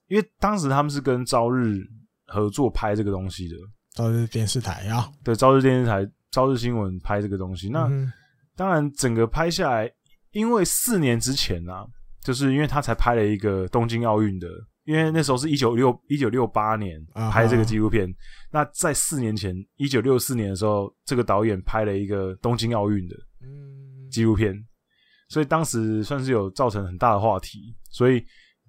[0.08, 1.80] 因为当时他们是跟朝日
[2.26, 3.56] 合作拍这个东西的，
[3.94, 7.70] 朝日电视台啊，对，朝日电视台、朝日新闻拍这个东西。
[7.70, 8.12] 那、嗯、
[8.54, 9.90] 当然，整个拍下来，
[10.32, 11.86] 因为四年之前啊，
[12.22, 14.46] 就是因为他才拍了一个东京奥运的，
[14.84, 18.06] 因为那时候是一九六一九六八年拍这个纪录片。
[18.06, 18.12] 啊、
[18.50, 23.16] 那在四年前，一九六四年的时候，这个导演拍了一个东京奥运的
[24.10, 24.54] 纪录片。
[25.32, 28.22] 所以当时算是有造成很大的话题，所以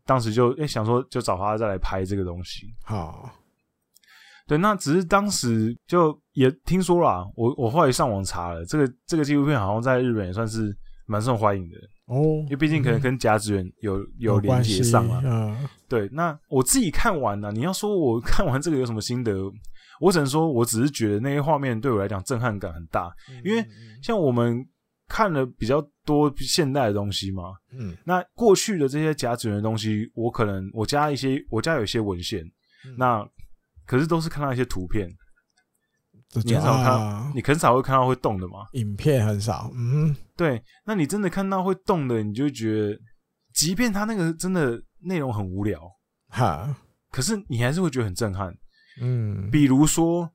[0.06, 2.74] 当时就诶、欸、想说就找他再来拍这个东西。
[2.86, 3.30] 好，
[4.48, 10.74] 对，那只是当时就也听说啦，我我后来上网查了，这个这个纪录片好像在日本也算是
[11.06, 11.76] 蛮受欢迎的
[12.06, 15.22] 哦，因为毕竟可能跟甲子园有、嗯、有连接上了。
[15.26, 19.34] 嗯，对，那我自己看完了，你要说我看完这个有什么心得，
[20.00, 23.14] 我只能说我只是觉得那些画面对我来讲震撼感很大，
[23.44, 23.62] 因为
[24.02, 24.66] 像我们。
[25.08, 32.44] 看了比较多现代的东西嘛，嗯，那过去的这些甲子园的东西，我可能我加一些，我家有一些文献，
[32.86, 33.24] 嗯、那
[33.86, 35.10] 可是都是看到一些图片，
[36.30, 43.00] 就你很少看到，你很少会看到会动的嘛，影片很少，嗯，对，那你真的看到会动的，你就觉得，
[43.54, 45.80] 即便他那个真的内容很无聊，
[46.30, 46.76] 哈，
[47.12, 48.56] 可是你还是会觉得很震撼，
[49.02, 50.30] 嗯，比如说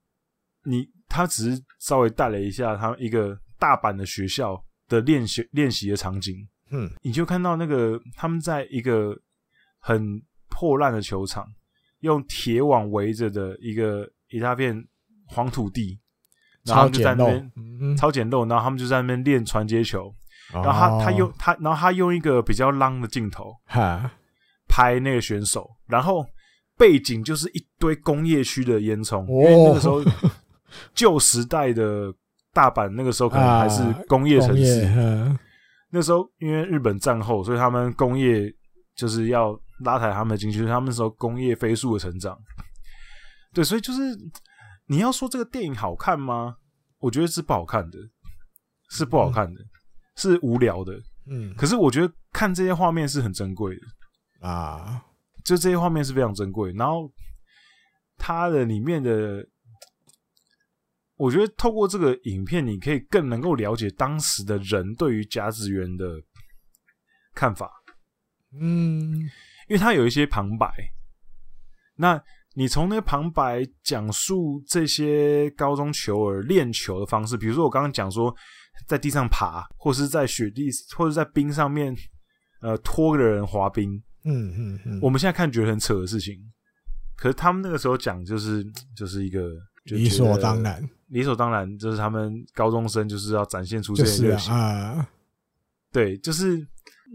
[0.65, 4.63] 你他只是稍微带了一下他一个大阪的学校。
[4.91, 6.35] 的练习练习的场景，
[6.71, 9.15] 嗯，你就看到那个他们在一个
[9.79, 10.19] 很
[10.49, 11.47] 破烂的球场，
[12.01, 14.83] 用铁网围着的一个一大片
[15.27, 16.01] 黄土地，
[16.65, 20.11] 然后就在那边超简陋，然后他们就在那边练传接球，
[20.55, 24.11] 然后他他用他，然后他用一个比较浪的镜头，哈，
[24.71, 26.27] 拍那个选手，然后
[26.79, 30.03] 背景就是一堆工业区的烟囱，因为那个时候
[30.95, 32.11] 旧时代的。
[32.59, 35.39] 大阪那个时候可能还是工业城市，啊、
[35.91, 38.53] 那时候因为日本战后，所以他们工业
[38.97, 42.37] 就是要拉抬他们的经济，所以他们那时候工业飞速的成长。
[43.55, 44.01] 对，所以就是
[44.89, 46.57] 你要说这个电影好看吗？
[46.99, 47.99] 我觉得是不好看的，
[48.91, 49.71] 是不好看的，嗯、
[50.17, 50.93] 是无聊的。
[51.31, 55.01] 嗯，可是我觉得看这些画面是很珍贵的啊，
[55.45, 56.73] 就这些画面是非常珍贵。
[56.73, 57.09] 然后
[58.17, 59.47] 它的里面的，
[61.19, 66.07] 我觉得透过这个影片，你可以更能够了解当时的人对于甲子园的
[67.35, 67.71] 看法。
[68.59, 69.13] 嗯，
[69.69, 70.73] 因为他有一些旁白，
[71.97, 72.19] 那
[72.55, 78.35] 你从那个旁白讲述这些高中球儿练球的方式，比如说我刚刚讲说。
[78.87, 81.93] 在地上爬，或是在雪地，或者在冰上面，
[82.61, 83.93] 呃，拖个人滑冰。
[84.25, 85.01] 嗯嗯嗯。
[85.03, 86.37] 我们现在看觉得很扯的事情，
[87.17, 88.65] 可是他们那个时候讲，就是
[88.97, 89.51] 就是一个
[89.97, 95.09] 理所当然，理所当然，就是他们高中生就是要展现出这些热情啊。
[95.93, 96.67] 对，就是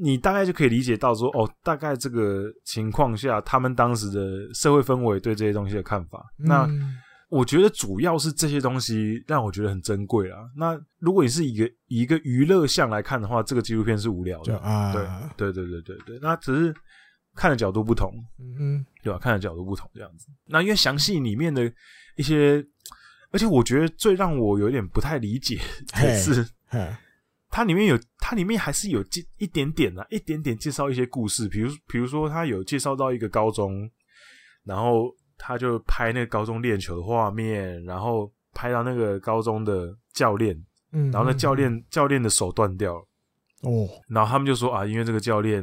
[0.01, 6.25] 你大概就可以理解到说，哦，大概这个情况下，他们当时的社会氛围对这些东西的看法。
[6.39, 6.69] 嗯、那。
[7.29, 10.41] 我觉得主要是这些东西让我觉得很珍贵啊。
[10.55, 14.55] 那如果你是一个以一个娱乐项来看的话，这个纪录片是无聊的。
[14.59, 14.93] 啊，
[15.35, 16.19] 对对对对对对。
[16.21, 16.71] 那只是
[17.33, 19.17] 看的角度不同，嗯哼，对吧？
[19.17, 20.27] 看的角度不同这样子。
[20.45, 21.63] 那因为详细里面的
[22.15, 22.65] 一些，
[23.31, 25.60] 而且我觉得最让我有点不太理解
[25.94, 26.48] 的是，
[27.49, 33.90] 它里面有它里面还是有介一点点啊，一点点介绍一些故事，比如比如说他有介绍到一个高中，
[34.64, 35.14] 然后。
[35.45, 40.56] 他就拍那个高中练球的画面，然后拍到那个高中的教练，
[40.94, 43.02] 嗯，然后那教练教练的手断掉了，
[43.64, 45.61] 哦，然后他们就说啊，因为这个教练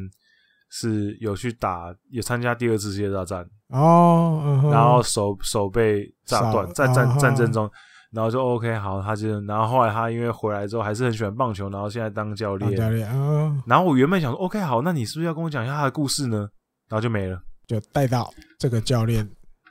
[0.69, 7.71] 是有去打，有参加第二次世界大战哦，然后手手被炸断，在战战争中，
[8.13, 16.49] 然后就 OK 好，他就然后后来他因为回来之后还是很喜欢棒球，然后现在当教练，教练啊，然后我原本想说 OK 好，那你是不是要跟我讲一下他的故事呢？
[16.89, 19.29] 然后就没了，就带到这个教练。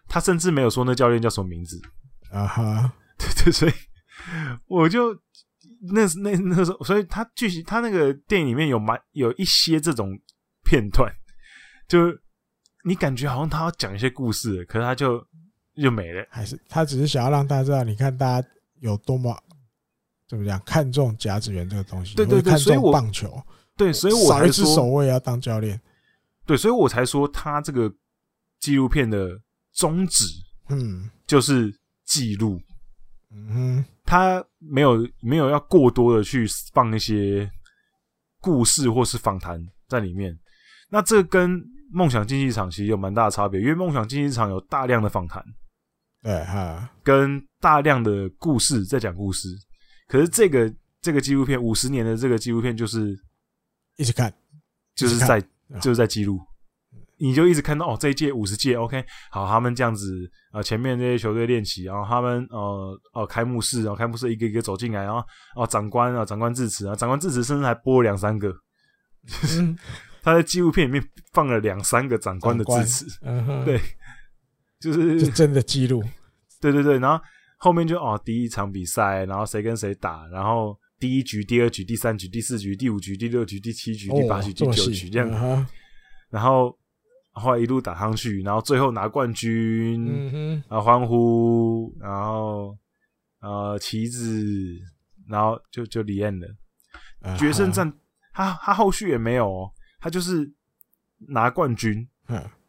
[0.08, 1.80] 他甚至没有说那教练叫什么名字。
[2.32, 3.72] 啊哈，对对，所以
[4.68, 5.14] 我就
[5.92, 10.18] 那那那时候，所以他剧情他那个电影里面有蛮有一些这种
[10.64, 11.12] 片段，
[11.88, 12.08] 就
[12.90, 15.24] 你感觉好像他要讲一些故事，可是他就
[15.76, 18.48] 就没了，还是他只是想要让大家知道，你看大家
[18.80, 19.38] 有多么
[20.28, 23.42] 怎么讲看重甲子园这个东西，对对对，所以我棒球，
[23.78, 25.80] 对，所以我少一只手我也要当教练，
[26.46, 27.94] 对，所以我才说他这个
[28.60, 29.40] 纪录片的。
[29.72, 30.26] 宗旨，
[30.70, 32.60] 嗯，就是记录，
[33.32, 37.50] 嗯哼，他没有没有要过多的去放一些
[38.42, 40.38] 故事或是访谈在里面。
[40.90, 45.44] 那这跟梦想竞技场其实有蛮大的差别，因为梦想竞技场有大量的访谈，
[46.24, 49.50] 对哈，跟大量的故事在讲故事。
[50.08, 53.18] 可是这个这个纪录片五十年的这个纪录片就是
[53.98, 54.34] 一直看，
[54.96, 55.42] 就是在
[55.82, 56.40] 就是在记录。
[57.22, 65.22] 你就一直看到哦，这一届五十届，OK，好，他们这样子啊、呃，前面这些球队练习，然后他们呃哦开幕式，然后开幕式一个一个走进来，然后
[65.58, 68.50] 哦长官啊，长官致辞啊，长官致辞，甚至还播了两三个，
[69.28, 69.78] 就是、嗯、
[70.22, 73.80] 他在纪录片里面放了两三个长官的致辞，嗯、对，
[74.80, 76.04] 就是就真的记录，
[76.62, 77.24] 对对对，然后
[77.58, 85.66] 后面就哦第一场比赛，然后谁跟谁打，然后第一局、第二局、第三局、第四局、第五局、第六局、第七局、第八局、第九局这样，嗯、
[86.30, 86.78] 然后。
[87.32, 92.76] 后来一路打上去，然后最后拿冠军，嗯哼，然后欢呼，然后
[93.40, 94.46] 呃旗子，
[95.30, 96.48] 然后就就离岸了。
[97.22, 97.94] 啊、决胜战，
[98.34, 100.50] 他他后续也没有、哦，他就是
[101.28, 102.08] 拿冠军，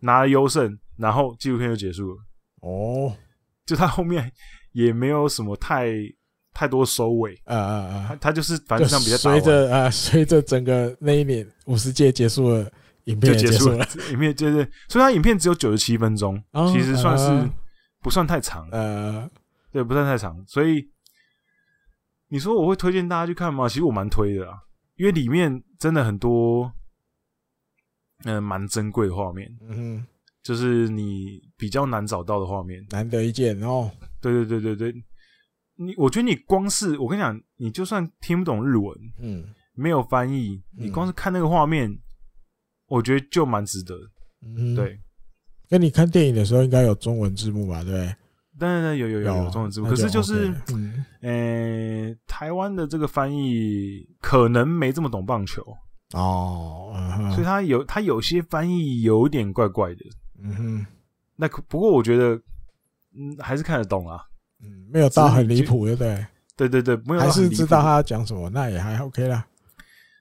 [0.01, 2.17] 拿了优胜，然后纪录片就结束了。
[2.63, 3.17] 哦，
[3.65, 4.31] 就他后面
[4.73, 5.93] 也没有什么太
[6.53, 7.35] 太多收尾。
[7.45, 8.07] 啊啊啊！
[8.09, 12.71] 他他就是反正这场比较随着啊，随着整个那一年五十届结束了。
[13.05, 17.51] 影片就结束了， 影片就是，所以它影片只有九十七分钟，哦，其实算是
[18.03, 19.29] 不算太长，呃，
[19.73, 20.87] 对，不算太长，所以
[22.29, 23.67] 你说我会推荐大家去看吗？
[23.67, 24.59] 其实我蛮推的啊，
[24.97, 26.73] 因为里面真的很多，嗯、
[28.25, 30.07] 呃，蛮珍贵的画面，嗯哼，
[30.43, 33.91] 就是你比较难找到的画面，难得一见哦。
[34.21, 35.05] 对对对对对，
[35.77, 39.45] 你我觉得你光是我跟你讲，你就算听不懂日文，嗯，
[39.75, 41.91] 没有翻译，你光是看那个画面。
[42.91, 43.95] 我觉得就蛮值得，
[44.45, 44.99] 嗯，对。
[45.69, 47.85] 那你看电影的时候应该有中文字幕吧？
[47.85, 47.93] 对，
[48.59, 55.65] 对对对，有有有有中文字幕，可是就是，嗯，呃，台湾的这个翻译可能没这么懂棒球
[56.13, 56.93] 哦，
[57.35, 60.05] 所以他有他有些翻译有点怪怪的，
[60.43, 60.87] 嗯哼。
[61.37, 62.35] 那不过我觉得，
[63.17, 64.21] 嗯，还是看得懂啊，
[64.63, 66.27] 嗯，没有到很离谱，对不对？
[66.57, 69.47] 对对对，没有还是知道他要讲什么，那也还 OK 啦。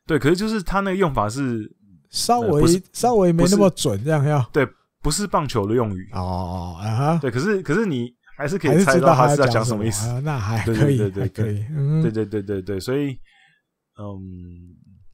[0.06, 1.76] 对，可是就是他那个用法是。
[2.11, 4.68] 稍微稍微没那么准，这样要对，
[4.99, 10.10] 不是棒球的用语哦啊哈，对，可是可是你还是可以猜到他是要讲什么意思。
[10.10, 13.10] 啊、那还可以，对对对对，可以，嗯，对对对对对，所以，
[13.99, 14.18] 嗯，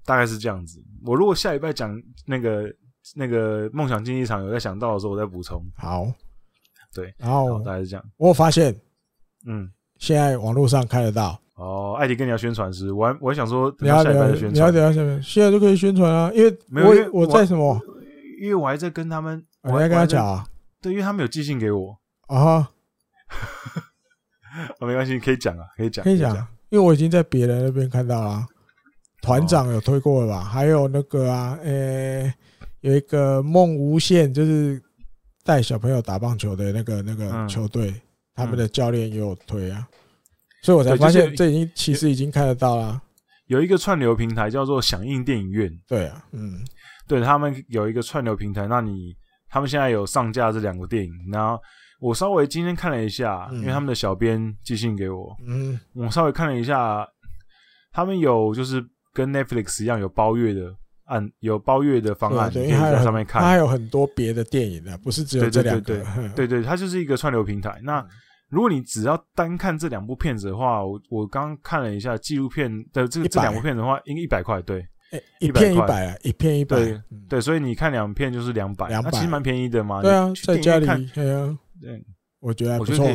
[0.05, 0.81] 大概是这样子。
[1.05, 1.95] 我如果下礼拜讲
[2.25, 2.71] 那个
[3.15, 5.63] 那个梦想竞技场有在想到的时候，我再补充。
[5.75, 6.05] 好，
[6.93, 8.05] 对，然后大概是这样。
[8.17, 8.75] 我发现，
[9.47, 11.39] 嗯，现在网络上看得到。
[11.55, 17.79] 哦，艾迪跟你要宣传是，我还我还想说等下礼拜的宣传，你要等下下面，现在就可以宣传啊，因为没有我，我在什么？
[18.41, 20.45] 因为我还在跟他们，我还跟他讲啊，
[20.81, 22.67] 对，因为他们有寄信给我啊，
[24.79, 26.35] 哦，没关系，可以讲啊，可以讲，可以讲，
[26.67, 28.45] 因为我已经在别人那边看到了，
[29.25, 30.43] 团长有推过了吧？
[30.43, 32.31] 还有那个啊，呃，
[32.81, 34.79] 有一个梦无限，就是
[35.43, 37.91] 带小朋友打棒球的那个那个球队，
[38.35, 39.87] 他们的教练也有推啊。
[40.61, 43.01] 所以我才发现，这已经其实已经看得到啦。
[43.47, 45.71] 有一个串流平台叫做响应电影院。
[45.87, 46.63] 对啊，嗯，
[47.07, 49.15] 对他们有一个串流平台，那你
[49.49, 51.11] 他们现在有上架这两个电影。
[51.31, 51.59] 然后
[51.99, 57.07] 我稍微今天看了一下，因为他们的小编寄信给我，嗯，我稍微看了一下，
[57.91, 58.83] 他们有就是
[59.15, 60.75] 跟 Netflix 一样有包月的
[61.05, 63.41] 按有包月的方案，可以在上面看。
[63.41, 65.81] 它还有很多别的电影的，不是只有这两个。
[65.81, 67.79] 对对对，对对，它就是一个串流平台。
[67.81, 68.05] 那
[68.49, 74.85] 如果你只要单看这两部片子的话，我我刚看了一下纪录片的这个这两部片子的话，应该一百块，对，
[75.39, 80.01] 一片一百啊，一片一百，对对，所以你看两片就是两百，那其实蛮便宜的嘛。
[80.01, 82.03] 对啊，在家里，对啊，对，
[82.39, 83.05] 我觉得还不错，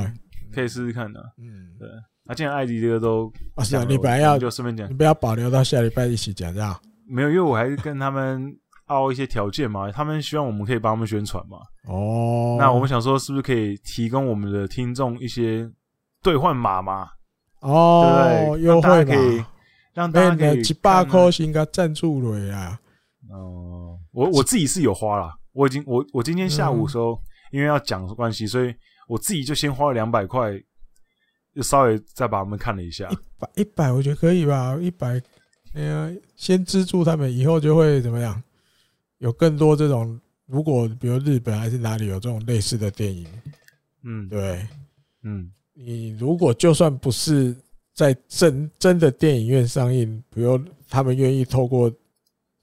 [0.52, 1.20] 可以试试看的。
[1.38, 1.88] 嗯，对。
[2.30, 8.56] 那既然艾迪这个都，是啊，你本来要就顺便讲，你不要保留到下礼拜一起讲，这样没有，因为我还是跟他们。
[8.90, 11.58] 凹一些条件嘛，他们希望我们可以帮他们宣传嘛。
[11.86, 15.70] 哦，那我们想说，是不是可以提供我们的听众一些
[16.24, 17.06] 兑换码嘛？
[17.60, 19.44] 哦，优惠可以
[19.94, 22.76] 让大家可以七八颗星个赞助了呀。
[23.30, 27.16] 哦，我我自己是有花啦，我已经我我今天下午的时候，
[27.52, 28.74] 因为要讲关系，所以
[29.06, 30.50] 我自己就先花了两百块，
[31.54, 33.08] 就稍微再把他们看了一下。
[33.10, 34.76] 一百一百，我觉得可以吧？
[34.80, 35.20] 一百，
[35.74, 38.42] 哎呀，先资助他们，以后就会怎么样？
[39.18, 43.26] 有更多这种，如果比如日本还是哪里有这种类似的电影，
[44.02, 44.66] 嗯，对，
[45.22, 47.54] 嗯，你如果就算不是
[47.92, 50.58] 在真真的电影院上映，比如
[50.88, 51.92] 他们愿意透过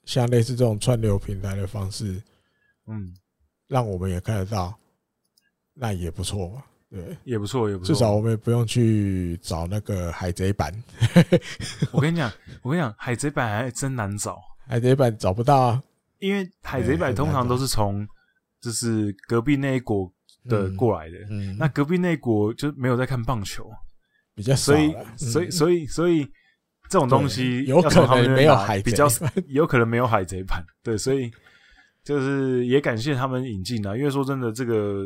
[0.05, 2.19] 像类似这种串流平台的方式，
[2.88, 3.14] 嗯，
[3.68, 4.76] 让我们也看得到，
[5.73, 10.73] 那也不错嘛，对，也不错，也不错，至少我们也不用去找那个海贼版。
[11.91, 12.31] 我跟你讲，
[12.61, 15.84] 我跟你讲，海贼版还真难找，海贼版找不到啊。
[16.19, 18.07] 因为海贼版通常都是从
[18.61, 20.11] 就是隔壁那一国
[20.45, 21.51] 的过来的，嗯。
[21.51, 23.69] 嗯、那隔壁那一国就没有在看棒球，
[24.34, 26.23] 比较少，所以所以所以所以
[26.89, 29.07] 这种东西有可能没有海比较
[29.47, 31.30] 有可能没有海贼版，对，所以
[32.03, 35.05] 就是也感谢他们引进啊，因为说真的，这个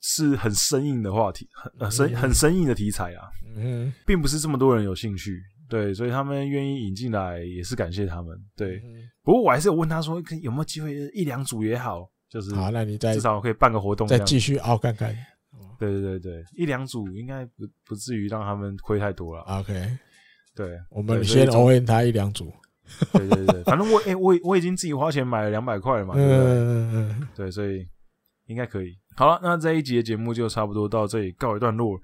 [0.00, 5.40] 是很生硬的话题，很呃生很生硬的题材啊，嗯，并不是这么多人有兴趣。
[5.68, 8.38] 对，所以他们愿意引进来也是感谢他们。
[8.54, 8.80] 对，
[9.24, 15.12] 不过我还是有问他说，有没有机会一两组也好，就是好，那你再至少可以办个活动，再继续熬看看。
[15.78, 19.42] 对对对对，一两组应该不不至于让他们亏太多了。
[19.42, 19.98] OK，
[20.54, 22.52] 对，我们先応援他一两组。
[23.12, 26.38] 对对对，反正我哎，我我已经自己花钱买了两百块了嘛，对不对？
[26.38, 27.28] 嗯嗯。
[27.34, 27.84] 对，所以
[28.46, 28.96] 应该可以。
[29.16, 31.98] 好了，那这一集的节目就差不多到这里告一段落。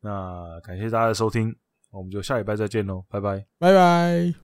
[0.00, 1.54] 那感谢大家的收听。
[1.90, 4.34] 我们就下礼拜再见喽，拜拜，拜拜。